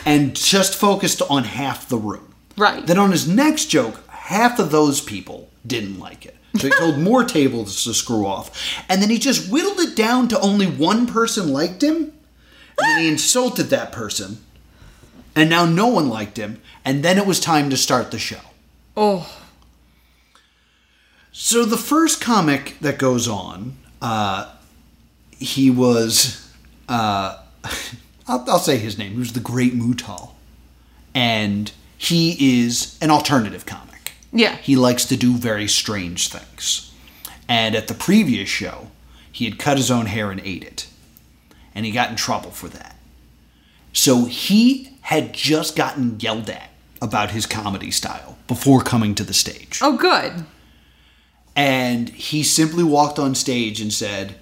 and 0.06 0.34
just 0.36 0.74
focused 0.74 1.20
on 1.28 1.42
half 1.44 1.88
the 1.88 1.98
room. 1.98 2.32
Right. 2.56 2.86
Then 2.86 2.96
on 2.98 3.10
his 3.10 3.26
next 3.28 3.66
joke, 3.66 4.06
half 4.08 4.58
of 4.60 4.70
those 4.70 5.00
people 5.00 5.48
didn't 5.66 5.98
like 5.98 6.24
it. 6.24 6.36
So 6.56 6.68
he 6.68 6.72
told 6.78 6.98
more 6.98 7.24
tables 7.38 7.82
to 7.84 7.92
screw 7.92 8.24
off. 8.26 8.50
And 8.88 9.02
then 9.02 9.10
he 9.10 9.18
just 9.18 9.50
whittled 9.50 9.80
it 9.80 9.96
down 9.96 10.28
to 10.28 10.40
only 10.40 10.66
one 10.66 11.06
person 11.08 11.52
liked 11.52 11.82
him. 11.82 11.96
And 11.96 12.12
then 12.78 13.00
he 13.02 13.08
insulted 13.08 13.64
that 13.70 13.90
person. 13.92 14.38
And 15.34 15.50
now 15.50 15.64
no 15.64 15.88
one 15.88 16.08
liked 16.08 16.36
him. 16.36 16.60
And 16.84 17.02
then 17.04 17.18
it 17.18 17.26
was 17.26 17.40
time 17.40 17.68
to 17.70 17.76
start 17.76 18.10
the 18.12 18.18
show. 18.18 18.40
Oh, 18.96 19.30
So 21.42 21.64
the 21.64 21.78
first 21.78 22.20
comic 22.20 22.76
that 22.82 22.98
goes 22.98 23.26
on, 23.26 23.78
uh, 24.02 24.52
he 25.38 25.70
was, 25.70 26.52
uh, 26.86 27.38
I'll, 28.28 28.44
I'll 28.46 28.58
say 28.58 28.76
his 28.76 28.98
name. 28.98 29.12
He 29.12 29.18
was 29.18 29.32
the 29.32 29.40
Great 29.40 29.72
Mutal, 29.74 30.32
and 31.14 31.72
he 31.96 32.60
is 32.60 32.98
an 33.00 33.10
alternative 33.10 33.64
comic. 33.64 34.12
Yeah. 34.34 34.56
He 34.56 34.76
likes 34.76 35.06
to 35.06 35.16
do 35.16 35.34
very 35.34 35.66
strange 35.66 36.28
things. 36.28 36.92
And 37.48 37.74
at 37.74 37.88
the 37.88 37.94
previous 37.94 38.50
show, 38.50 38.88
he 39.32 39.46
had 39.46 39.58
cut 39.58 39.78
his 39.78 39.90
own 39.90 40.06
hair 40.06 40.30
and 40.30 40.42
ate 40.44 40.62
it. 40.62 40.88
And 41.74 41.86
he 41.86 41.90
got 41.90 42.10
in 42.10 42.16
trouble 42.16 42.50
for 42.50 42.68
that. 42.68 42.96
So 43.94 44.26
he 44.26 44.90
had 45.00 45.32
just 45.32 45.74
gotten 45.74 46.20
yelled 46.20 46.50
at 46.50 46.68
about 47.00 47.30
his 47.30 47.46
comedy 47.46 47.90
style 47.90 48.36
before 48.46 48.82
coming 48.82 49.14
to 49.14 49.24
the 49.24 49.32
stage. 49.32 49.78
Oh, 49.80 49.96
good. 49.96 50.44
And 51.56 52.08
he 52.10 52.42
simply 52.42 52.84
walked 52.84 53.18
on 53.18 53.34
stage 53.34 53.80
and 53.80 53.92
said, 53.92 54.36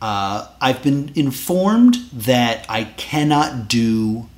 uh, 0.00 0.48
I've 0.60 0.82
been 0.82 1.12
informed 1.14 1.96
that 2.12 2.66
I 2.68 2.84
cannot 2.84 3.68
do 3.68 4.28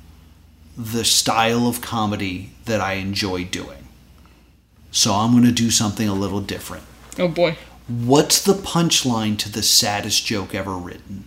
the 0.77 1.03
style 1.03 1.67
of 1.67 1.81
comedy 1.81 2.51
that 2.65 2.81
I 2.81 2.93
enjoy 2.93 3.45
doing. 3.45 3.87
So 4.91 5.13
I'm 5.13 5.31
going 5.31 5.43
to 5.43 5.51
do 5.51 5.71
something 5.71 6.07
a 6.07 6.13
little 6.13 6.41
different. 6.41 6.83
Oh 7.17 7.27
boy. 7.27 7.57
What's 7.87 8.43
the 8.43 8.53
punchline 8.53 9.37
to 9.39 9.51
the 9.51 9.63
saddest 9.63 10.25
joke 10.25 10.53
ever 10.55 10.73
written? 10.73 11.25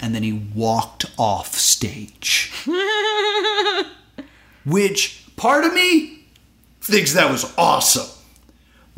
And 0.00 0.14
then 0.14 0.22
he 0.22 0.32
walked 0.32 1.06
off 1.18 1.54
stage. 1.54 2.52
Which 4.64 5.24
part 5.36 5.64
of 5.64 5.74
me 5.74 6.24
thinks 6.80 7.12
that 7.14 7.30
was 7.30 7.52
awesome. 7.56 8.08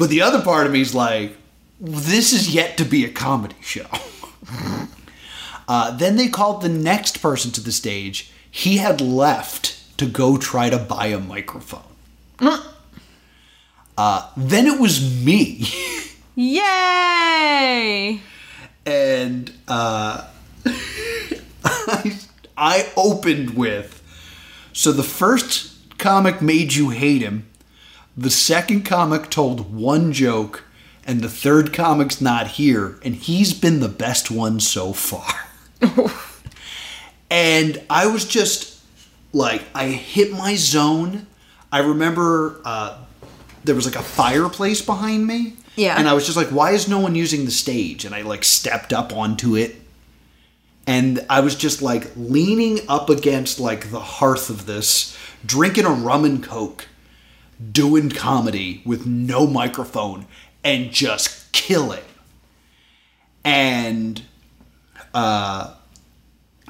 But 0.03 0.11
the 0.11 0.23
other 0.23 0.43
part 0.43 0.67
of 0.67 0.73
me 0.73 0.81
is 0.81 0.97
like, 0.97 1.37
this 1.79 2.33
is 2.33 2.53
yet 2.53 2.77
to 2.79 2.85
be 2.85 3.05
a 3.05 3.09
comedy 3.09 3.55
show. 3.61 3.87
uh, 5.69 5.97
then 5.97 6.17
they 6.17 6.27
called 6.27 6.61
the 6.61 6.69
next 6.69 7.23
person 7.23 7.53
to 7.53 7.61
the 7.61 7.71
stage. 7.71 8.33
He 8.51 8.79
had 8.79 9.01
left 9.01 9.97
to 9.99 10.07
go 10.07 10.39
try 10.39 10.71
to 10.71 10.79
buy 10.79 11.07
a 11.07 11.21
microphone. 11.21 11.85
Uh, 13.97 14.29
then 14.37 14.67
it 14.67 14.81
was 14.81 15.25
me. 15.25 15.69
Yay! 16.35 18.21
and 18.85 19.53
uh, 19.69 20.27
I, 21.65 22.19
I 22.57 22.89
opened 22.97 23.51
with 23.51 24.03
so 24.73 24.91
the 24.91 25.05
first 25.05 25.99
comic 25.99 26.43
made 26.43 26.75
you 26.75 26.91
hate 26.91 27.23
him 27.23 27.47
the 28.17 28.31
second 28.31 28.85
comic 28.85 29.31
told 29.31 29.75
one 29.75 30.13
joke 30.13 30.65
and 31.05 31.21
the 31.21 31.29
third 31.29 31.73
comic's 31.73 32.21
not 32.21 32.47
here 32.47 32.99
and 33.05 33.15
he's 33.15 33.53
been 33.53 33.81
the 33.81 33.89
best 33.89 34.31
one 34.31 34.61
so 34.61 34.93
far. 34.93 35.49
And 37.31 37.83
i 37.89 38.07
was 38.07 38.27
just 38.27 38.79
like 39.33 39.63
i 39.75 39.87
hit 39.87 40.33
my 40.33 40.55
zone. 40.55 41.27
I 41.73 41.79
remember 41.79 42.61
uh, 42.67 42.99
there 43.65 43.75
was 43.75 43.87
like 43.87 43.97
a 43.97 44.03
fireplace 44.03 44.83
behind 44.83 45.27
me. 45.27 45.57
Yeah. 45.75 45.95
and 45.99 46.07
i 46.07 46.13
was 46.13 46.27
just 46.27 46.37
like 46.37 46.49
why 46.49 46.73
is 46.73 46.87
no 46.89 47.01
one 47.01 47.15
using 47.15 47.47
the 47.47 47.51
stage? 47.51 48.05
And 48.05 48.15
i 48.15 48.21
like 48.21 48.45
stepped 48.45 48.93
up 48.93 49.15
onto 49.15 49.57
it. 49.57 49.77
And 50.87 51.25
i 51.31 51.41
was 51.41 51.57
just 51.57 51.81
like 51.81 52.11
leaning 52.17 52.81
up 52.87 53.09
against 53.09 53.59
like 53.59 53.91
the 53.91 54.01
hearth 54.01 54.51
of 54.51 54.67
this 54.67 55.17
drinking 55.47 55.87
a 55.87 55.91
rum 55.91 56.27
and 56.27 56.43
coke 56.43 56.87
doing 57.71 58.11
comedy 58.11 58.83
with 58.85 59.07
no 59.07 59.47
microphone 59.47 60.27
and 60.65 60.91
just 60.91 61.53
killing 61.53 62.03
and 63.45 64.23
uh, 65.15 65.75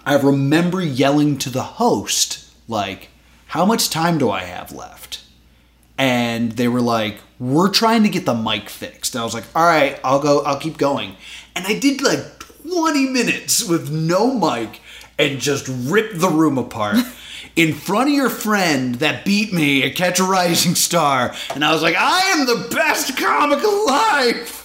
I 0.04 0.16
remember 0.16 0.80
yelling 0.80 1.38
to 1.38 1.50
the 1.50 1.62
host, 1.62 2.50
like, 2.68 3.08
how 3.48 3.64
much 3.64 3.90
time 3.90 4.18
do 4.18 4.30
I 4.30 4.40
have 4.40 4.72
left? 4.72 5.22
And 5.98 6.52
they 6.52 6.68
were 6.68 6.80
like, 6.80 7.18
we're 7.38 7.70
trying 7.70 8.02
to 8.04 8.08
get 8.08 8.24
the 8.24 8.34
mic 8.34 8.70
fixed. 8.70 9.14
And 9.14 9.20
I 9.20 9.24
was 9.24 9.34
like, 9.34 9.44
all 9.54 9.64
right, 9.64 10.00
I'll 10.02 10.20
go, 10.20 10.42
I'll 10.42 10.58
keep 10.58 10.78
going. 10.78 11.16
And 11.54 11.66
I 11.66 11.78
did 11.78 12.00
like 12.00 12.38
20 12.62 13.08
minutes 13.10 13.68
with 13.68 13.90
no 13.90 14.32
mic 14.32 14.80
and 15.18 15.38
just 15.38 15.68
ripped 15.68 16.18
the 16.18 16.30
room 16.30 16.56
apart. 16.56 16.96
In 17.54 17.74
front 17.74 18.08
of 18.08 18.14
your 18.14 18.30
friend 18.30 18.94
that 18.96 19.24
beat 19.26 19.52
me 19.52 19.82
at 19.82 19.94
Catch 19.94 20.20
a 20.20 20.24
Rising 20.24 20.74
Star, 20.74 21.34
and 21.54 21.62
I 21.64 21.72
was 21.72 21.82
like, 21.82 21.96
I 21.98 22.20
am 22.32 22.46
the 22.46 22.66
best 22.74 23.16
comic 23.18 23.62
alive. 23.62 24.58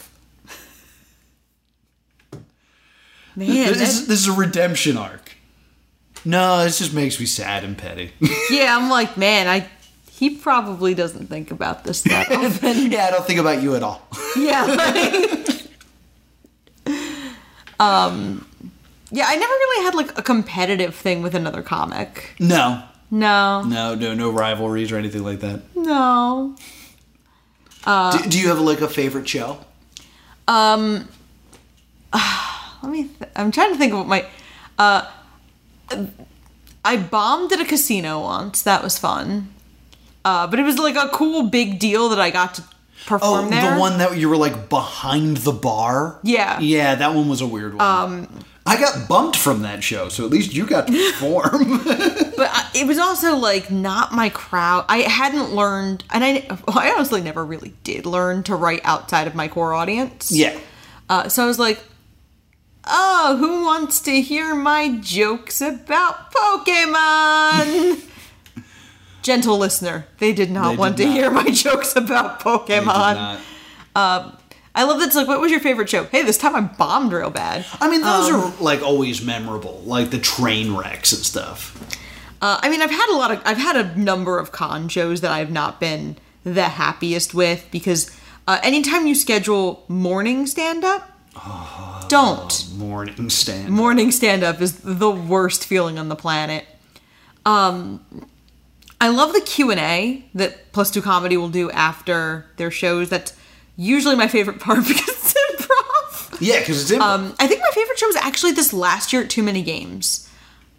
Man, 3.35 3.47
This, 3.49 3.77
that- 3.77 3.81
is, 3.83 4.07
this 4.07 4.19
is 4.21 4.27
a 4.27 4.33
redemption 4.33 4.97
arc. 4.97 5.33
No, 6.25 6.63
this 6.63 6.79
just 6.79 6.93
makes 6.93 7.19
me 7.19 7.25
sad 7.25 7.63
and 7.63 7.77
petty. 7.77 8.11
yeah, 8.49 8.75
I'm 8.75 8.89
like, 8.89 9.17
man, 9.17 9.47
I 9.47 9.67
he 10.11 10.31
probably 10.31 10.95
doesn't 10.95 11.27
think 11.27 11.51
about 11.51 11.83
this 11.83 12.01
that 12.03 12.31
often. 12.31 12.91
yeah, 12.91 13.05
I 13.05 13.11
don't 13.11 13.25
think 13.25 13.39
about 13.39 13.61
you 13.61 13.75
at 13.75 13.83
all. 13.83 14.01
yeah. 14.35 14.65
like- 16.87 16.95
um 17.79 18.46
yeah, 19.11 19.25
I 19.27 19.35
never 19.35 19.51
really 19.53 19.85
had 19.85 19.95
like 19.95 20.17
a 20.17 20.21
competitive 20.21 20.95
thing 20.95 21.21
with 21.21 21.33
another 21.35 21.61
comic. 21.61 22.31
No, 22.39 22.83
No. 23.11 23.63
no, 23.63 23.95
no, 23.95 24.13
no 24.13 24.29
rivalries 24.31 24.91
or 24.91 24.97
anything 24.97 25.23
like 25.23 25.39
that. 25.41 25.61
No. 25.75 26.55
do, 27.85 28.29
do 28.29 28.39
you 28.39 28.49
have 28.49 28.59
like 28.59 28.81
a 28.81 28.87
favorite 28.89 29.27
show? 29.27 29.59
Um, 30.47 31.07
let 32.83 32.91
me 32.91 33.03
th- 33.05 33.31
I'm 33.35 33.51
trying 33.51 33.71
to 33.73 33.77
think 33.77 33.93
of 33.93 33.99
what 33.99 34.07
my 34.07 34.25
uh 34.77 35.05
I 36.85 36.97
bombed 36.97 37.51
at 37.51 37.59
a 37.59 37.65
casino 37.65 38.21
once. 38.21 38.61
That 38.61 38.83
was 38.83 38.97
fun. 38.97 39.53
Uh, 40.23 40.47
but 40.47 40.59
it 40.59 40.63
was 40.63 40.77
like 40.77 40.95
a 40.95 41.09
cool 41.09 41.43
big 41.43 41.79
deal 41.79 42.09
that 42.09 42.19
I 42.19 42.29
got 42.29 42.55
to 42.55 42.63
perform 43.05 43.45
Oh, 43.45 43.49
there. 43.49 43.73
the 43.75 43.79
one 43.79 43.97
that 43.99 44.17
you 44.17 44.27
were 44.29 44.37
like 44.37 44.69
behind 44.69 45.37
the 45.37 45.51
bar. 45.53 46.19
Yeah. 46.23 46.59
yeah, 46.59 46.95
that 46.95 47.13
one 47.13 47.29
was 47.29 47.39
a 47.41 47.47
weird 47.47 47.75
one. 47.75 47.81
Um, 47.81 48.27
I 48.67 48.77
got 48.79 49.07
bumped 49.07 49.37
from 49.37 49.61
that 49.61 49.83
show, 49.83 50.09
so 50.09 50.25
at 50.25 50.29
least 50.31 50.53
you 50.53 50.65
got 50.67 50.87
to 50.87 50.93
perform. 51.11 51.83
But 51.85 52.49
I, 52.51 52.69
it 52.75 52.85
was 52.85 52.99
also 52.99 53.35
like 53.37 53.71
not 53.71 54.11
my 54.11 54.29
crowd. 54.29 54.85
I 54.89 54.97
hadn't 54.99 55.53
learned, 55.53 56.03
and 56.11 56.23
I, 56.23 56.45
I 56.67 56.91
honestly 56.91 57.21
never 57.21 57.45
really 57.45 57.73
did 57.83 58.05
learn 58.05 58.43
to 58.43 58.55
write 58.55 58.81
outside 58.83 59.25
of 59.27 59.35
my 59.35 59.47
core 59.47 59.73
audience. 59.73 60.31
yeah, 60.31 60.57
Uh, 61.09 61.29
so 61.29 61.43
I 61.43 61.47
was 61.47 61.57
like, 61.59 61.79
oh, 62.85 63.37
who 63.39 63.63
wants 63.65 64.01
to 64.01 64.21
hear 64.21 64.53
my 64.53 64.97
jokes 65.01 65.61
about 65.61 66.31
Pokemon? 66.33 68.03
Gentle 69.23 69.57
listener, 69.57 70.05
they 70.19 70.31
did 70.31 70.51
not 70.51 70.63
They 70.63 70.71
did 70.73 70.79
want 70.79 70.97
to 70.97 71.05
not. 71.05 71.13
hear 71.13 71.31
my 71.31 71.49
jokes 71.49 71.95
about 71.95 72.39
did 72.39 72.45
Pokemon. 72.83 72.85
not. 72.85 73.39
I 74.77 74.83
love 74.83 74.99
that 74.99 75.07
it's 75.07 75.15
like, 75.15 75.27
what 75.27 75.41
was 75.41 75.49
your 75.49 75.59
favorite 75.59 75.89
show? 75.89 76.03
Hey, 76.05 76.21
this 76.21 76.37
time 76.37 76.55
I 76.55 76.61
bombed 76.61 77.11
real 77.11 77.31
bad. 77.31 77.65
I 77.81 77.89
mean, 77.89 78.01
those 78.01 78.29
Um, 78.29 78.35
are 78.41 78.53
like 78.61 78.83
always 78.83 79.23
memorable, 79.23 79.81
like 79.85 80.11
the 80.11 80.19
train 80.19 80.75
wrecks 80.75 81.11
and 81.11 81.23
stuff. 81.23 81.75
Uh, 82.41 82.59
I 82.61 82.69
mean, 82.69 82.83
I've 82.83 82.91
had 82.91 83.09
a 83.09 83.17
lot 83.17 83.31
of, 83.31 83.41
I've 83.43 83.57
had 83.57 83.75
a 83.75 83.97
number 83.97 84.37
of 84.37 84.51
con 84.51 84.87
shows 84.87 85.21
that 85.21 85.31
I've 85.31 85.51
not 85.51 85.79
been 85.79 86.15
the 86.43 86.65
happiest 86.65 87.33
with 87.33 87.67
because 87.71 88.11
uh, 88.47 88.59
anytime 88.61 89.07
you 89.07 89.15
schedule 89.15 89.83
morning 89.87 90.45
stand 90.45 90.85
up, 90.85 91.11
don't. 92.07 92.71
Morning 92.75 93.29
stand. 93.31 93.69
Morning 93.69 94.11
stand 94.11 94.43
up 94.43 94.61
is 94.61 94.79
the 94.81 95.09
worst 95.09 95.65
feeling 95.65 95.97
on 95.97 96.07
the 96.09 96.15
planet. 96.15 96.65
Um, 97.45 98.05
I 99.01 99.09
love 99.09 99.33
the 99.33 99.41
Q 99.41 99.71
and 99.71 99.79
A 99.79 100.25
that 100.35 100.71
Plus 100.71 100.89
Two 100.91 101.01
Comedy 101.01 101.35
will 101.37 101.49
do 101.49 101.69
after 101.71 102.45
their 102.57 102.71
shows. 102.71 103.09
That's 103.09 103.33
usually 103.77 104.15
my 104.15 104.27
favorite 104.27 104.59
part 104.59 104.79
because 104.87 105.07
it's 105.07 105.33
improv. 105.33 106.37
yeah, 106.41 106.59
because 106.59 106.81
it's 106.81 106.91
improv. 106.91 107.01
Um, 107.01 107.35
I 107.39 107.47
think 107.47 107.61
my 107.61 107.71
favorite 107.73 107.97
show 107.97 108.07
was 108.07 108.15
actually 108.17 108.51
this 108.51 108.73
last 108.73 109.13
year 109.13 109.21
at 109.23 109.29
Too 109.29 109.43
Many 109.43 109.61
Games. 109.63 110.29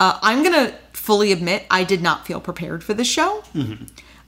Uh, 0.01 0.19
I'm 0.23 0.43
gonna 0.43 0.75
fully 0.93 1.33
admit 1.33 1.65
I 1.71 1.85
did 1.85 2.03
not 2.03 2.27
feel 2.27 2.41
prepared 2.41 2.85
for 2.85 2.93
this 2.95 3.09
show. 3.09 3.43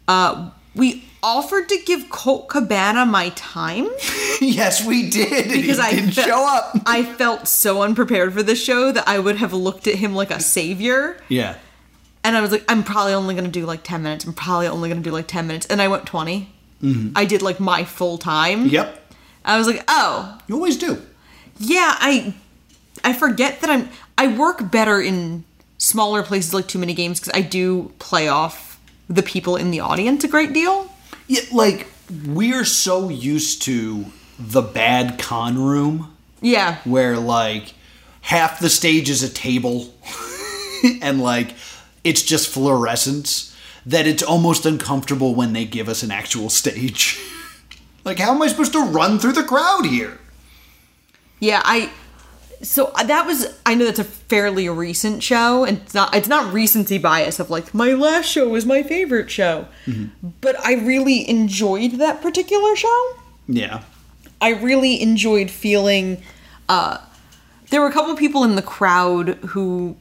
Uh, 0.09 0.51
we 0.75 1.05
offered 1.23 1.68
to 1.68 1.79
give 1.85 2.09
Colt 2.11 2.49
Cabana 2.49 3.05
my 3.05 3.29
time 3.31 3.87
yes, 4.41 4.85
we 4.85 5.11
did. 5.11 5.49
because 5.51 5.79
I 5.79 5.91
didn't 5.91 6.12
fe- 6.12 6.23
show 6.23 6.47
up. 6.49 6.77
I 6.87 7.03
felt 7.05 7.47
so 7.47 7.83
unprepared 7.83 8.33
for 8.33 8.43
this 8.43 8.62
show 8.62 8.91
that 8.93 9.07
I 9.07 9.18
would 9.18 9.37
have 9.37 9.53
looked 9.53 9.87
at 9.87 9.97
him 9.97 10.14
like 10.14 10.31
a 10.31 10.41
savior, 10.41 11.16
Yeah. 11.29 11.57
and 12.25 12.37
I 12.37 12.41
was 12.41 12.51
like, 12.51 12.64
I'm 12.68 12.83
probably 12.83 13.12
only 13.14 13.35
gonna 13.35 13.49
do 13.49 13.66
like 13.66 13.83
ten 13.85 14.03
minutes. 14.03 14.25
I'm 14.25 14.33
probably 14.33 14.66
only 14.68 14.89
gonna 14.89 15.03
do 15.03 15.11
like 15.11 15.29
ten 15.29 15.47
minutes, 15.47 15.66
and 15.66 15.81
I 15.83 15.89
went 15.89 16.07
20 16.81 17.12
I 17.16 17.24
did 17.24 17.43
like 17.43 17.61
my 17.61 17.85
full 17.85 18.18
time. 18.18 18.66
Yep. 18.66 18.97
I 19.45 19.57
was 19.59 19.66
like, 19.66 19.83
oh, 19.89 20.39
You 20.47 20.55
always 20.57 20.76
do. 20.76 21.01
Yeah, 21.59 21.95
I 21.99 22.35
I 23.05 23.12
forget 23.12 23.61
that 23.61 23.70
I'm 23.70 23.89
I 24.18 24.26
work 24.28 24.70
better 24.70 25.01
in 25.01 25.45
smaller 25.78 26.22
places 26.22 26.53
like 26.55 26.68
too 26.68 26.78
many 26.78 26.95
games 26.95 27.20
because 27.20 27.33
I 27.39 27.43
do 27.43 27.93
play 27.99 28.28
off 28.28 28.78
the 29.09 29.22
people 29.22 29.57
in 29.57 29.70
the 29.70 29.81
audience 29.81 30.24
a 30.24 30.28
great 30.28 30.53
deal. 30.53 30.91
Yeah, 31.26 31.41
like 31.53 31.87
we're 32.26 32.64
so 32.64 33.09
used 33.09 33.62
to 33.62 34.07
the 34.39 34.62
bad 34.62 35.18
con 35.18 35.59
room 35.59 36.14
Yeah. 36.41 36.78
where 36.85 37.16
like 37.18 37.74
half 38.22 38.59
the 38.61 38.68
stage 38.70 39.09
is 39.11 39.22
a 39.22 39.28
table 39.28 39.95
and 41.03 41.20
like 41.22 41.55
it's 42.05 42.22
just 42.22 42.49
fluorescence 42.49 43.49
that 43.87 44.07
it's 44.07 44.22
almost 44.22 44.66
uncomfortable 44.66 45.35
when 45.35 45.53
they 45.53 45.64
give 45.64 45.89
us 45.89 46.03
an 46.03 46.11
actual 46.11 46.51
stage. 46.51 47.18
like 48.05 48.18
how 48.18 48.35
am 48.35 48.43
I 48.43 48.49
supposed 48.49 48.72
to 48.72 48.85
run 48.85 49.18
through 49.18 49.33
the 49.33 49.43
crowd 49.43 49.87
here? 49.87 50.18
Yeah, 51.39 51.62
I 51.64 51.91
so 52.62 52.93
that 53.05 53.26
was 53.26 53.47
I 53.64 53.74
know 53.74 53.87
that's 53.87 53.99
a 53.99 54.05
fairly 54.05 54.68
recent 54.68 55.22
show 55.22 55.64
and 55.64 55.78
it's 55.78 55.95
not 55.95 56.14
it's 56.14 56.28
not 56.28 56.53
recency 56.53 56.99
bias 56.99 57.41
of 57.41 57.49
like 57.51 57.72
my 57.72 57.93
last 57.93 58.26
show 58.26 58.49
was 58.49 58.66
my 58.66 58.83
favorite 58.83 59.31
show. 59.31 59.66
But 60.41 60.59
I 60.64 60.74
really 60.74 61.28
enjoyed 61.28 61.93
that 61.93 62.20
particular 62.20 62.76
show. 62.76 63.14
Yeah. 63.49 63.83
I 64.41 64.51
really 64.51 65.01
enjoyed 65.01 65.51
feeling 65.51 66.22
uh 66.68 66.99
there 67.70 67.81
were 67.81 67.89
a 67.89 67.93
couple 67.93 68.14
people 68.16 68.45
in 68.45 68.57
the 68.57 68.62
crowd 68.62 69.37
who 69.49 69.97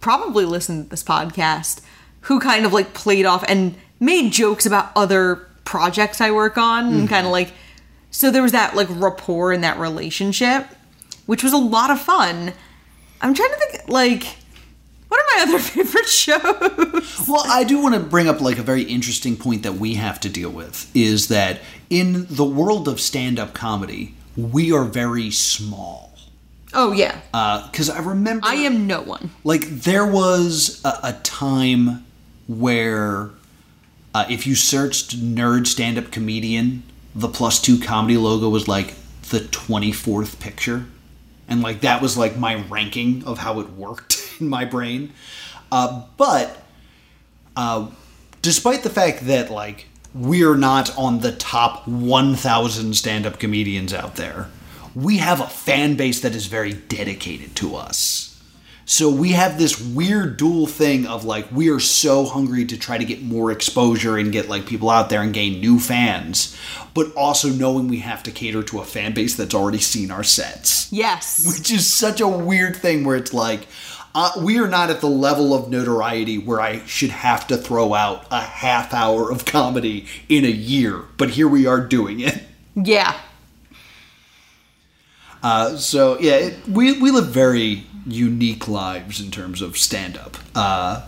probably 0.00 0.44
listened 0.44 0.84
to 0.84 0.90
this 0.90 1.02
podcast 1.02 1.80
who 2.22 2.40
kind 2.40 2.64
of 2.66 2.72
like 2.72 2.94
played 2.94 3.26
off 3.26 3.44
and 3.48 3.74
made 4.00 4.32
jokes 4.32 4.66
about 4.66 4.90
other 4.96 5.46
projects 5.64 6.20
I 6.20 6.30
work 6.32 6.58
on 6.58 6.92
and 6.92 7.08
kind 7.08 7.26
of 7.26 7.26
mm-hmm. 7.26 7.32
like 7.32 7.52
so 8.10 8.30
there 8.30 8.42
was 8.42 8.52
that 8.52 8.74
like 8.74 8.88
rapport 8.90 9.52
and 9.52 9.62
that 9.64 9.78
relationship 9.78 10.66
which 11.26 11.42
was 11.42 11.52
a 11.52 11.58
lot 11.58 11.90
of 11.90 12.00
fun. 12.00 12.52
I'm 13.20 13.34
trying 13.34 13.50
to 13.50 13.56
think 13.56 13.88
like 13.88 14.36
what 15.08 15.20
are 15.20 15.36
my 15.36 15.42
other 15.42 15.58
favorite 15.62 16.08
shows? 16.08 17.26
Well, 17.28 17.44
I 17.46 17.64
do 17.64 17.82
want 17.82 17.94
to 17.94 18.00
bring 18.00 18.28
up 18.28 18.40
like 18.40 18.58
a 18.58 18.62
very 18.62 18.82
interesting 18.82 19.36
point 19.36 19.62
that 19.62 19.74
we 19.74 19.94
have 19.94 20.18
to 20.20 20.28
deal 20.28 20.50
with 20.50 20.90
is 20.94 21.28
that 21.28 21.60
in 21.90 22.26
the 22.30 22.44
world 22.44 22.88
of 22.88 22.98
stand-up 23.00 23.52
comedy, 23.52 24.14
we 24.36 24.72
are 24.72 24.84
very 24.84 25.30
small. 25.30 26.12
Oh 26.72 26.92
yeah. 26.92 27.20
Uh, 27.34 27.70
because 27.70 27.90
I 27.90 28.00
remember, 28.00 28.46
I 28.46 28.54
am 28.54 28.86
no 28.86 29.02
one. 29.02 29.30
like, 29.44 29.62
there 29.68 30.06
was 30.06 30.80
a, 30.84 30.98
a 31.02 31.12
time 31.22 32.06
where 32.46 33.30
uh, 34.14 34.26
if 34.28 34.46
you 34.46 34.54
searched 34.54 35.18
nerd 35.18 35.66
stand-up 35.66 36.10
comedian, 36.10 36.82
the 37.14 37.28
plus 37.28 37.60
two 37.60 37.78
comedy 37.78 38.16
logo 38.16 38.48
was 38.48 38.68
like 38.68 38.94
the 39.30 39.40
twenty 39.40 39.92
fourth 39.92 40.40
picture, 40.40 40.86
and 41.48 41.62
like 41.62 41.80
that 41.80 42.02
was 42.02 42.16
like 42.16 42.36
my 42.36 42.62
ranking 42.68 43.24
of 43.24 43.38
how 43.38 43.60
it 43.60 43.70
worked 43.70 44.36
in 44.40 44.48
my 44.48 44.64
brain. 44.64 45.12
Uh, 45.70 46.02
but 46.16 46.62
uh, 47.56 47.88
despite 48.42 48.82
the 48.82 48.90
fact 48.90 49.26
that 49.26 49.50
like 49.50 49.86
we're 50.14 50.56
not 50.56 50.96
on 50.98 51.20
the 51.20 51.32
top 51.32 51.88
1000 51.88 52.94
stand-up 52.94 53.38
comedians 53.38 53.94
out 53.94 54.16
there 54.16 54.48
we 54.94 55.18
have 55.18 55.40
a 55.40 55.46
fan 55.46 55.96
base 55.96 56.20
that 56.20 56.34
is 56.34 56.46
very 56.46 56.74
dedicated 56.74 57.56
to 57.56 57.74
us 57.74 58.31
so 58.84 59.08
we 59.10 59.30
have 59.32 59.58
this 59.58 59.80
weird 59.80 60.36
dual 60.36 60.66
thing 60.66 61.06
of 61.06 61.24
like 61.24 61.50
we 61.52 61.68
are 61.70 61.78
so 61.80 62.24
hungry 62.24 62.64
to 62.64 62.76
try 62.76 62.98
to 62.98 63.04
get 63.04 63.22
more 63.22 63.50
exposure 63.52 64.18
and 64.18 64.32
get 64.32 64.48
like 64.48 64.66
people 64.66 64.90
out 64.90 65.08
there 65.08 65.22
and 65.22 65.32
gain 65.32 65.60
new 65.60 65.78
fans 65.78 66.56
but 66.94 67.12
also 67.14 67.48
knowing 67.48 67.88
we 67.88 67.98
have 67.98 68.22
to 68.22 68.30
cater 68.30 68.62
to 68.62 68.80
a 68.80 68.84
fan 68.84 69.14
base 69.14 69.34
that's 69.36 69.54
already 69.54 69.78
seen 69.78 70.10
our 70.10 70.24
sets 70.24 70.92
Yes. 70.92 71.44
which 71.58 71.70
is 71.70 71.90
such 71.90 72.20
a 72.20 72.28
weird 72.28 72.76
thing 72.76 73.04
where 73.04 73.16
it's 73.16 73.32
like 73.32 73.66
uh, 74.14 74.30
we 74.42 74.58
are 74.58 74.68
not 74.68 74.90
at 74.90 75.00
the 75.00 75.08
level 75.08 75.54
of 75.54 75.70
notoriety 75.70 76.36
where 76.36 76.60
I 76.60 76.84
should 76.84 77.08
have 77.08 77.46
to 77.46 77.56
throw 77.56 77.94
out 77.94 78.26
a 78.30 78.42
half 78.42 78.92
hour 78.92 79.30
of 79.32 79.46
comedy 79.46 80.04
in 80.28 80.44
a 80.44 80.48
year, 80.50 81.04
but 81.16 81.30
here 81.30 81.48
we 81.48 81.66
are 81.66 81.80
doing 81.80 82.20
it. 82.20 82.42
Yeah. 82.74 83.16
Uh, 85.42 85.76
so 85.76 86.18
yeah, 86.20 86.34
it, 86.34 86.68
we 86.68 87.00
we 87.00 87.10
live 87.10 87.28
very 87.28 87.84
unique 88.06 88.68
lives 88.68 89.20
in 89.20 89.30
terms 89.30 89.62
of 89.62 89.76
stand 89.76 90.16
up. 90.16 90.36
Uh, 90.54 91.02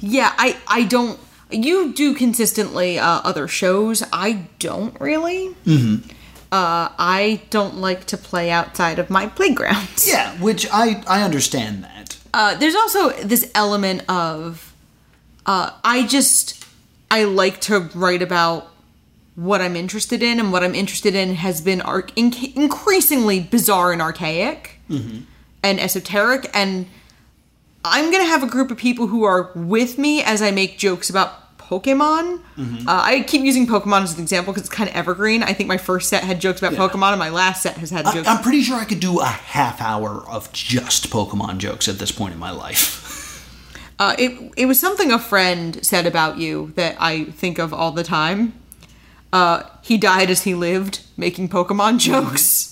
Yeah, 0.00 0.32
I 0.38 0.56
I 0.66 0.82
don't. 0.84 1.18
You 1.50 1.92
do 1.92 2.14
consistently 2.14 2.98
uh, 2.98 3.20
other 3.24 3.48
shows. 3.48 4.02
I 4.12 4.46
don't 4.58 4.98
really. 5.00 5.54
Mm-hmm. 5.66 6.08
Uh, 6.52 6.88
I 6.98 7.42
don't 7.50 7.76
like 7.76 8.04
to 8.06 8.16
play 8.16 8.50
outside 8.50 8.98
of 8.98 9.10
my 9.10 9.26
playgrounds. 9.28 10.08
yeah, 10.08 10.34
which 10.38 10.66
I 10.72 11.02
I 11.06 11.22
understand 11.22 11.84
that. 11.84 12.16
Uh, 12.32 12.54
there's 12.56 12.74
also 12.76 13.10
this 13.24 13.50
element 13.54 14.02
of 14.08 14.72
uh, 15.46 15.70
I 15.84 16.06
just 16.06 16.64
I 17.10 17.24
like 17.24 17.60
to 17.62 17.80
write 17.94 18.22
about 18.22 18.68
what 19.36 19.60
I'm 19.60 19.74
interested 19.76 20.22
in, 20.22 20.38
and 20.40 20.52
what 20.52 20.62
I'm 20.62 20.74
interested 20.74 21.14
in 21.14 21.34
has 21.36 21.60
been 21.60 21.80
ar- 21.80 22.06
increasingly 22.16 23.40
bizarre 23.40 23.92
and 23.92 24.02
archaic 24.02 24.80
and 25.62 25.80
esoteric. 25.80 26.50
And 26.54 26.86
I'm 27.84 28.10
gonna 28.10 28.24
have 28.24 28.42
a 28.42 28.46
group 28.46 28.70
of 28.70 28.76
people 28.78 29.06
who 29.08 29.24
are 29.24 29.50
with 29.54 29.98
me 29.98 30.22
as 30.22 30.42
I 30.42 30.50
make 30.50 30.78
jokes 30.78 31.08
about 31.10 31.58
Pokemon. 31.58 32.40
Uh, 32.58 32.82
I 32.86 33.20
keep 33.26 33.42
using 33.42 33.66
Pokemon 33.66 34.02
as 34.02 34.14
an 34.16 34.20
example 34.22 34.52
because 34.52 34.66
it's 34.66 34.74
kind 34.74 34.90
of 34.90 34.96
evergreen. 34.96 35.42
I 35.44 35.52
think 35.52 35.68
my 35.68 35.76
first 35.78 36.08
set 36.08 36.24
had 36.24 36.40
jokes 36.40 36.60
about 36.60 36.72
Yeah. 36.72 36.80
Pokemon, 36.80 37.10
and 37.12 37.18
my 37.20 37.30
last 37.30 37.62
set 37.62 37.76
has 37.78 37.90
had 37.90 38.06
I, 38.06 38.12
jokes. 38.14 38.28
I'm 38.28 38.42
pretty 38.42 38.62
sure 38.62 38.76
I 38.76 38.84
could 38.84 38.98
do 39.00 39.20
a 39.20 39.24
half 39.26 39.80
hour 39.80 40.28
of 40.28 40.52
just 40.52 41.10
Pokemon 41.10 41.58
jokes 41.58 41.88
at 41.88 41.98
this 42.00 42.10
point 42.10 42.34
in 42.34 42.40
my 42.40 42.50
life. 42.50 43.06
Uh, 44.00 44.16
it 44.18 44.32
it 44.56 44.64
was 44.64 44.80
something 44.80 45.12
a 45.12 45.18
friend 45.18 45.84
said 45.84 46.06
about 46.06 46.38
you 46.38 46.72
that 46.74 46.96
I 46.98 47.24
think 47.24 47.58
of 47.58 47.74
all 47.74 47.92
the 47.92 48.02
time. 48.02 48.54
Uh, 49.30 49.64
he 49.82 49.98
died 49.98 50.30
as 50.30 50.44
he 50.44 50.54
lived, 50.54 51.00
making 51.18 51.50
Pokemon 51.50 51.98
jokes. 51.98 52.69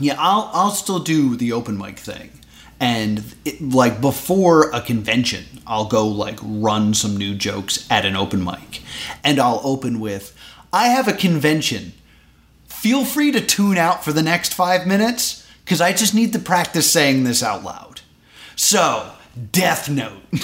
Yeah, 0.00 0.16
I'll 0.18 0.50
I'll 0.52 0.70
still 0.70 0.98
do 1.00 1.34
the 1.36 1.52
open 1.52 1.76
mic 1.76 1.98
thing, 1.98 2.30
and 2.78 3.22
it, 3.44 3.60
like 3.60 4.00
before 4.00 4.70
a 4.70 4.80
convention, 4.80 5.44
I'll 5.66 5.86
go 5.86 6.06
like 6.06 6.38
run 6.42 6.94
some 6.94 7.16
new 7.16 7.34
jokes 7.34 7.86
at 7.90 8.04
an 8.06 8.14
open 8.16 8.44
mic, 8.44 8.82
and 9.24 9.38
I'll 9.40 9.60
open 9.64 9.98
with, 10.00 10.36
"I 10.72 10.88
have 10.88 11.08
a 11.08 11.12
convention. 11.12 11.92
Feel 12.68 13.04
free 13.04 13.32
to 13.32 13.40
tune 13.40 13.76
out 13.76 14.04
for 14.04 14.12
the 14.12 14.22
next 14.22 14.54
five 14.54 14.86
minutes 14.86 15.44
because 15.64 15.80
I 15.80 15.92
just 15.92 16.14
need 16.14 16.32
to 16.34 16.38
practice 16.38 16.90
saying 16.90 17.24
this 17.24 17.42
out 17.42 17.64
loud." 17.64 18.00
So, 18.54 19.12
Death 19.52 19.88
Note. 19.88 20.22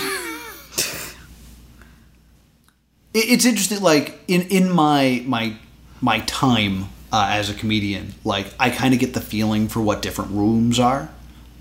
It- 3.15 3.31
it's 3.31 3.45
interesting 3.45 3.81
like 3.81 4.19
in 4.27 4.43
in 4.49 4.71
my 4.71 5.23
my 5.27 5.55
my 6.01 6.19
time 6.27 6.87
uh, 7.15 7.29
as 7.31 7.49
a 7.49 7.55
comedian 7.55 8.13
like 8.25 8.53
i 8.59 8.69
kind 8.69 8.93
of 8.93 8.99
get 8.99 9.15
the 9.15 9.21
feeling 9.21 9.69
for 9.69 9.81
what 9.81 10.03
different 10.03 10.33
rooms 10.33 10.81
are 10.81 11.09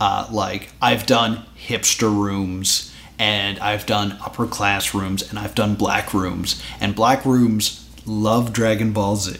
uh, 0.01 0.27
like 0.31 0.71
i've 0.81 1.05
done 1.05 1.45
hipster 1.67 2.11
rooms 2.11 2.91
and 3.19 3.59
i've 3.59 3.85
done 3.85 4.17
upper 4.25 4.47
class 4.47 4.95
rooms 4.95 5.21
and 5.29 5.37
i've 5.37 5.53
done 5.53 5.75
black 5.75 6.11
rooms 6.11 6.59
and 6.81 6.95
black 6.95 7.23
rooms 7.23 7.87
love 8.07 8.51
dragon 8.51 8.91
ball 8.91 9.15
z 9.15 9.37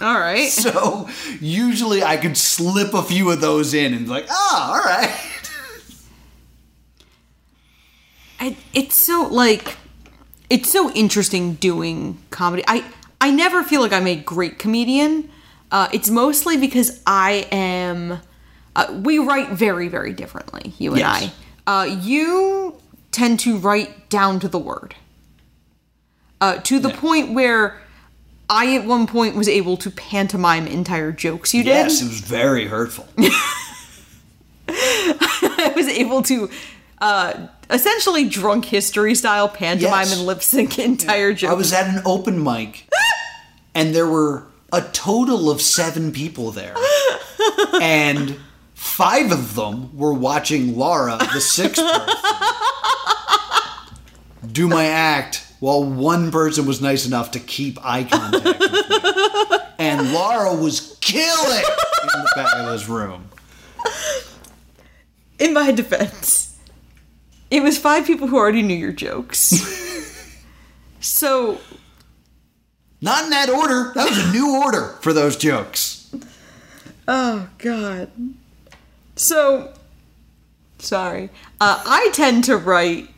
All 0.00 0.18
right. 0.18 0.48
so 0.64 1.10
usually 1.40 2.02
i 2.02 2.16
could 2.16 2.38
slip 2.38 2.94
a 2.94 3.02
few 3.02 3.30
of 3.30 3.42
those 3.42 3.74
in 3.74 3.92
and 3.92 4.08
like 4.08 4.24
ah 4.30 4.72
all 4.72 4.82
right 4.82 5.20
I, 8.40 8.56
it's 8.72 8.96
so 8.96 9.28
like 9.30 9.76
it's 10.50 10.70
so 10.70 10.90
interesting 10.92 11.54
doing 11.54 12.18
comedy. 12.30 12.62
I 12.66 12.84
I 13.20 13.30
never 13.30 13.62
feel 13.62 13.80
like 13.80 13.92
I'm 13.92 14.06
a 14.06 14.16
great 14.16 14.58
comedian. 14.58 15.30
Uh, 15.74 15.88
it's 15.92 16.08
mostly 16.08 16.56
because 16.56 17.00
I 17.04 17.48
am. 17.50 18.20
Uh, 18.76 19.00
we 19.02 19.18
write 19.18 19.48
very 19.50 19.88
very 19.88 20.12
differently. 20.12 20.72
You 20.78 20.90
and 20.92 21.00
Yes. 21.00 21.30
I. 21.66 21.80
Uh, 21.80 21.84
you 21.86 22.74
tend 23.10 23.40
to 23.40 23.56
write 23.58 24.08
down 24.08 24.38
to 24.40 24.48
the 24.48 24.58
word. 24.58 24.94
Uh, 26.40 26.58
to 26.58 26.78
the 26.78 26.90
Yeah. 26.90 26.96
point 27.00 27.32
where 27.34 27.80
I 28.48 28.76
at 28.76 28.84
one 28.86 29.06
point 29.08 29.34
was 29.34 29.48
able 29.48 29.76
to 29.78 29.90
pantomime 29.90 30.66
entire 30.68 31.10
jokes 31.10 31.52
you 31.54 31.62
did. 31.64 31.70
yes 31.70 32.00
it 32.02 32.08
was 32.08 32.20
very 32.20 32.66
hurtful 32.68 33.08
I 34.68 35.72
was 35.74 35.88
able 35.88 36.22
to 36.22 36.50
uh, 37.00 37.48
essentially 37.70 38.28
drunk 38.28 38.64
history 38.66 39.14
style 39.14 39.48
pantomime 39.48 40.06
Yes. 40.08 40.16
and 40.16 40.26
lip 40.26 40.42
sync 40.42 40.78
entire 40.78 41.32
jokes. 41.32 41.50
I 41.50 41.54
was 41.56 41.72
at 41.72 41.88
an 41.88 42.02
open 42.04 42.42
mic, 42.42 42.86
and 43.74 43.94
there 43.94 44.06
were 44.06 44.46
a 44.74 44.82
total 44.92 45.50
of 45.50 45.62
seven 45.62 46.10
people 46.10 46.50
there, 46.50 46.74
and 47.80 48.36
five 48.74 49.30
of 49.30 49.54
them 49.54 49.96
were 49.96 50.12
watching 50.12 50.76
Laura, 50.76 51.16
the 51.32 51.40
sixth 51.40 51.80
person, 51.80 52.14
do 54.50 54.66
my 54.66 54.86
act, 54.86 55.46
while 55.60 55.84
one 55.84 56.32
person 56.32 56.66
was 56.66 56.82
nice 56.82 57.06
enough 57.06 57.30
to 57.30 57.38
keep 57.38 57.78
eye 57.84 58.02
contact 58.02 58.58
with 58.58 58.72
me. 58.90 59.58
And 59.78 60.12
Laura 60.12 60.52
was 60.54 60.98
killing 61.00 61.64
in 62.02 62.20
the 62.20 62.32
back 62.34 62.56
of 62.56 62.72
this 62.72 62.88
room. 62.88 63.28
In 65.38 65.52
my 65.52 65.70
defense, 65.70 66.58
it 67.48 67.62
was 67.62 67.78
five 67.78 68.06
people 68.06 68.26
who 68.26 68.36
already 68.36 68.62
knew 68.62 68.74
your 68.74 68.92
jokes. 68.92 69.52
so 71.00 71.60
Not 73.04 73.24
in 73.24 73.30
that 73.30 73.50
order. 73.50 73.92
That 73.94 74.08
was 74.08 74.18
a 74.18 74.32
new 74.32 74.56
order 74.62 74.96
for 75.02 75.12
those 75.12 75.36
jokes. 75.36 76.10
Oh 77.06 77.48
God. 77.58 78.10
So 79.14 79.74
sorry. 80.78 81.28
Uh, 81.60 81.82
I 81.84 82.08
tend 82.14 82.44
to 82.44 82.56
write 82.56 83.10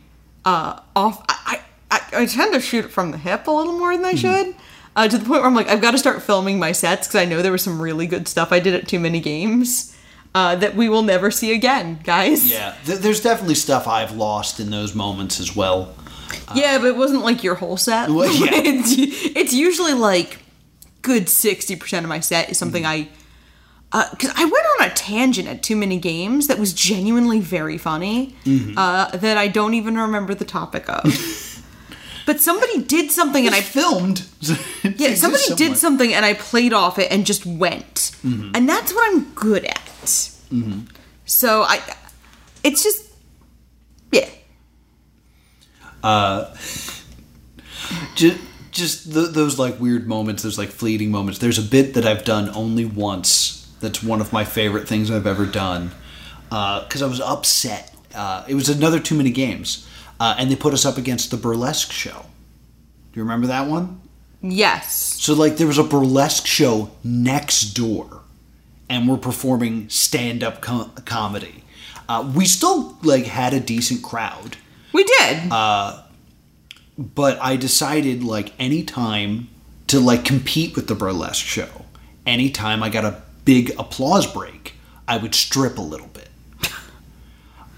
uh, 0.43 0.81
off. 0.93 1.23
I, 1.29 1.61
I 1.89 2.01
I 2.11 2.25
tend 2.25 2.53
to 2.53 2.59
shoot 2.59 2.91
from 2.91 3.11
the 3.11 3.17
hip 3.17 3.47
a 3.47 3.51
little 3.51 3.79
more 3.79 3.95
than 3.95 4.03
I 4.03 4.15
should. 4.15 4.55
Uh, 4.93 5.07
to 5.07 5.17
the 5.17 5.23
point 5.23 5.39
where 5.39 5.47
I'm 5.47 5.55
like, 5.55 5.69
I've 5.69 5.81
got 5.81 5.91
to 5.91 5.97
start 5.97 6.21
filming 6.21 6.59
my 6.59 6.73
sets 6.73 7.07
because 7.07 7.21
I 7.21 7.25
know 7.25 7.41
there 7.41 7.53
was 7.53 7.63
some 7.63 7.81
really 7.81 8.07
good 8.07 8.27
stuff 8.27 8.51
I 8.51 8.59
did 8.59 8.73
at 8.73 8.89
too 8.89 8.99
many 8.99 9.21
games 9.21 9.95
uh, 10.35 10.57
that 10.57 10.75
we 10.75 10.89
will 10.89 11.03
never 11.03 11.31
see 11.31 11.53
again, 11.53 12.01
guys. 12.03 12.51
Yeah, 12.51 12.75
th- 12.85 12.99
there's 12.99 13.21
definitely 13.21 13.55
stuff 13.55 13.87
I've 13.87 14.11
lost 14.17 14.59
in 14.59 14.69
those 14.69 14.93
moments 14.93 15.39
as 15.39 15.55
well. 15.55 15.95
Yeah, 16.55 16.77
but 16.77 16.87
it 16.87 16.95
wasn't 16.97 17.23
like 17.23 17.43
your 17.43 17.55
whole 17.55 17.77
set. 17.77 18.09
Well, 18.09 18.31
yeah. 18.31 18.49
it's, 18.53 18.93
it's 19.35 19.53
usually 19.53 19.93
like 19.93 20.39
good 21.01 21.29
sixty 21.29 21.75
percent 21.75 22.05
of 22.05 22.09
my 22.09 22.19
set 22.19 22.49
is 22.49 22.57
something 22.57 22.85
I. 22.85 23.09
Uh, 23.89 24.03
because 24.11 24.31
I 24.35 24.43
went 24.43 24.65
on 24.79 24.87
a 24.87 24.93
tangent 24.93 25.47
at 25.47 25.63
too 25.63 25.77
many 25.77 25.97
games 25.97 26.47
that 26.47 26.59
was 26.59 26.73
genuinely 26.73 27.39
very 27.39 27.77
funny 27.77 28.35
uh, 28.75 29.15
that 29.15 29.37
I 29.37 29.47
don't 29.47 29.75
even 29.75 29.97
remember 29.97 30.35
the 30.35 30.43
topic 30.43 30.89
of. 30.89 31.03
but 32.25 32.41
somebody 32.41 32.83
did 32.83 33.11
something 33.11 33.45
and 33.45 33.55
I 33.55 33.59
I 33.59 33.61
filmed. 33.61 34.27
yeah 34.97 35.15
somebody 35.15 35.55
did 35.55 35.77
something 35.77 36.13
and 36.13 36.25
I 36.25 36.33
played 36.33 36.73
off 36.73 36.99
it 36.99 37.09
and 37.13 37.25
just 37.25 37.45
went 37.45 38.11
and 38.23 38.67
that's 38.67 38.93
what 38.93 39.07
I'm 39.09 39.33
good 39.35 39.63
at. 39.63 40.31
So 41.27 41.63
I, 41.63 41.81
it's 42.63 42.83
just 42.83 43.03
yeah. 44.11 44.29
Just, 48.15 48.39
just 48.71 49.13
th- 49.13 49.29
those 49.29 49.59
like 49.59 49.79
weird 49.79 50.07
moments 50.07 50.43
those 50.43 50.57
like 50.57 50.69
fleeting 50.69 51.11
moments. 51.11 51.39
There's 51.39 51.59
a 51.59 51.69
bit 51.69 51.93
that 51.95 52.05
i've 52.05 52.23
done 52.23 52.49
only 52.55 52.85
once 52.85 53.67
that's 53.79 54.01
one 54.01 54.21
of 54.21 54.31
my 54.33 54.43
favorite 54.43 54.87
things 54.87 55.11
i've 55.11 55.27
ever 55.27 55.45
done 55.45 55.91
because 56.49 57.01
i 57.01 57.07
was 57.07 57.19
upset. 57.21 57.93
Uh, 58.15 58.43
it 58.47 58.55
was 58.55 58.69
another 58.69 58.99
too 58.99 59.15
many 59.15 59.29
games 59.31 59.87
uh, 60.19 60.35
and 60.39 60.49
they 60.49 60.55
put 60.55 60.73
us 60.73 60.85
up 60.85 60.97
against 60.97 61.29
the 61.29 61.37
burlesque 61.37 61.91
show. 61.91 62.25
Do 63.11 63.19
you 63.19 63.23
remember 63.23 63.47
that 63.47 63.67
one? 63.67 64.01
Yes. 64.41 64.95
so 65.21 65.33
like 65.33 65.57
there 65.57 65.67
was 65.67 65.77
a 65.79 65.83
burlesque 65.83 66.45
show 66.47 66.91
next 67.03 67.73
door 67.73 68.21
and 68.89 69.07
we're 69.09 69.17
performing 69.17 69.89
stand-up 69.89 70.61
com- 70.61 70.91
comedy. 71.05 71.63
Uh, 72.07 72.31
we 72.35 72.45
still 72.45 72.97
like 73.03 73.25
had 73.25 73.53
a 73.53 73.59
decent 73.59 74.01
crowd 74.03 74.55
We 74.97 75.03
did. 75.03 75.51
but 76.97 77.37
I 77.39 77.55
decided 77.55 78.23
like 78.23 78.51
anytime 78.57 79.47
to 79.85 79.99
like 79.99 80.25
compete 80.25 80.75
with 80.75 80.87
the 80.87 80.95
burlesque 80.95 81.45
show, 81.45 81.85
anytime 82.25 82.81
I 82.81 82.89
got 82.89 83.05
a 83.05 83.21
big 83.45 83.75
applause 83.77 84.25
break, 84.25 84.73
I 85.07 85.17
would 85.17 85.35
strip 85.35 85.77
a 85.77 85.81
little 85.81 86.07
bit. 86.07 86.29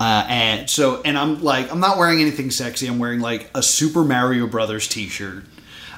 Uh, 0.02 0.26
and 0.30 0.70
so, 0.70 1.02
and 1.04 1.18
I'm 1.18 1.44
like, 1.44 1.70
I'm 1.70 1.82
not 1.82 1.98
wearing 1.98 2.22
anything 2.22 2.52
sexy. 2.52 2.88
I'm 2.88 3.00
wearing 3.00 3.20
like 3.20 3.50
a 3.54 3.62
Super 3.62 4.06
Mario 4.06 4.48
Brothers 4.48 4.88
T-shirt, 4.88 5.44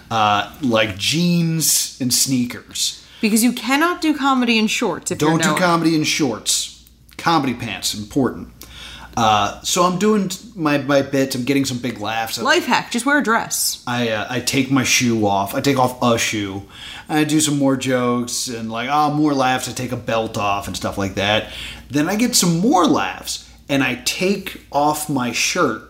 uh, 0.10 0.52
like 0.64 0.98
jeans 0.98 2.02
and 2.02 2.12
sneakers. 2.12 3.06
Because 3.22 3.44
you 3.44 3.54
cannot 3.54 4.02
do 4.02 4.18
comedy 4.18 4.58
in 4.58 4.66
shorts 4.66 5.12
if 5.12 5.20
Don't 5.20 5.44
do 5.44 5.56
comedy 5.56 5.94
in 5.94 6.04
shorts. 6.04 6.84
Comedy 7.18 7.54
pants 7.54 7.94
important. 7.94 8.48
Uh, 9.22 9.62
so 9.62 9.84
I'm 9.84 10.00
doing 10.00 10.32
my 10.56 10.80
my 10.80 11.04
bits. 11.04 11.36
I'm 11.36 11.44
getting 11.44 11.66
some 11.66 11.78
big 11.78 12.00
laughs. 12.00 12.42
Life 12.42 12.66
hack: 12.66 12.90
just 12.90 13.06
wear 13.06 13.20
a 13.20 13.24
dress. 13.24 13.84
I 13.86 14.10
uh, 14.10 14.26
I 14.28 14.40
take 14.40 14.72
my 14.72 14.84
shoe 14.84 15.28
off. 15.28 15.54
I 15.54 15.62
take 15.62 15.78
off 15.78 16.02
a 16.02 16.18
shoe. 16.18 16.64
And 17.08 17.20
I 17.20 17.24
do 17.24 17.40
some 17.40 17.60
more 17.60 17.78
jokes 17.78 18.48
and 18.48 18.72
like 18.72 18.90
oh 18.92 19.14
more 19.14 19.36
laughs. 19.36 19.70
I 19.70 19.74
take 19.74 19.92
a 19.92 19.98
belt 19.98 20.40
off 20.40 20.66
and 20.66 20.76
stuff 20.76 20.98
like 20.98 21.16
that. 21.16 21.52
Then 21.90 22.10
I 22.10 22.16
get 22.16 22.36
some 22.36 22.60
more 22.60 22.88
laughs 22.88 23.48
and 23.70 23.84
I 23.84 24.02
take 24.06 24.62
off 24.72 25.08
my 25.08 25.32
shirt 25.32 25.84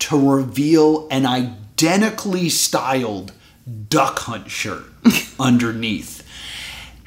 to 0.00 0.30
reveal 0.30 1.08
an 1.10 1.26
identically 1.26 2.48
styled 2.50 3.32
duck 3.88 4.20
hunt 4.20 4.48
shirt 4.48 4.84
underneath 5.40 6.26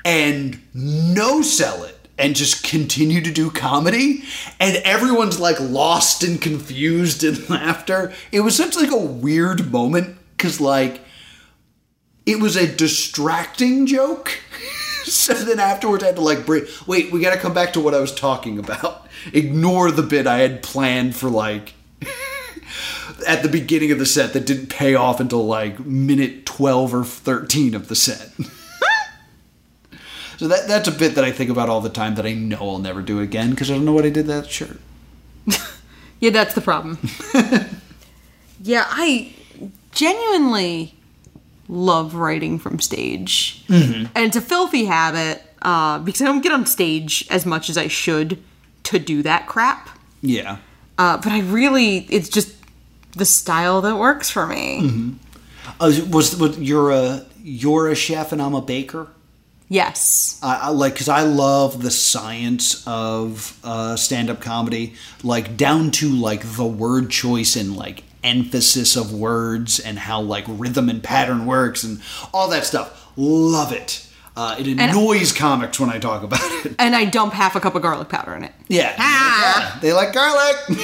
and 0.06 0.62
no 0.74 1.42
sell 1.42 1.84
it 1.84 1.93
and 2.18 2.36
just 2.36 2.64
continue 2.64 3.22
to 3.22 3.32
do 3.32 3.50
comedy 3.50 4.24
and 4.60 4.78
everyone's 4.78 5.40
like 5.40 5.60
lost 5.60 6.24
and 6.24 6.42
confused 6.42 7.24
in 7.24 7.46
laughter. 7.50 8.14
It 8.32 8.42
was 8.42 8.56
such 8.56 8.76
like 8.76 8.92
a 8.92 8.98
weird 8.98 9.72
moment 9.72 10.18
because 10.38 10.62
like 10.62 11.02
it 12.26 12.40
was 12.40 12.56
a 12.56 12.74
distracting 12.74 13.86
joke. 13.86 14.40
So 15.06 15.34
then 15.34 15.60
afterwards 15.60 16.02
i 16.02 16.08
had 16.08 16.16
to 16.16 16.22
like 16.22 16.46
break 16.46 16.64
wait 16.88 17.12
we 17.12 17.20
gotta 17.20 17.38
come 17.38 17.54
back 17.54 17.74
to 17.74 17.82
what 17.82 17.94
i 17.94 18.00
was 18.00 18.16
talking 18.16 18.58
about. 18.58 19.06
Ignore 19.34 19.92
the 19.92 20.02
bit 20.02 20.26
i 20.28 20.38
had 20.38 20.64
planned 20.64 21.14
for 21.14 21.30
like 21.30 21.74
at 23.28 23.44
the 23.44 23.50
beginning 23.50 23.92
of 23.92 24.00
the 24.00 24.06
set 24.06 24.32
that 24.32 24.46
didn't 24.46 24.68
pay 24.68 24.96
off 24.96 25.20
until 25.20 25.46
like 25.46 25.78
minute 25.82 26.46
12 26.46 26.96
or 26.96 27.04
13 27.04 27.76
of 27.76 27.90
the 27.90 27.96
set 27.96 28.30
so 30.44 30.50
that 30.50 30.68
that's 30.68 30.90
a 30.90 30.92
bit 30.92 31.16
that 31.16 31.24
I 31.24 31.32
think 31.32 31.50
about 31.50 31.70
all 31.70 31.80
the 31.80 31.90
time 31.90 32.16
that 32.16 32.26
I 32.26 32.34
know 32.34 32.58
I'll 32.60 32.78
never 32.80 33.02
do 33.02 33.22
again 33.22 33.52
because 33.52 33.72
I 33.72 33.76
don't 33.76 33.86
know 33.86 33.94
what 33.94 34.04
I 34.06 34.10
did 34.10 34.28
that 34.28 34.50
shirt. 34.52 34.78
Yeah, 36.20 36.32
that's 36.32 36.54
the 36.54 36.62
problem. 36.62 36.98
yeah, 38.64 38.86
I 38.90 39.34
genuinely 39.92 40.96
love 41.68 42.16
writing 42.16 42.60
from 42.60 42.80
stage, 42.80 43.64
Mm-hmm. 43.68 44.06
and 44.16 44.26
it's 44.26 44.36
a 44.36 44.42
filthy 44.42 44.86
habit 44.86 45.42
uh, 45.62 46.00
because 46.00 46.22
I 46.22 46.26
don't 46.26 46.42
get 46.42 46.52
on 46.52 46.66
stage 46.66 47.26
as 47.30 47.46
much 47.46 47.70
as 47.70 47.78
I 47.78 47.88
should 47.88 48.42
to 48.84 49.00
do 49.00 49.22
that 49.24 49.48
crap. 49.48 49.90
Yeah. 50.22 50.58
Uh, 50.98 51.18
but 51.18 51.28
I 51.32 51.40
really, 51.42 52.00
it's 52.10 52.30
just 52.30 52.54
the 53.18 53.26
style 53.26 53.82
that 53.82 53.98
works 53.98 54.30
for 54.30 54.46
me. 54.48 54.80
Mm-hmm. 54.82 55.12
Uh, 55.82 55.92
was, 56.10 56.38
was 56.38 56.58
you're 56.60 56.92
a 56.92 57.26
you're 57.44 57.90
a 57.90 57.96
chef 57.96 58.32
and 58.32 58.42
I'm 58.42 58.54
a 58.54 58.62
baker? 58.62 59.08
Yes. 59.70 60.40
I, 60.44 60.56
I 60.64 60.70
like 60.70 60.94
because 60.94 61.10
I 61.10 61.22
love 61.22 61.82
the 61.82 61.92
science 61.92 62.86
of 62.88 63.58
uh, 63.64 63.96
stand-up 63.96 64.40
comedy, 64.42 64.94
like 65.24 65.58
down 65.58 65.90
to 65.92 66.10
like 66.10 66.42
the 66.56 66.66
word 66.66 67.10
choice 67.10 67.56
and 67.56 67.76
like 67.76 68.04
emphasis 68.24 68.96
of 68.96 69.12
words 69.14 69.80
and 69.80 69.98
how 70.00 70.22
like 70.22 70.46
rhythm 70.48 70.90
and 70.90 71.02
pattern 71.04 71.46
works 71.46 71.84
and 71.84 72.02
all 72.34 72.50
that 72.50 72.66
stuff. 72.66 73.12
Love 73.18 73.72
it. 73.74 74.08
Uh, 74.36 74.56
it 74.58 74.68
annoys 74.68 75.32
comics 75.32 75.80
when 75.80 75.90
I 75.92 76.00
talk 76.00 76.24
about 76.24 76.40
it. 76.66 76.76
And 76.80 76.96
I 76.96 77.06
dump 77.06 77.34
half 77.34 77.56
a 77.56 77.60
cup 77.60 77.76
of 77.76 77.82
garlic 77.84 78.10
powder 78.10 78.34
in 78.36 78.44
it. 78.44 78.52
Yeah, 78.68 78.96
Ah. 78.98 79.74
yeah, 79.76 79.80
they 79.80 79.94
like 79.94 80.14
garlic. 80.14 80.56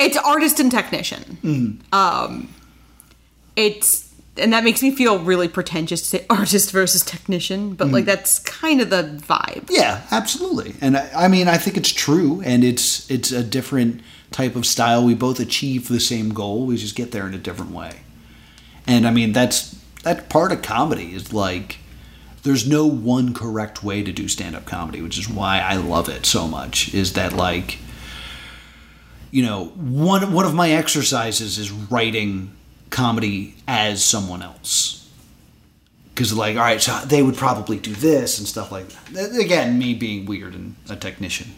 It's 0.00 0.16
artist 0.16 0.60
and 0.60 0.70
technician. 0.70 1.80
Um, 1.92 2.54
it's 3.56 4.07
and 4.38 4.52
that 4.52 4.64
makes 4.64 4.82
me 4.82 4.90
feel 4.90 5.18
really 5.18 5.48
pretentious 5.48 6.00
to 6.02 6.06
say 6.06 6.26
artist 6.30 6.70
versus 6.70 7.02
technician, 7.02 7.74
but 7.74 7.88
like 7.88 8.04
mm. 8.04 8.08
that's 8.08 8.38
kind 8.40 8.80
of 8.80 8.90
the 8.90 9.02
vibe. 9.26 9.68
Yeah, 9.70 10.02
absolutely. 10.10 10.74
And 10.80 10.96
I, 10.96 11.24
I 11.24 11.28
mean, 11.28 11.48
I 11.48 11.56
think 11.56 11.76
it's 11.76 11.92
true, 11.92 12.40
and 12.44 12.64
it's 12.64 13.10
it's 13.10 13.32
a 13.32 13.42
different 13.42 14.00
type 14.30 14.56
of 14.56 14.66
style. 14.66 15.04
We 15.04 15.14
both 15.14 15.40
achieve 15.40 15.88
the 15.88 16.00
same 16.00 16.30
goal. 16.30 16.66
We 16.66 16.76
just 16.76 16.96
get 16.96 17.12
there 17.12 17.26
in 17.26 17.34
a 17.34 17.38
different 17.38 17.72
way. 17.72 18.00
And 18.86 19.06
I 19.06 19.10
mean, 19.10 19.32
that's 19.32 19.78
that 20.02 20.28
part 20.28 20.52
of 20.52 20.62
comedy 20.62 21.14
is 21.14 21.32
like 21.32 21.78
there's 22.42 22.66
no 22.66 22.86
one 22.86 23.34
correct 23.34 23.82
way 23.82 24.02
to 24.02 24.12
do 24.12 24.28
stand-up 24.28 24.64
comedy, 24.64 25.02
which 25.02 25.18
is 25.18 25.28
why 25.28 25.60
I 25.60 25.76
love 25.76 26.08
it 26.08 26.24
so 26.24 26.46
much. 26.46 26.94
Is 26.94 27.12
that 27.14 27.32
like 27.32 27.78
you 29.30 29.44
know, 29.44 29.66
one 29.66 30.32
one 30.32 30.46
of 30.46 30.54
my 30.54 30.70
exercises 30.70 31.58
is 31.58 31.70
writing 31.70 32.52
comedy 32.90 33.54
as 33.66 34.04
someone 34.04 34.42
else. 34.42 35.08
Because 36.14 36.32
like 36.32 36.56
all 36.56 36.62
right 36.62 36.80
so 36.80 36.98
they 37.06 37.22
would 37.22 37.36
probably 37.36 37.78
do 37.78 37.94
this 37.94 38.38
and 38.38 38.48
stuff 38.48 38.72
like 38.72 38.88
that. 38.88 39.36
Again 39.38 39.78
me 39.78 39.94
being 39.94 40.26
weird 40.26 40.54
and 40.54 40.74
a 40.88 40.96
technician. 40.96 41.52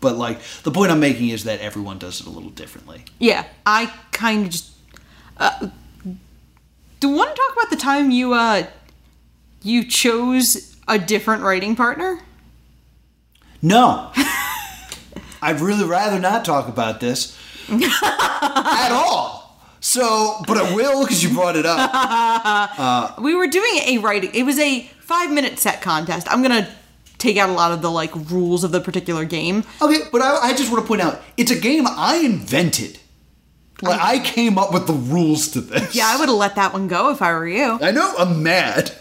But 0.00 0.16
like 0.16 0.40
the 0.64 0.70
point 0.70 0.90
i'm 0.92 1.00
making 1.00 1.28
is 1.28 1.44
that 1.44 1.60
everyone 1.60 1.98
does 1.98 2.20
it 2.20 2.26
a 2.26 2.30
little 2.30 2.50
differently. 2.50 3.04
Yeah, 3.18 3.46
I 3.64 3.92
kind 4.12 4.46
of 4.46 4.50
just. 4.50 4.70
Uh, 5.36 5.68
do 7.00 7.08
you 7.08 7.16
want 7.16 7.34
to 7.34 7.40
talk 7.40 7.56
about 7.56 7.70
the 7.70 7.76
time 7.76 8.10
you 8.10 8.32
uh 8.34 8.64
you 9.62 9.84
chose 9.84 10.76
a 10.88 10.98
different 10.98 11.42
writing 11.42 11.76
partner? 11.76 12.20
no. 13.60 14.10
I'd 15.44 15.60
really 15.60 15.84
rather 15.84 16.20
not 16.20 16.44
talk 16.44 16.68
about 16.68 17.00
this 17.00 17.36
at 17.68 18.92
all 18.92 19.41
so 19.84 20.40
but 20.46 20.56
i 20.56 20.74
will 20.74 21.02
because 21.02 21.22
you 21.22 21.28
brought 21.34 21.56
it 21.56 21.66
up 21.66 23.18
We 23.20 23.34
were 23.34 23.46
doing 23.48 23.76
a 23.86 23.98
writing. 23.98 24.30
It 24.32 24.44
was 24.44 24.58
a 24.58 24.82
five 25.00 25.30
minute 25.30 25.58
set 25.58 25.82
contest. 25.82 26.26
I'm 26.30 26.40
gonna 26.42 26.68
take 27.18 27.36
out 27.36 27.50
a 27.50 27.52
lot 27.52 27.72
of 27.72 27.82
the 27.82 27.90
like 27.90 28.14
rules 28.30 28.64
of 28.64 28.70
the 28.72 28.80
particular 28.80 29.24
game. 29.24 29.64
okay 29.80 29.98
but 30.10 30.20
i, 30.22 30.48
I 30.48 30.54
just 30.54 30.70
want 30.72 30.82
to 30.84 30.88
point 30.88 31.02
out 31.02 31.20
it's 31.36 31.50
a 31.50 31.58
game 31.58 31.84
i 31.88 32.16
invented 32.16 32.98
Like 33.82 34.00
I 34.00 34.18
came 34.20 34.58
up 34.58 34.72
with 34.72 34.86
the 34.86 34.92
rules 35.14 35.48
to 35.54 35.60
this. 35.60 35.92
Yeah, 35.94 36.06
I 36.06 36.16
would 36.18 36.28
have 36.28 36.38
let 36.38 36.54
that 36.54 36.72
one 36.72 36.86
go 36.86 37.10
if 37.10 37.20
I 37.20 37.32
were 37.32 37.48
you. 37.48 37.78
I 37.82 37.90
know. 37.90 38.14
I'm 38.16 38.40
mad. 38.40 38.92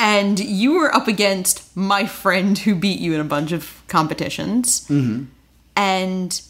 And 0.00 0.40
you 0.40 0.72
were 0.80 0.90
up 0.92 1.06
against 1.06 1.62
my 1.76 2.06
friend 2.06 2.58
who 2.58 2.74
beat 2.74 2.98
you 2.98 3.14
in 3.14 3.20
a 3.20 3.24
bunch 3.36 3.52
of 3.52 3.62
competitions. 3.86 4.80
Mm-hmm. 4.88 5.26
And 5.76 6.42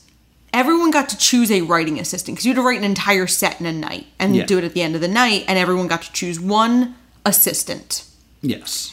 everyone 0.57 0.91
got 0.91 1.09
to 1.11 1.17
choose 1.19 1.51
a 1.51 1.61
writing 1.61 2.01
assistant 2.01 2.35
because 2.37 2.47
you 2.47 2.51
had 2.53 2.57
to 2.57 2.63
write 2.67 2.79
an 2.79 2.85
entire 2.85 3.27
set 3.27 3.61
in 3.61 3.67
a 3.67 3.73
night 3.73 4.07
and 4.19 4.35
Yeah. 4.35 4.47
do 4.47 4.59
it 4.59 4.65
at 4.65 4.75
the 4.75 4.83
end 4.83 4.95
of 4.95 5.01
the 5.01 5.09
night. 5.09 5.45
And 5.47 5.59
everyone 5.59 5.87
got 5.87 6.03
to 6.03 6.13
choose 6.13 6.41
one 6.41 6.95
assistant. 7.25 8.05
Yes. 8.43 8.93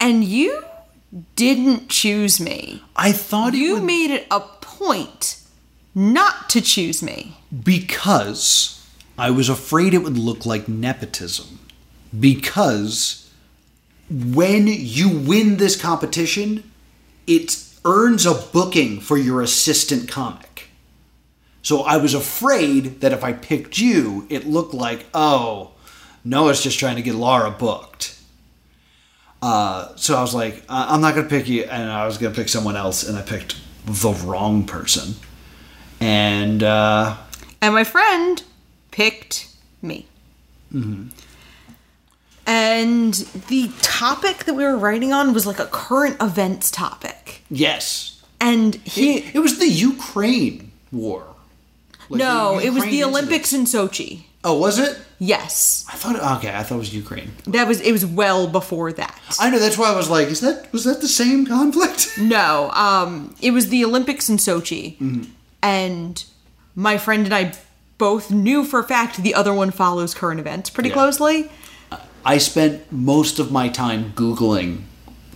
And 0.00 0.24
you 0.24 0.64
didn't 1.36 1.88
choose 1.88 2.40
me. 2.40 2.82
I 2.96 3.12
thought 3.12 3.54
it 3.54 3.58
You 3.58 3.74
would 3.74 3.84
made 3.84 4.10
it 4.10 4.26
a 4.30 4.40
point 4.40 5.36
not 5.94 6.50
to 6.50 6.60
choose 6.60 7.02
me. 7.02 7.36
because 7.64 8.80
I 9.16 9.30
was 9.30 9.48
afraid 9.48 9.94
it 9.94 9.98
would 10.02 10.18
look 10.18 10.44
like 10.44 10.66
nepotism. 10.68 11.60
Because 12.18 13.30
when 14.10 14.66
you 14.66 15.08
win 15.08 15.56
this 15.58 15.76
competition, 15.80 16.68
it 17.28 17.56
earns 17.84 18.26
a 18.26 18.34
booking 18.34 19.00
for 19.00 19.16
your 19.16 19.40
assistant 19.40 20.08
comic. 20.08 20.43
So 21.64 21.80
I 21.82 21.96
was 21.96 22.14
afraid 22.14 23.00
that 23.00 23.12
if 23.12 23.24
I 23.24 23.32
picked 23.32 23.78
you, 23.78 24.26
it 24.30 24.46
looked 24.46 24.74
like, 24.74 25.06
oh, 25.14 25.70
Noah's 26.22 26.62
just 26.62 26.78
trying 26.78 26.96
to 26.96 27.02
get 27.02 27.14
Laura 27.16 27.50
booked. 27.50 28.16
Uh, 29.42 29.94
so 29.96 30.14
I 30.16 30.20
was 30.20 30.34
like, 30.34 30.62
"I- 30.68 30.94
I'm 30.94 31.00
not 31.00 31.14
going 31.14 31.26
to 31.26 31.30
pick 31.30 31.48
you, 31.48 31.64
and 31.64 31.90
I 31.90 32.06
was 32.06 32.16
going 32.18 32.32
to 32.32 32.38
pick 32.40 32.48
someone 32.50 32.76
else, 32.76 33.02
and 33.08 33.16
I 33.18 33.22
picked 33.22 33.56
the 33.86 34.12
wrong 34.26 34.64
person. 34.66 35.16
And 36.00 36.62
uh, 36.62 37.16
And 37.62 37.74
my 37.74 37.84
friend 37.84 38.42
picked 38.90 39.48
me. 39.82 40.06
And 42.46 43.14
the 43.48 43.70
topic 43.80 44.44
that 44.44 44.54
we 44.54 44.64
were 44.64 44.76
writing 44.76 45.12
on 45.12 45.32
was 45.32 45.46
like 45.46 45.58
a 45.58 45.66
current 45.66 46.16
events 46.20 46.70
topic. 46.70 47.42
yes, 47.50 48.22
And 48.40 48.74
he. 48.76 49.18
it, 49.18 49.36
it 49.36 49.38
was 49.38 49.58
the 49.58 49.68
Ukraine 49.68 50.70
war. 50.92 51.33
Like 52.14 52.28
no, 52.28 52.58
it 52.58 52.70
was 52.70 52.84
the 52.84 53.04
Olympics 53.04 53.52
in 53.52 53.64
Sochi. 53.64 54.24
Oh, 54.46 54.58
was 54.58 54.78
it? 54.78 54.98
Yes. 55.18 55.86
I 55.90 55.96
thought. 55.96 56.16
Okay, 56.38 56.54
I 56.54 56.62
thought 56.62 56.74
it 56.76 56.78
was 56.78 56.94
Ukraine. 56.94 57.30
That 57.46 57.66
was 57.66 57.80
it 57.80 57.92
was 57.92 58.04
well 58.04 58.46
before 58.46 58.92
that. 58.92 59.18
I 59.40 59.48
know. 59.50 59.58
That's 59.58 59.78
why 59.78 59.90
I 59.92 59.96
was 59.96 60.10
like, 60.10 60.28
is 60.28 60.40
that 60.40 60.70
was 60.72 60.84
that 60.84 61.00
the 61.00 61.08
same 61.08 61.46
conflict? 61.46 62.00
No, 62.18 62.70
um 62.72 63.34
it 63.40 63.52
was 63.52 63.68
the 63.68 63.84
Olympics 63.84 64.28
in 64.28 64.36
Sochi. 64.36 64.84
And 65.62 66.24
my 66.74 66.98
friend 66.98 67.24
and 67.24 67.34
I 67.34 67.54
both 67.98 68.30
knew 68.30 68.64
for 68.64 68.80
a 68.80 68.84
fact 68.84 69.22
the 69.22 69.34
other 69.34 69.54
one 69.54 69.70
follows 69.70 70.14
current 70.14 70.40
events 70.40 70.68
pretty 70.70 70.90
Yeah. 70.90 70.94
closely. 70.96 71.50
I 72.26 72.38
spent 72.38 72.90
most 72.90 73.38
of 73.38 73.50
my 73.52 73.68
time 73.68 74.12
googling 74.14 74.82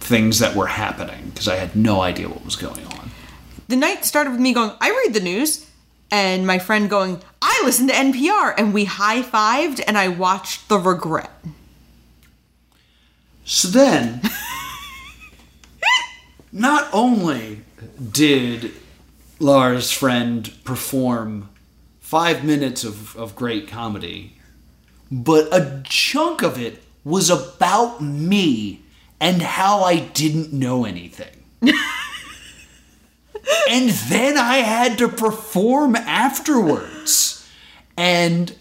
things 0.00 0.38
that 0.38 0.54
were 0.56 0.66
happening 0.66 1.30
because 1.30 1.48
I 1.48 1.56
had 1.56 1.76
no 1.76 2.00
idea 2.00 2.28
what 2.28 2.44
was 2.44 2.56
going 2.56 2.84
on. 2.86 3.10
the 3.68 3.76
night 3.76 4.04
started 4.06 4.30
with 4.30 4.40
me 4.40 4.54
going, 4.54 4.72
I 4.80 4.88
read 4.90 5.12
the 5.14 5.20
news, 5.20 5.66
and 6.10 6.46
my 6.46 6.58
friend 6.58 6.88
going, 6.88 7.20
I 7.42 7.60
listened 7.64 7.90
to 7.90 7.94
NPR, 7.94 8.54
and 8.56 8.72
we 8.72 8.84
high 8.84 9.22
fived, 9.22 9.82
and 9.86 9.98
I 9.98 10.08
watched 10.08 10.68
The 10.68 10.78
Regret. 10.78 11.30
So 13.44 13.68
then, 13.68 14.20
not 16.52 16.88
only 16.92 17.60
did 18.12 18.72
Laura's 19.38 19.90
friend 19.90 20.52
perform 20.64 21.48
five 22.00 22.44
minutes 22.44 22.84
of, 22.84 23.16
of 23.16 23.36
great 23.36 23.68
comedy, 23.68 24.38
but 25.10 25.48
a 25.52 25.82
chunk 25.84 26.42
of 26.42 26.60
it 26.60 26.82
was 27.04 27.30
about 27.30 28.02
me 28.02 28.82
and 29.20 29.42
how 29.42 29.82
I 29.82 29.98
didn't 29.98 30.52
know 30.52 30.84
anything. 30.84 31.44
and 33.70 33.90
then 33.90 34.36
I 34.36 34.58
had 34.58 34.98
to 34.98 35.08
perform 35.08 35.96
afterwards. 35.96 37.48
And 37.96 38.54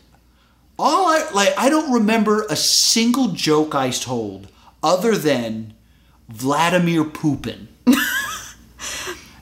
all 0.80 1.08
I 1.08 1.30
like 1.34 1.54
I 1.58 1.70
don't 1.70 1.92
remember 1.92 2.46
a 2.50 2.56
single 2.56 3.30
joke 3.30 3.76
I 3.76 3.90
told 3.92 4.48
other 4.84 5.16
than 5.16 5.74
Vladimir 6.30 7.04
Poopin. 7.04 7.68
and 7.88 7.96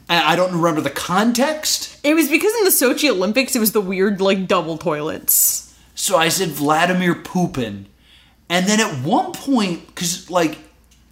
I 0.09 0.35
don't 0.35 0.55
remember 0.55 0.81
the 0.81 0.89
context, 0.89 1.97
It 2.03 2.13
was 2.13 2.29
because 2.29 2.53
in 2.55 2.63
the 2.63 2.69
Sochi 2.69 3.09
Olympics, 3.09 3.55
it 3.55 3.59
was 3.59 3.71
the 3.71 3.81
weird, 3.81 4.21
like, 4.21 4.47
double 4.47 4.77
toilets. 4.77 5.75
so 5.95 6.17
I 6.17 6.29
said 6.29 6.49
Vladimir 6.49 7.15
Poopin. 7.15 7.85
And 8.49 8.67
then 8.67 8.79
at 8.79 9.03
one 9.03 9.31
point, 9.33 9.87
because 9.87 10.29
like 10.29 10.57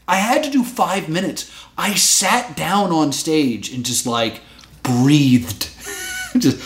I 0.07 0.17
had 0.17 0.43
to 0.43 0.49
do 0.49 0.63
five 0.63 1.09
minutes, 1.09 1.51
I 1.77 1.95
sat 1.95 2.55
down 2.55 2.91
on 2.91 3.11
stage 3.11 3.73
and 3.73 3.85
just 3.85 4.05
like 4.05 4.41
breathed. 4.83 5.63
just 6.37 6.61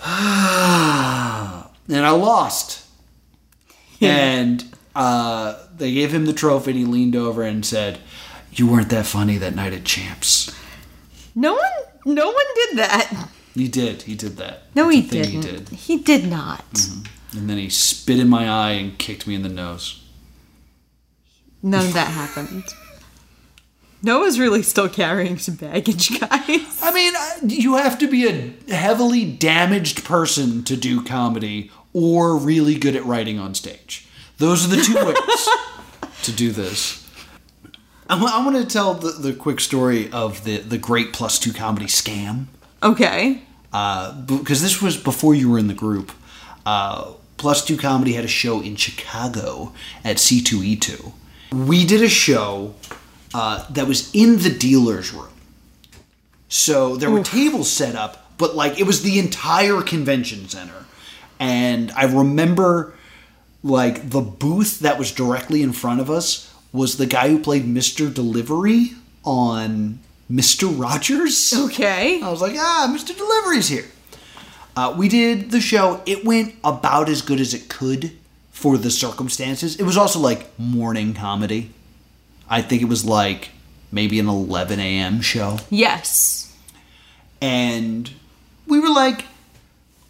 and 0.04 2.06
I 2.06 2.10
lost. 2.10 2.86
And 4.00 4.64
uh, 4.94 5.58
they 5.76 5.92
gave 5.92 6.14
him 6.14 6.26
the 6.26 6.32
trophy 6.32 6.70
and 6.70 6.80
he 6.80 6.86
leaned 6.86 7.16
over 7.16 7.42
and 7.42 7.64
said, 7.64 7.98
You 8.52 8.66
weren't 8.66 8.88
that 8.90 9.06
funny 9.06 9.36
that 9.38 9.54
night 9.54 9.72
at 9.72 9.84
Champs. 9.84 10.54
No 11.34 11.54
one, 11.54 12.14
no 12.16 12.26
one 12.26 12.46
did 12.54 12.78
that. 12.78 13.28
He 13.54 13.68
did. 13.68 14.02
He 14.02 14.14
did 14.14 14.36
that. 14.38 14.62
No, 14.74 14.90
That's 14.90 14.96
he 14.96 15.02
didn't. 15.02 15.30
He 15.30 15.40
did. 15.40 15.68
He 15.68 15.98
did 15.98 16.30
not. 16.30 16.64
And 17.36 17.48
then 17.48 17.58
he 17.58 17.68
spit 17.68 18.18
in 18.18 18.28
my 18.28 18.48
eye 18.48 18.72
and 18.72 18.98
kicked 18.98 19.26
me 19.26 19.34
in 19.34 19.42
the 19.42 19.48
nose. 19.48 19.99
None 21.62 21.86
of 21.86 21.94
that 21.94 22.08
happened. 22.08 22.64
Noah's 24.02 24.38
really 24.38 24.62
still 24.62 24.88
carrying 24.88 25.38
some 25.38 25.56
baggage, 25.56 26.18
guys. 26.20 26.80
I 26.82 26.90
mean, 26.92 27.14
uh, 27.14 27.30
you 27.42 27.76
have 27.76 27.98
to 27.98 28.08
be 28.08 28.26
a 28.26 28.74
heavily 28.74 29.30
damaged 29.30 30.04
person 30.04 30.64
to 30.64 30.76
do 30.76 31.02
comedy 31.04 31.70
or 31.92 32.36
really 32.36 32.76
good 32.78 32.96
at 32.96 33.04
writing 33.04 33.38
on 33.38 33.54
stage. 33.54 34.06
Those 34.38 34.64
are 34.64 34.74
the 34.74 34.82
two 34.82 34.94
ways 34.94 36.12
to 36.22 36.32
do 36.32 36.50
this. 36.50 37.06
I 38.08 38.42
want 38.44 38.56
to 38.56 38.64
tell 38.64 38.94
the, 38.94 39.10
the 39.10 39.32
quick 39.32 39.60
story 39.60 40.10
of 40.10 40.44
the, 40.44 40.58
the 40.58 40.78
Great 40.78 41.12
Plus 41.12 41.38
Two 41.38 41.52
comedy 41.52 41.86
scam. 41.86 42.46
Okay. 42.82 43.42
Uh, 43.72 44.20
because 44.22 44.62
this 44.62 44.82
was 44.82 44.96
before 44.96 45.34
you 45.34 45.48
were 45.48 45.58
in 45.58 45.68
the 45.68 45.74
group. 45.74 46.10
Uh, 46.66 47.12
Plus 47.36 47.64
Two 47.64 47.76
Comedy 47.76 48.14
had 48.14 48.24
a 48.24 48.28
show 48.28 48.60
in 48.60 48.76
Chicago 48.76 49.72
at 50.04 50.16
C2E2. 50.16 51.12
We 51.52 51.84
did 51.84 52.02
a 52.02 52.08
show 52.08 52.74
uh, 53.34 53.66
that 53.70 53.86
was 53.86 54.10
in 54.14 54.38
the 54.38 54.50
dealer's 54.50 55.12
room. 55.12 55.28
So 56.48 56.96
there 56.96 57.10
were 57.10 57.22
tables 57.22 57.70
set 57.70 57.94
up, 57.94 58.36
but 58.38 58.56
like 58.56 58.80
it 58.80 58.84
was 58.84 59.02
the 59.02 59.18
entire 59.18 59.82
convention 59.82 60.48
center. 60.48 60.84
And 61.38 61.90
I 61.92 62.04
remember 62.04 62.94
like 63.62 64.10
the 64.10 64.20
booth 64.20 64.80
that 64.80 64.98
was 64.98 65.12
directly 65.12 65.62
in 65.62 65.72
front 65.72 66.00
of 66.00 66.10
us 66.10 66.52
was 66.72 66.96
the 66.96 67.06
guy 67.06 67.28
who 67.28 67.38
played 67.38 67.64
Mr. 67.64 68.12
Delivery 68.12 68.92
on 69.24 69.98
Mr. 70.30 70.70
Rogers. 70.80 71.52
Okay. 71.52 72.20
I 72.22 72.30
was 72.30 72.40
like, 72.40 72.54
ah, 72.56 72.92
Mr. 72.96 73.16
Delivery's 73.16 73.68
here. 73.68 73.86
Uh, 74.76 74.94
we 74.96 75.08
did 75.08 75.50
the 75.50 75.60
show. 75.60 76.00
It 76.06 76.24
went 76.24 76.54
about 76.62 77.08
as 77.08 77.22
good 77.22 77.40
as 77.40 77.54
it 77.54 77.68
could 77.68 78.12
for 78.60 78.76
the 78.76 78.90
circumstances. 78.90 79.76
It 79.76 79.84
was 79.84 79.96
also 79.96 80.18
like 80.20 80.46
morning 80.58 81.14
comedy. 81.14 81.70
I 82.46 82.60
think 82.60 82.82
it 82.82 82.88
was 82.88 83.06
like 83.06 83.48
maybe 83.90 84.18
an 84.20 84.28
11 84.28 84.78
a.m. 84.78 85.22
show. 85.22 85.58
Yes. 85.70 86.54
And 87.40 88.10
we 88.66 88.78
were 88.78 88.90
like 88.90 89.24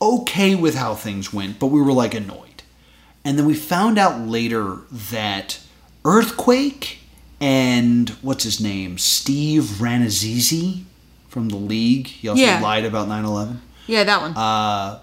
okay 0.03 0.57
with 0.57 0.75
how 0.75 0.97
things 0.97 1.33
went, 1.33 1.61
but 1.61 1.69
we 1.69 1.81
were 1.81 1.93
like 1.93 2.13
annoyed. 2.13 2.63
And 3.25 3.39
then 3.39 3.47
we 3.47 3.55
found 3.55 3.99
out 3.99 4.19
later 4.21 4.79
that 4.91 5.61
Earthquake 6.05 6.99
and 7.41 8.09
what's 8.23 8.43
his 8.43 8.61
name? 8.61 8.99
Steve 8.99 9.63
Rannazzisi 9.79 10.83
from 11.29 11.51
the 11.51 11.57
league. 11.57 12.09
He 12.09 12.27
also 12.27 12.43
Yeah. 12.43 12.61
lied 12.61 12.85
about 12.85 13.07
9 13.07 13.25
11. 13.25 13.63
Yeah, 13.87 14.03
that 14.05 14.21
one. 14.23 14.37
Uh, 14.37 14.99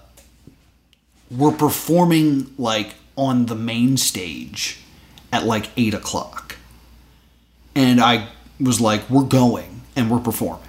were 1.30 1.52
performing 1.52 2.52
like 2.58 2.94
on 3.18 3.46
the 3.46 3.54
main 3.54 3.96
stage 3.96 4.78
at 5.32 5.44
like 5.44 5.68
8 5.76 5.92
o'clock. 5.92 6.56
And 7.74 8.00
I 8.00 8.28
was 8.60 8.80
like, 8.80 9.08
we're 9.10 9.24
going 9.24 9.82
and 9.94 10.10
we're 10.10 10.20
performing. 10.20 10.64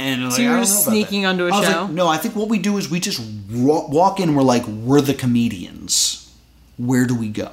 And 0.00 0.24
like, 0.24 0.32
So 0.32 0.42
you 0.42 0.50
were 0.50 0.64
sneaking 0.64 1.24
onto 1.26 1.46
a 1.46 1.52
I 1.52 1.58
was 1.58 1.68
show? 1.68 1.82
Like, 1.82 1.90
no, 1.92 2.06
I 2.08 2.18
think 2.18 2.36
what 2.36 2.48
we 2.48 2.58
do 2.58 2.76
is 2.78 2.90
we 2.90 3.00
just 3.00 3.20
walk 3.50 4.20
in. 4.20 4.34
We're 4.34 4.42
like, 4.42 4.66
we're 4.66 5.00
the 5.00 5.14
comedians. 5.14 6.32
Where 6.76 7.06
do 7.06 7.14
we 7.16 7.28
go? 7.28 7.50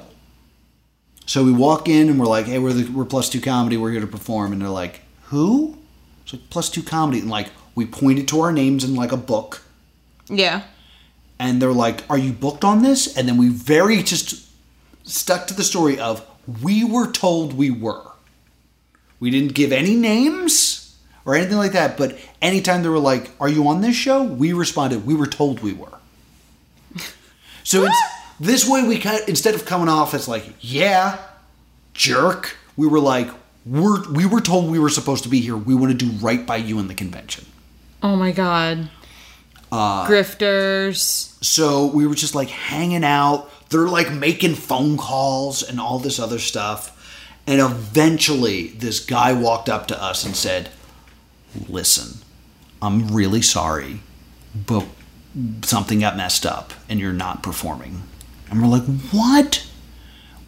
So 1.24 1.42
we 1.42 1.52
walk 1.52 1.88
in 1.88 2.08
and 2.08 2.20
we're 2.20 2.26
like, 2.26 2.46
hey, 2.46 2.58
we're 2.58 2.72
the 2.72 2.88
we're 2.92 3.04
plus 3.04 3.28
two 3.28 3.40
comedy. 3.40 3.76
We're 3.76 3.90
here 3.90 4.00
to 4.00 4.06
perform. 4.06 4.52
And 4.52 4.62
they're 4.62 4.68
like, 4.68 5.00
who? 5.24 5.76
It's 6.22 6.32
like 6.34 6.48
plus 6.50 6.68
two 6.70 6.82
comedy. 6.84 7.18
And 7.20 7.30
like 7.30 7.48
We 7.74 7.84
pointed 7.86 8.28
to 8.28 8.40
our 8.40 8.52
names 8.52 8.84
in 8.84 8.94
like 8.94 9.10
a 9.12 9.16
book, 9.16 9.62
Yeah. 10.28 10.62
And 11.38 11.60
they're 11.60 11.72
like, 11.72 12.04
"Are 12.08 12.18
you 12.18 12.32
booked 12.32 12.64
on 12.64 12.82
this?" 12.82 13.16
And 13.16 13.28
then 13.28 13.36
we 13.36 13.48
very 13.48 14.02
just 14.02 14.46
stuck 15.04 15.46
to 15.46 15.54
the 15.54 15.64
story 15.64 15.98
of 15.98 16.24
we 16.62 16.84
were 16.84 17.10
told 17.10 17.52
we 17.52 17.70
were. 17.70 18.02
We 19.20 19.30
didn't 19.30 19.54
give 19.54 19.72
any 19.72 19.94
names 19.94 20.94
or 21.24 21.34
anything 21.34 21.56
like 21.56 21.72
that, 21.72 21.96
but 21.96 22.18
anytime 22.40 22.82
they 22.82 22.88
were 22.88 22.98
like, 22.98 23.30
"Are 23.40 23.48
you 23.48 23.66
on 23.68 23.80
this 23.80 23.96
show?" 23.96 24.22
we 24.22 24.52
responded, 24.52 25.06
"We 25.06 25.14
were 25.14 25.26
told 25.26 25.60
we 25.60 25.72
were." 25.72 25.98
So 27.64 27.84
it's, 27.84 28.00
this 28.38 28.68
way, 28.68 28.86
we 28.86 28.98
kind 29.00 29.20
of, 29.20 29.28
instead 29.28 29.56
of 29.56 29.64
coming 29.64 29.88
off 29.88 30.14
as 30.14 30.28
like, 30.28 30.44
"Yeah, 30.60 31.18
jerk," 31.94 32.56
we 32.76 32.86
were 32.86 33.00
like, 33.00 33.28
"We're 33.64 34.08
we 34.08 34.24
were 34.24 34.40
told 34.40 34.70
we 34.70 34.78
were 34.78 34.88
supposed 34.88 35.24
to 35.24 35.28
be 35.28 35.40
here. 35.40 35.56
We 35.56 35.74
want 35.74 35.90
to 35.98 36.06
do 36.06 36.12
right 36.24 36.46
by 36.46 36.56
you 36.58 36.78
in 36.78 36.86
the 36.86 36.94
convention." 36.94 37.44
Oh 38.04 38.14
my 38.14 38.30
god. 38.30 38.88
Uh, 39.76 40.06
Grifters. 40.08 41.36
So 41.44 41.86
we 41.86 42.06
were 42.06 42.14
just 42.14 42.34
like 42.34 42.48
hanging 42.48 43.04
out. 43.04 43.50
They're 43.68 43.88
like 43.88 44.10
making 44.10 44.54
phone 44.54 44.96
calls 44.96 45.62
and 45.62 45.78
all 45.78 45.98
this 45.98 46.18
other 46.18 46.38
stuff. 46.38 46.92
And 47.46 47.60
eventually, 47.60 48.68
this 48.68 49.00
guy 49.00 49.34
walked 49.34 49.68
up 49.68 49.86
to 49.88 50.02
us 50.02 50.24
and 50.24 50.34
said, 50.34 50.70
Listen, 51.68 52.22
I'm 52.80 53.08
really 53.14 53.42
sorry, 53.42 54.00
but 54.54 54.86
something 55.62 56.00
got 56.00 56.16
messed 56.16 56.46
up 56.46 56.72
and 56.88 56.98
you're 56.98 57.12
not 57.12 57.42
performing. 57.42 58.02
And 58.50 58.62
we're 58.62 58.68
like, 58.68 58.86
What? 59.12 59.68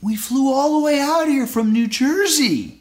We 0.01 0.17
flew 0.17 0.55
all 0.55 0.79
the 0.79 0.85
way 0.85 1.01
out 1.01 1.29
here 1.29 1.47
from 1.47 1.73
New 1.73 1.87
Jersey. 1.87 2.81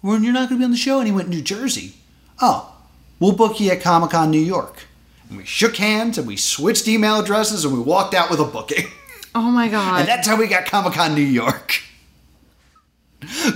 When 0.00 0.24
you're 0.24 0.32
not 0.32 0.48
going 0.48 0.60
to 0.60 0.62
be 0.62 0.64
on 0.64 0.70
the 0.70 0.76
show. 0.78 0.98
And 0.98 1.08
he 1.08 1.12
went, 1.12 1.28
New 1.28 1.42
Jersey? 1.42 1.94
Oh, 2.40 2.74
we'll 3.18 3.32
book 3.32 3.60
you 3.60 3.70
at 3.70 3.82
Comic 3.82 4.10
Con 4.10 4.30
New 4.30 4.38
York. 4.40 4.87
And 5.28 5.38
we 5.38 5.44
shook 5.44 5.76
hands 5.76 6.18
and 6.18 6.26
we 6.26 6.36
switched 6.36 6.88
email 6.88 7.20
addresses 7.20 7.64
and 7.64 7.74
we 7.74 7.80
walked 7.80 8.14
out 8.14 8.30
with 8.30 8.40
a 8.40 8.44
booking. 8.44 8.86
Oh 9.34 9.50
my 9.50 9.68
god. 9.76 10.00
And 10.00 10.08
that's 10.08 10.26
how 10.26 10.36
we 10.36 10.46
got 10.46 10.66
Comic 10.66 10.94
Con 10.94 11.14
New 11.14 11.20
York. 11.22 11.80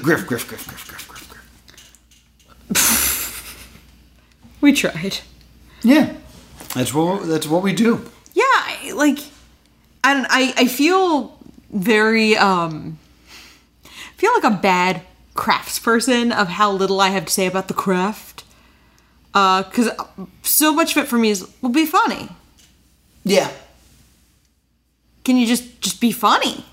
Griff, 0.03 0.27
griff, 0.27 0.49
griff, 0.49 0.67
griff, 0.67 0.89
griff, 0.89 1.09
griff, 1.09 1.29
griff. 2.69 4.57
we 4.61 4.73
tried. 4.73 5.19
Yeah, 5.83 6.15
that's 6.75 6.93
what 6.93 7.27
that's 7.27 7.47
what 7.47 7.63
we 7.63 7.73
do. 7.73 8.05
Yeah, 8.35 8.43
I, 8.45 8.93
like 8.95 9.19
I 10.03 10.15
don't 10.15 10.27
I 10.29 10.53
I 10.57 10.67
feel 10.67 11.39
very 11.71 12.37
um 12.37 12.99
I 13.85 13.89
feel 14.17 14.33
like 14.35 14.45
a 14.45 14.51
bad 14.57 15.03
crafts 15.35 15.79
person 15.79 16.33
of 16.33 16.49
how 16.49 16.71
little 16.73 17.01
I 17.01 17.09
have 17.11 17.27
to 17.27 17.33
say 17.33 17.47
about 17.47 17.69
the 17.69 17.75
craft. 17.75 18.42
Uh 19.35 19.63
cuz 19.65 19.89
so 20.43 20.73
much 20.75 20.97
of 20.97 21.03
it 21.05 21.09
for 21.09 21.19
me 21.19 21.31
is 21.31 21.47
will 21.63 21.71
be 21.71 21.87
funny. 21.87 22.29
Yeah, 23.25 23.51
Can 25.25 25.37
you 25.37 25.47
just 25.47 25.81
just 25.81 26.01
be 26.01 26.11
funny? 26.13 26.65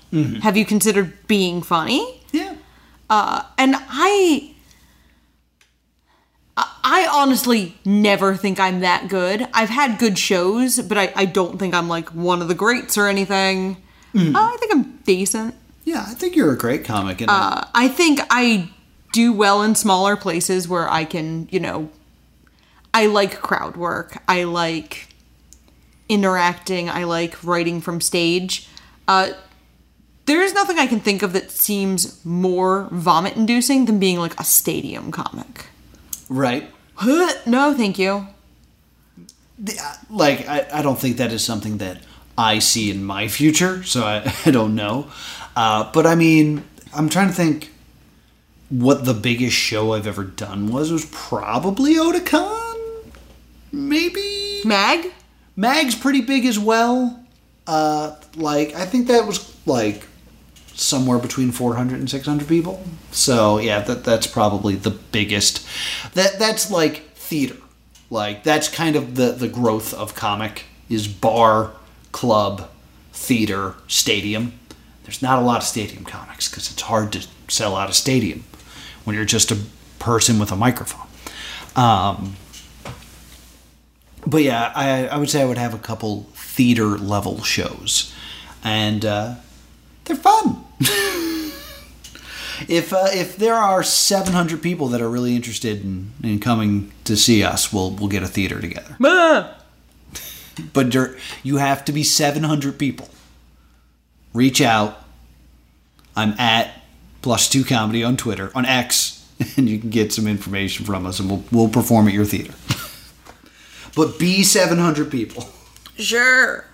Have 0.42 0.56
you 0.56 0.64
considered 0.66 1.12
being 1.28 1.62
funny? 1.62 2.20
yeah. 2.32 2.54
Uh, 3.08 3.42
and 3.58 3.74
I, 3.76 4.50
I 6.56 7.08
honestly 7.12 7.76
never 7.84 8.36
think 8.36 8.58
I'm 8.60 8.80
that 8.80 9.08
good. 9.08 9.46
I've 9.54 9.68
had 9.68 9.98
good 9.98 10.18
shows, 10.18 10.78
but 10.80 10.98
I, 10.98 11.12
I 11.16 11.24
don't 11.24 11.58
think 11.58 11.74
I'm 11.74 11.88
like 11.88 12.08
one 12.10 12.42
of 12.42 12.48
the 12.48 12.54
greats 12.54 12.98
or 12.98 13.06
anything. 13.08 13.76
Uh, 14.16 14.32
I 14.34 14.56
think 14.58 14.72
I'm 14.74 14.98
decent. 15.04 15.54
Yeah, 15.84 16.04
I 16.06 16.14
think 16.14 16.34
you're 16.36 16.52
a 16.52 16.58
great 16.58 16.84
comic. 16.84 17.20
And 17.20 17.30
Uh, 17.30 17.64
I 17.74 17.88
think 17.88 18.20
I 18.30 18.68
do 19.12 19.32
well 19.32 19.62
in 19.62 19.74
smaller 19.76 20.16
places 20.16 20.68
where 20.68 20.88
I 20.90 21.04
can, 21.04 21.48
you 21.50 21.60
know, 21.60 21.88
I 22.92 23.06
like 23.06 23.40
crowd 23.40 23.76
work. 23.76 24.18
I 24.28 24.44
like 24.44 25.08
interacting. 26.08 26.90
I 26.90 27.04
like 27.04 27.42
writing 27.44 27.80
from 27.80 28.00
stage. 28.00 28.68
Uh, 29.06 29.30
there's 30.26 30.52
nothing 30.52 30.78
I 30.78 30.86
can 30.86 31.00
think 31.00 31.22
of 31.22 31.32
that 31.32 31.50
seems 31.50 32.24
more 32.24 32.88
vomit 32.92 33.36
inducing 33.36 33.86
than 33.86 33.98
being 33.98 34.18
like 34.18 34.38
a 34.38 34.44
stadium 34.44 35.10
comic. 35.10 35.66
right. 37.00 37.46
no, 37.46 37.74
thank 37.74 37.98
you. 37.98 38.26
Like, 40.08 40.48
I, 40.48 40.66
I 40.72 40.82
don't 40.82 40.98
think 40.98 41.16
that 41.16 41.32
is 41.32 41.44
something 41.44 41.78
that 41.78 41.98
I 42.36 42.58
see 42.58 42.90
in 42.90 43.04
my 43.04 43.28
future, 43.28 43.82
so 43.84 44.04
I, 44.04 44.32
I 44.46 44.50
don't 44.50 44.74
know. 44.74 45.10
Uh, 45.56 45.90
but 45.92 46.06
I 46.06 46.14
mean, 46.14 46.64
I'm 46.94 47.08
trying 47.08 47.28
to 47.28 47.34
think 47.34 47.70
what 48.68 49.04
the 49.04 49.14
biggest 49.14 49.56
show 49.56 49.94
I've 49.94 50.06
ever 50.06 50.24
done 50.24 50.68
was. 50.68 50.90
It 50.90 50.94
was 50.94 51.06
probably 51.06 51.94
Otakon? 51.94 52.69
Maybe? 53.72 54.62
Mag? 54.64 55.12
Mag's 55.56 55.94
pretty 55.94 56.20
big 56.20 56.46
as 56.46 56.58
well. 56.58 57.24
Uh, 57.66 58.16
like 58.36 58.74
I 58.74 58.86
think 58.86 59.08
that 59.08 59.26
was 59.26 59.54
like 59.66 60.06
somewhere 60.74 61.18
between 61.18 61.52
400 61.52 61.98
and 61.98 62.08
600 62.10 62.48
people. 62.48 62.82
So 63.10 63.58
yeah, 63.58 63.80
that 63.80 64.04
that's 64.04 64.26
probably 64.26 64.74
the 64.74 64.90
biggest. 64.90 65.66
That 66.14 66.38
that's 66.38 66.70
like 66.70 67.10
theater. 67.14 67.56
Like 68.08 68.42
that's 68.42 68.68
kind 68.68 68.96
of 68.96 69.14
the 69.14 69.32
the 69.32 69.48
growth 69.48 69.94
of 69.94 70.14
comic 70.14 70.64
is 70.88 71.06
bar, 71.06 71.72
club, 72.12 72.68
theater, 73.12 73.74
stadium. 73.86 74.54
There's 75.04 75.22
not 75.22 75.38
a 75.38 75.42
lot 75.42 75.58
of 75.58 75.64
stadium 75.64 76.04
comics 76.04 76.48
because 76.48 76.70
it's 76.72 76.82
hard 76.82 77.12
to 77.12 77.26
sell 77.48 77.76
out 77.76 77.90
a 77.90 77.92
stadium 77.92 78.44
when 79.04 79.14
you're 79.16 79.24
just 79.24 79.50
a 79.50 79.58
person 79.98 80.38
with 80.38 80.50
a 80.50 80.56
microphone. 80.56 81.06
Um, 81.76 82.36
but 84.26 84.42
yeah, 84.42 84.72
I, 84.74 85.06
I 85.08 85.16
would 85.16 85.30
say 85.30 85.42
I 85.42 85.44
would 85.44 85.58
have 85.58 85.74
a 85.74 85.78
couple 85.78 86.26
theater 86.34 86.98
level 86.98 87.42
shows, 87.42 88.14
and 88.62 89.04
uh, 89.04 89.34
they're 90.04 90.16
fun. 90.16 90.64
if 92.68 92.92
uh, 92.92 93.08
if 93.12 93.36
there 93.36 93.54
are 93.54 93.82
700 93.82 94.62
people 94.62 94.88
that 94.88 95.00
are 95.00 95.08
really 95.08 95.34
interested 95.34 95.82
in, 95.82 96.12
in 96.22 96.40
coming 96.40 96.92
to 97.04 97.16
see 97.16 97.42
us, 97.42 97.72
we'll 97.72 97.90
we'll 97.92 98.08
get 98.08 98.22
a 98.22 98.28
theater 98.28 98.60
together. 98.60 98.96
Ah! 99.04 99.56
But 100.72 100.94
you 101.42 101.56
have 101.56 101.84
to 101.86 101.92
be 101.92 102.02
700 102.02 102.78
people. 102.78 103.08
Reach 104.34 104.60
out. 104.60 105.02
I'm 106.14 106.32
at 106.38 106.82
plus 107.22 107.48
two 107.48 107.64
comedy 107.64 108.04
on 108.04 108.16
Twitter 108.16 108.50
on 108.54 108.66
X, 108.66 109.26
and 109.56 109.68
you 109.68 109.78
can 109.78 109.90
get 109.90 110.12
some 110.12 110.26
information 110.26 110.84
from 110.84 111.06
us, 111.06 111.20
and 111.20 111.30
we'll 111.30 111.44
we'll 111.50 111.68
perform 111.68 112.08
at 112.08 112.14
your 112.14 112.24
theater. 112.24 112.54
but 113.94 114.18
be 114.18 114.42
700 114.42 115.10
people. 115.10 115.48
Sure. 115.96 116.64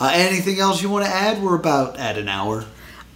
Uh, 0.00 0.10
anything 0.12 0.60
else 0.60 0.82
you 0.82 0.90
want 0.90 1.04
to 1.04 1.10
add? 1.10 1.42
We're 1.42 1.56
about 1.56 1.96
at 1.96 2.18
an 2.18 2.28
hour. 2.28 2.64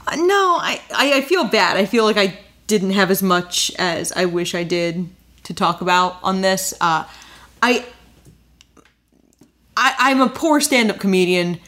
Uh, 0.07 0.17
No, 0.17 0.59
I, 0.61 0.81
I, 0.95 1.19
I 1.19 1.21
feel 1.23 1.45
bad. 1.45 1.77
I 1.77 1.87
feel 1.87 2.05
like 2.05 2.17
I 2.17 2.39
didn't 2.67 2.93
have 2.93 3.11
as 3.11 3.23
much 3.23 3.73
as 3.79 4.13
I 4.13 4.25
wish 4.25 4.55
I 4.55 4.65
did 4.65 5.09
to 5.45 5.55
talk 5.55 5.81
about 5.81 6.19
on 6.23 6.41
this. 6.41 6.75
Uh, 6.81 7.05
I, 7.63 7.85
I 9.77 9.95
I'm 9.99 10.21
a 10.21 10.29
poor 10.29 10.61
stand-up 10.61 10.99
comedian 10.99 11.61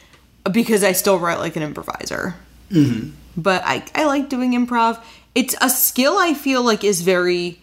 because 0.51 0.83
I 0.83 0.91
still 0.93 1.19
write 1.19 1.39
like 1.39 1.55
an 1.55 1.63
improviser. 1.63 2.35
Mm-hmm. 2.71 3.11
But 3.37 3.63
I 3.65 3.83
I 3.93 4.05
like 4.05 4.29
doing 4.29 4.51
improv. 4.53 5.01
It's 5.33 5.55
a 5.61 5.69
skill 5.69 6.17
I 6.17 6.33
feel 6.33 6.63
like 6.63 6.83
is 6.83 7.01
very 7.01 7.59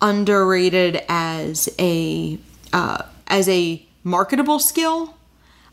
underrated 0.00 1.02
as 1.08 1.68
a 1.78 2.38
uh, 2.72 3.02
as 3.32 3.48
a 3.48 3.84
marketable 4.04 4.60
skill. 4.60 5.16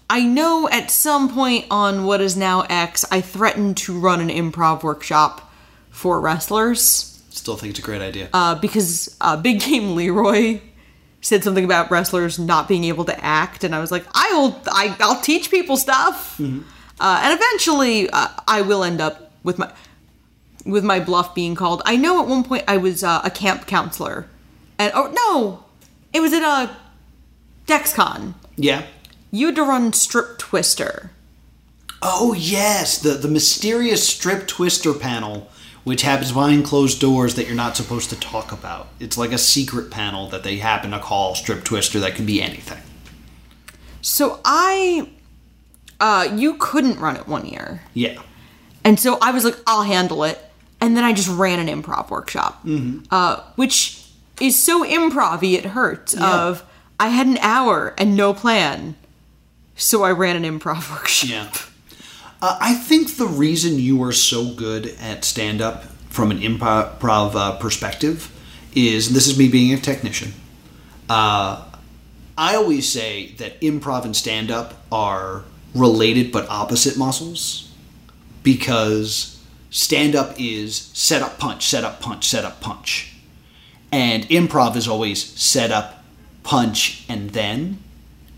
I 0.10 0.22
know 0.24 0.68
at 0.72 0.90
some 0.90 1.30
point 1.32 1.66
on 1.70 2.06
what 2.06 2.22
is 2.22 2.36
now 2.36 2.62
X, 2.70 3.06
I 3.12 3.22
threatened 3.22 3.78
to 3.78 4.00
run 4.00 4.22
an 4.22 4.30
improv 4.30 4.82
workshop 4.82 5.52
for 5.92 6.20
wrestlers 6.20 7.06
Still 7.30 7.56
think 7.56 7.72
it's 7.72 7.80
a 7.80 7.84
great 7.84 8.02
idea. 8.02 8.30
uh, 8.34 8.56
because 8.56 9.16
uh, 9.22 9.38
Big 9.38 9.60
Game 9.62 9.96
Leroy 9.96 10.62
said 11.22 11.44
something 11.44 11.64
about 11.64 11.92
wrestlers 11.92 12.40
not 12.40 12.68
being 12.68 12.86
able 12.86 13.06
to 13.06 13.24
act, 13.24 13.64
and 13.64 13.76
I 13.76 13.80
was 13.80 13.92
like, 13.92 14.06
I 14.14 14.32
will, 14.34 14.62
I, 14.68 14.96
I'll 15.00 15.22
teach 15.22 15.52
people 15.52 15.78
stuff, 15.78 16.40
uh, 16.40 16.44
and 16.44 17.34
eventually 17.40 18.10
uh, 18.10 18.30
I 18.48 18.62
will 18.62 18.84
end 18.84 19.00
up 19.02 19.32
with 19.44 19.58
my 19.60 19.72
with 20.66 20.84
my 20.84 21.00
bluff 21.00 21.34
being 21.36 21.56
called. 21.56 21.82
I 21.86 21.96
know 21.96 22.22
at 22.22 22.28
one 22.28 22.44
point 22.44 22.64
I 22.68 22.78
was 22.78 23.04
uh, 23.04 23.22
a 23.24 23.30
camp 23.30 23.68
counselor, 23.68 24.28
and 24.78 24.92
oh 24.96 25.12
no, 25.24 25.64
it 26.14 26.20
was 26.22 26.34
at 26.34 26.42
a 26.42 26.70
DexCon. 27.70 28.34
yeah. 28.56 28.84
You 29.32 29.48
had 29.48 29.56
to 29.58 29.64
run 29.64 29.94
Strip 29.94 30.40
Twister. 30.40 31.12
Oh 32.02 32.34
yes, 32.34 32.98
the 33.00 33.12
the 33.12 33.28
mysterious 33.28 34.08
strip 34.08 34.48
twister 34.48 34.94
panel, 34.94 35.50
which 35.84 36.02
happens 36.02 36.32
behind 36.32 36.66
closed 36.66 37.00
doors 37.00 37.36
that 37.36 37.46
you're 37.46 37.56
not 37.56 37.76
supposed 37.78 38.10
to 38.10 38.20
talk 38.20 38.52
about. 38.52 38.88
It's 39.00 39.18
like 39.18 39.32
a 39.32 39.38
secret 39.38 39.92
panel 39.92 40.30
that 40.30 40.44
they 40.44 40.58
happen 40.58 40.92
to 40.92 41.00
call 41.00 41.36
strip 41.36 41.64
twister. 41.64 42.00
That 42.00 42.16
could 42.16 42.26
be 42.26 42.42
anything. 42.42 42.82
So 44.02 44.40
I, 44.46 45.10
uh, 46.00 46.30
you 46.34 46.56
couldn't 46.56 47.00
run 47.00 47.18
it 47.18 47.28
one 47.28 47.46
year. 47.46 47.84
Yeah. 47.94 48.22
And 48.86 48.98
so 49.00 49.18
I 49.22 49.32
was 49.32 49.44
like, 49.44 49.58
I'll 49.68 49.84
handle 49.84 50.24
it. 50.24 50.40
And 50.80 50.96
then 50.96 51.04
I 51.04 51.12
just 51.12 51.28
ran 51.30 51.60
an 51.60 51.68
improv 51.68 52.10
workshop, 52.10 52.66
uh, 53.12 53.42
which 53.58 54.02
is 54.40 54.58
so 54.58 54.86
improv 54.86 55.44
it 55.44 55.66
hurts. 55.66 56.16
Yeah. 56.16 56.48
Of 56.48 56.64
I 57.00 57.10
had 57.10 57.28
an 57.28 57.38
hour 57.40 57.94
and 57.98 58.16
no 58.16 58.34
plan. 58.34 58.96
So 59.76 60.04
I 60.04 60.12
ran 60.12 60.44
an 60.44 60.60
improv 60.60 60.92
workshop. 60.96 61.30
Yeah. 61.30 61.52
Uh, 62.42 62.58
I 62.62 62.74
think 62.74 63.18
the 63.18 63.28
reason 63.28 63.80
you 63.80 64.02
are 64.04 64.12
so 64.12 64.54
good 64.54 64.96
at 65.02 65.26
stand 65.26 65.62
up 65.62 65.84
from 66.10 66.32
an 66.32 66.40
improv 66.40 67.36
uh, 67.36 67.58
perspective 67.58 68.34
is, 68.76 69.14
this 69.14 69.28
is 69.28 69.38
me 69.38 69.50
being 69.50 69.74
a 69.74 69.78
technician, 69.78 70.34
uh, 71.10 71.66
I 72.38 72.56
always 72.56 72.88
say 72.88 73.34
that 73.38 73.60
improv 73.62 74.06
and 74.06 74.16
stand 74.16 74.52
up 74.52 74.86
are 74.92 75.44
related 75.76 76.32
but 76.32 76.50
opposite 76.50 76.98
muscles 76.98 77.74
because 78.44 79.44
stand 79.70 80.16
up 80.16 80.36
is 80.40 80.76
set 80.94 81.22
up, 81.22 81.38
punch, 81.38 81.68
set 81.68 81.84
up, 81.84 82.00
punch, 82.00 82.28
set 82.28 82.46
up, 82.46 82.62
punch. 82.62 83.14
And 83.92 84.24
improv 84.30 84.76
is 84.76 84.88
always 84.88 85.24
set 85.24 85.72
up, 85.72 85.99
punch, 86.44 87.06
and 87.10 87.32
then, 87.32 87.80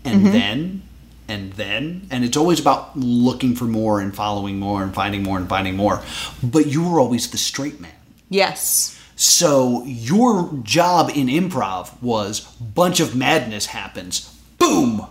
and 0.04 0.22
mm-hmm. 0.22 0.32
then, 0.32 0.82
and 1.28 1.52
then. 1.54 2.08
And 2.10 2.24
it's 2.24 2.36
always 2.36 2.60
about 2.60 2.96
looking 2.96 3.54
for 3.54 3.64
more 3.64 4.00
and 4.00 4.14
following 4.14 4.58
more 4.58 4.82
and 4.82 4.94
finding 4.94 5.22
more 5.22 5.38
and 5.38 5.48
finding 5.48 5.76
more. 5.76 6.02
But 6.42 6.66
you 6.66 6.88
were 6.88 7.00
always 7.00 7.30
the 7.30 7.38
straight 7.38 7.80
man. 7.80 7.92
Yes. 8.28 8.98
So 9.14 9.84
your 9.84 10.50
job 10.62 11.10
in 11.14 11.28
improv 11.28 12.02
was 12.02 12.40
bunch 12.40 12.98
of 12.98 13.14
madness 13.14 13.66
happens, 13.66 14.34
boom, 14.58 15.06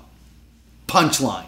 punchline, 0.88 1.46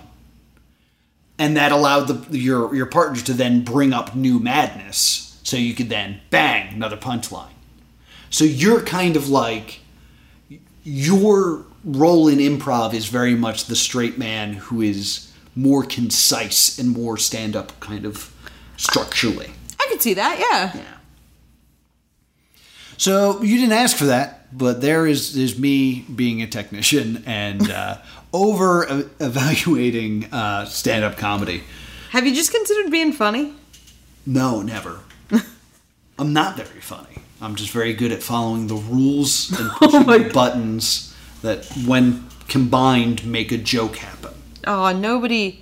and 1.38 1.58
that 1.58 1.72
allowed 1.72 2.08
the, 2.08 2.38
your 2.38 2.74
your 2.74 2.86
partners 2.86 3.24
to 3.24 3.34
then 3.34 3.64
bring 3.64 3.92
up 3.92 4.16
new 4.16 4.40
madness, 4.40 5.42
so 5.44 5.58
you 5.58 5.74
could 5.74 5.90
then 5.90 6.22
bang 6.30 6.74
another 6.74 6.96
punchline. 6.96 7.50
So 8.30 8.46
you're 8.46 8.82
kind 8.82 9.18
of 9.18 9.28
like 9.28 9.82
your 10.84 11.66
role 11.84 12.28
in 12.28 12.40
improv 12.40 12.94
is 12.94 13.08
very 13.08 13.36
much 13.36 13.66
the 13.66 13.76
straight 13.76 14.18
man 14.18 14.54
who 14.54 14.82
is 14.82 15.32
more 15.56 15.84
concise 15.84 16.80
and 16.80 16.90
more 16.90 17.18
stand 17.18 17.56
up 17.56 17.80
kind 17.80 18.06
of 18.06 18.34
structurally. 18.78 19.52
I 19.80 19.88
could 19.90 20.02
see 20.02 20.14
that, 20.14 20.40
yeah. 20.40 20.82
Yeah. 20.82 20.98
So 22.98 23.42
you 23.42 23.58
didn't 23.58 23.74
ask 23.74 23.98
for 23.98 24.06
that, 24.06 24.58
but 24.58 24.82
there 24.82 25.06
is 25.06 25.36
is 25.36 25.58
me 25.58 26.06
being 26.16 26.42
a 26.42 26.48
technician 26.48 27.24
and 27.26 27.70
uh, 27.70 27.98
over 28.34 29.06
evaluating 29.20 30.26
uh, 30.32 30.66
stand 30.66 31.04
up 31.04 31.18
comedy. 31.18 31.64
Have 32.12 32.26
you 32.26 32.34
just 32.34 32.54
considered 32.54 32.92
being 32.92 33.12
funny? 33.12 33.56
No, 34.26 34.62
never. 34.62 35.00
I'm 36.20 36.32
not 36.34 36.56
very 36.56 36.80
funny. 36.80 37.18
I'm 37.44 37.56
just 37.56 37.72
very 37.72 37.94
good 37.94 38.14
at 38.14 38.24
following 38.24 38.68
the 38.68 38.76
rules 38.76 39.52
and 39.60 39.70
pushing 39.72 40.06
my 40.06 40.20
the 40.20 40.30
buttons 40.30 41.14
that, 41.42 41.66
when 41.86 42.30
combined, 42.48 43.26
make 43.26 43.52
a 43.52 43.58
joke 43.58 43.98
happen. 43.98 44.34
Oh, 44.66 44.94
nobody 44.94 45.62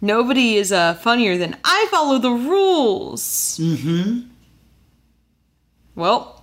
nobody 0.00 0.56
is 0.56 0.72
uh, 0.72 0.94
funnier 0.94 1.38
than 1.38 1.56
I 1.64 1.86
follow 1.90 2.18
the 2.18 2.32
rules. 2.32 3.58
Mm-hmm. 3.62 4.28
Well, 5.94 6.36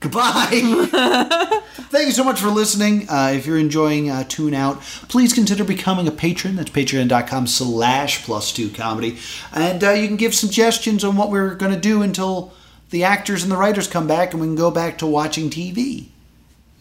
Goodbye. 0.00 0.50
Thank 1.88 2.06
you 2.06 2.12
so 2.12 2.22
much 2.22 2.38
for 2.38 2.48
listening. 2.48 3.08
Uh, 3.08 3.32
if 3.34 3.46
you're 3.46 3.58
enjoying 3.58 4.10
uh, 4.10 4.24
Tune 4.24 4.52
Out, 4.52 4.82
please 5.08 5.32
consider 5.32 5.64
becoming 5.64 6.06
a 6.06 6.10
patron. 6.10 6.56
That's 6.56 6.70
patreon.com 6.70 7.46
slash 7.46 8.22
plus 8.24 8.52
two 8.52 8.68
comedy. 8.68 9.16
And 9.54 9.82
uh, 9.82 9.92
you 9.92 10.06
can 10.06 10.16
give 10.16 10.34
suggestions 10.34 11.02
on 11.02 11.16
what 11.16 11.30
we're 11.30 11.54
going 11.54 11.72
to 11.72 11.80
do 11.80 12.02
until 12.02 12.52
the 12.90 13.04
actors 13.04 13.42
and 13.42 13.50
the 13.52 13.56
writers 13.56 13.86
come 13.88 14.06
back 14.06 14.32
and 14.32 14.40
we 14.40 14.46
can 14.48 14.56
go 14.56 14.70
back 14.70 14.98
to 14.98 15.06
watching 15.06 15.50
TV. 15.50 16.06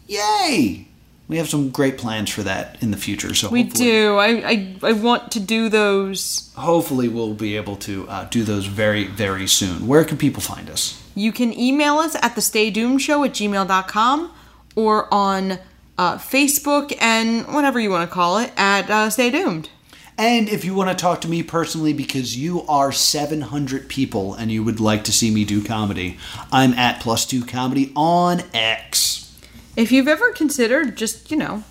Yay! 0.07 0.87
We 1.27 1.37
have 1.37 1.49
some 1.49 1.71
great 1.71 1.97
plans 1.97 2.29
for 2.29 2.43
that 2.43 2.77
in 2.81 2.91
the 2.91 2.97
future. 2.97 3.33
So 3.33 3.49
we 3.49 3.63
do. 3.63 4.17
I, 4.17 4.27
I 4.27 4.75
I 4.83 4.91
want 4.91 5.31
to 5.31 5.39
do 5.39 5.69
those. 5.69 6.51
hopefully 6.55 7.07
we'll 7.07 7.33
be 7.33 7.55
able 7.55 7.75
to 7.77 8.07
uh, 8.07 8.25
do 8.25 8.43
those 8.43 8.67
very, 8.67 9.07
very 9.07 9.47
soon. 9.47 9.87
Where 9.87 10.03
can 10.03 10.17
people 10.17 10.41
find 10.43 10.69
us? 10.69 11.01
You 11.15 11.31
can 11.31 11.57
email 11.57 11.95
us 11.97 12.15
at 12.21 12.35
the 12.35 12.41
Stay 12.41 12.69
Doomed 12.69 13.01
Show 13.01 13.23
at 13.23 13.31
gmail.com 13.31 14.31
or 14.75 15.11
on 15.11 15.57
uh, 15.97 16.17
Facebook 16.17 16.95
and 17.01 17.47
whatever 17.47 17.79
you 17.79 17.89
want 17.89 18.07
to 18.07 18.13
call 18.13 18.37
it 18.37 18.51
at 18.55 18.87
uh, 18.91 19.09
Stay 19.09 19.31
Doomed. 19.31 19.69
And 20.17 20.47
if 20.47 20.63
you 20.63 20.73
want 20.73 20.89
to 20.89 21.01
talk 21.01 21.21
to 21.21 21.27
me 21.27 21.43
personally 21.43 21.91
because 21.91 22.37
you 22.37 22.61
are 22.67 22.91
700 22.91 23.89
people 23.89 24.33
and 24.33 24.49
you 24.51 24.63
would 24.63 24.79
like 24.79 25.03
to 25.05 25.11
see 25.11 25.29
me 25.29 25.43
do 25.43 25.63
comedy, 25.63 26.17
I'm 26.51 26.73
at 26.73 27.01
plus 27.01 27.25
two 27.25 27.43
comedy 27.43 27.91
on 27.95 28.43
X. 28.53 29.37
If 29.75 29.91
you've 29.91 30.07
ever 30.07 30.31
considered 30.31 30.95
just, 30.95 31.31
you 31.31 31.37
know, 31.37 31.63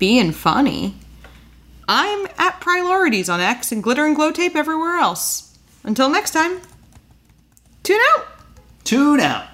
being 0.00 0.32
funny, 0.32 0.96
I'm 1.86 2.26
at 2.36 2.60
Priorities 2.60 3.28
on 3.28 3.40
X 3.40 3.70
and 3.70 3.82
Glitter 3.82 4.04
and 4.04 4.16
Glow 4.16 4.32
Tape 4.32 4.56
everywhere 4.56 4.96
else. 4.96 5.56
Until 5.84 6.08
next 6.08 6.32
time, 6.32 6.60
tune 7.84 8.00
out! 8.14 8.26
Tune 8.84 9.20
out. 9.20 9.51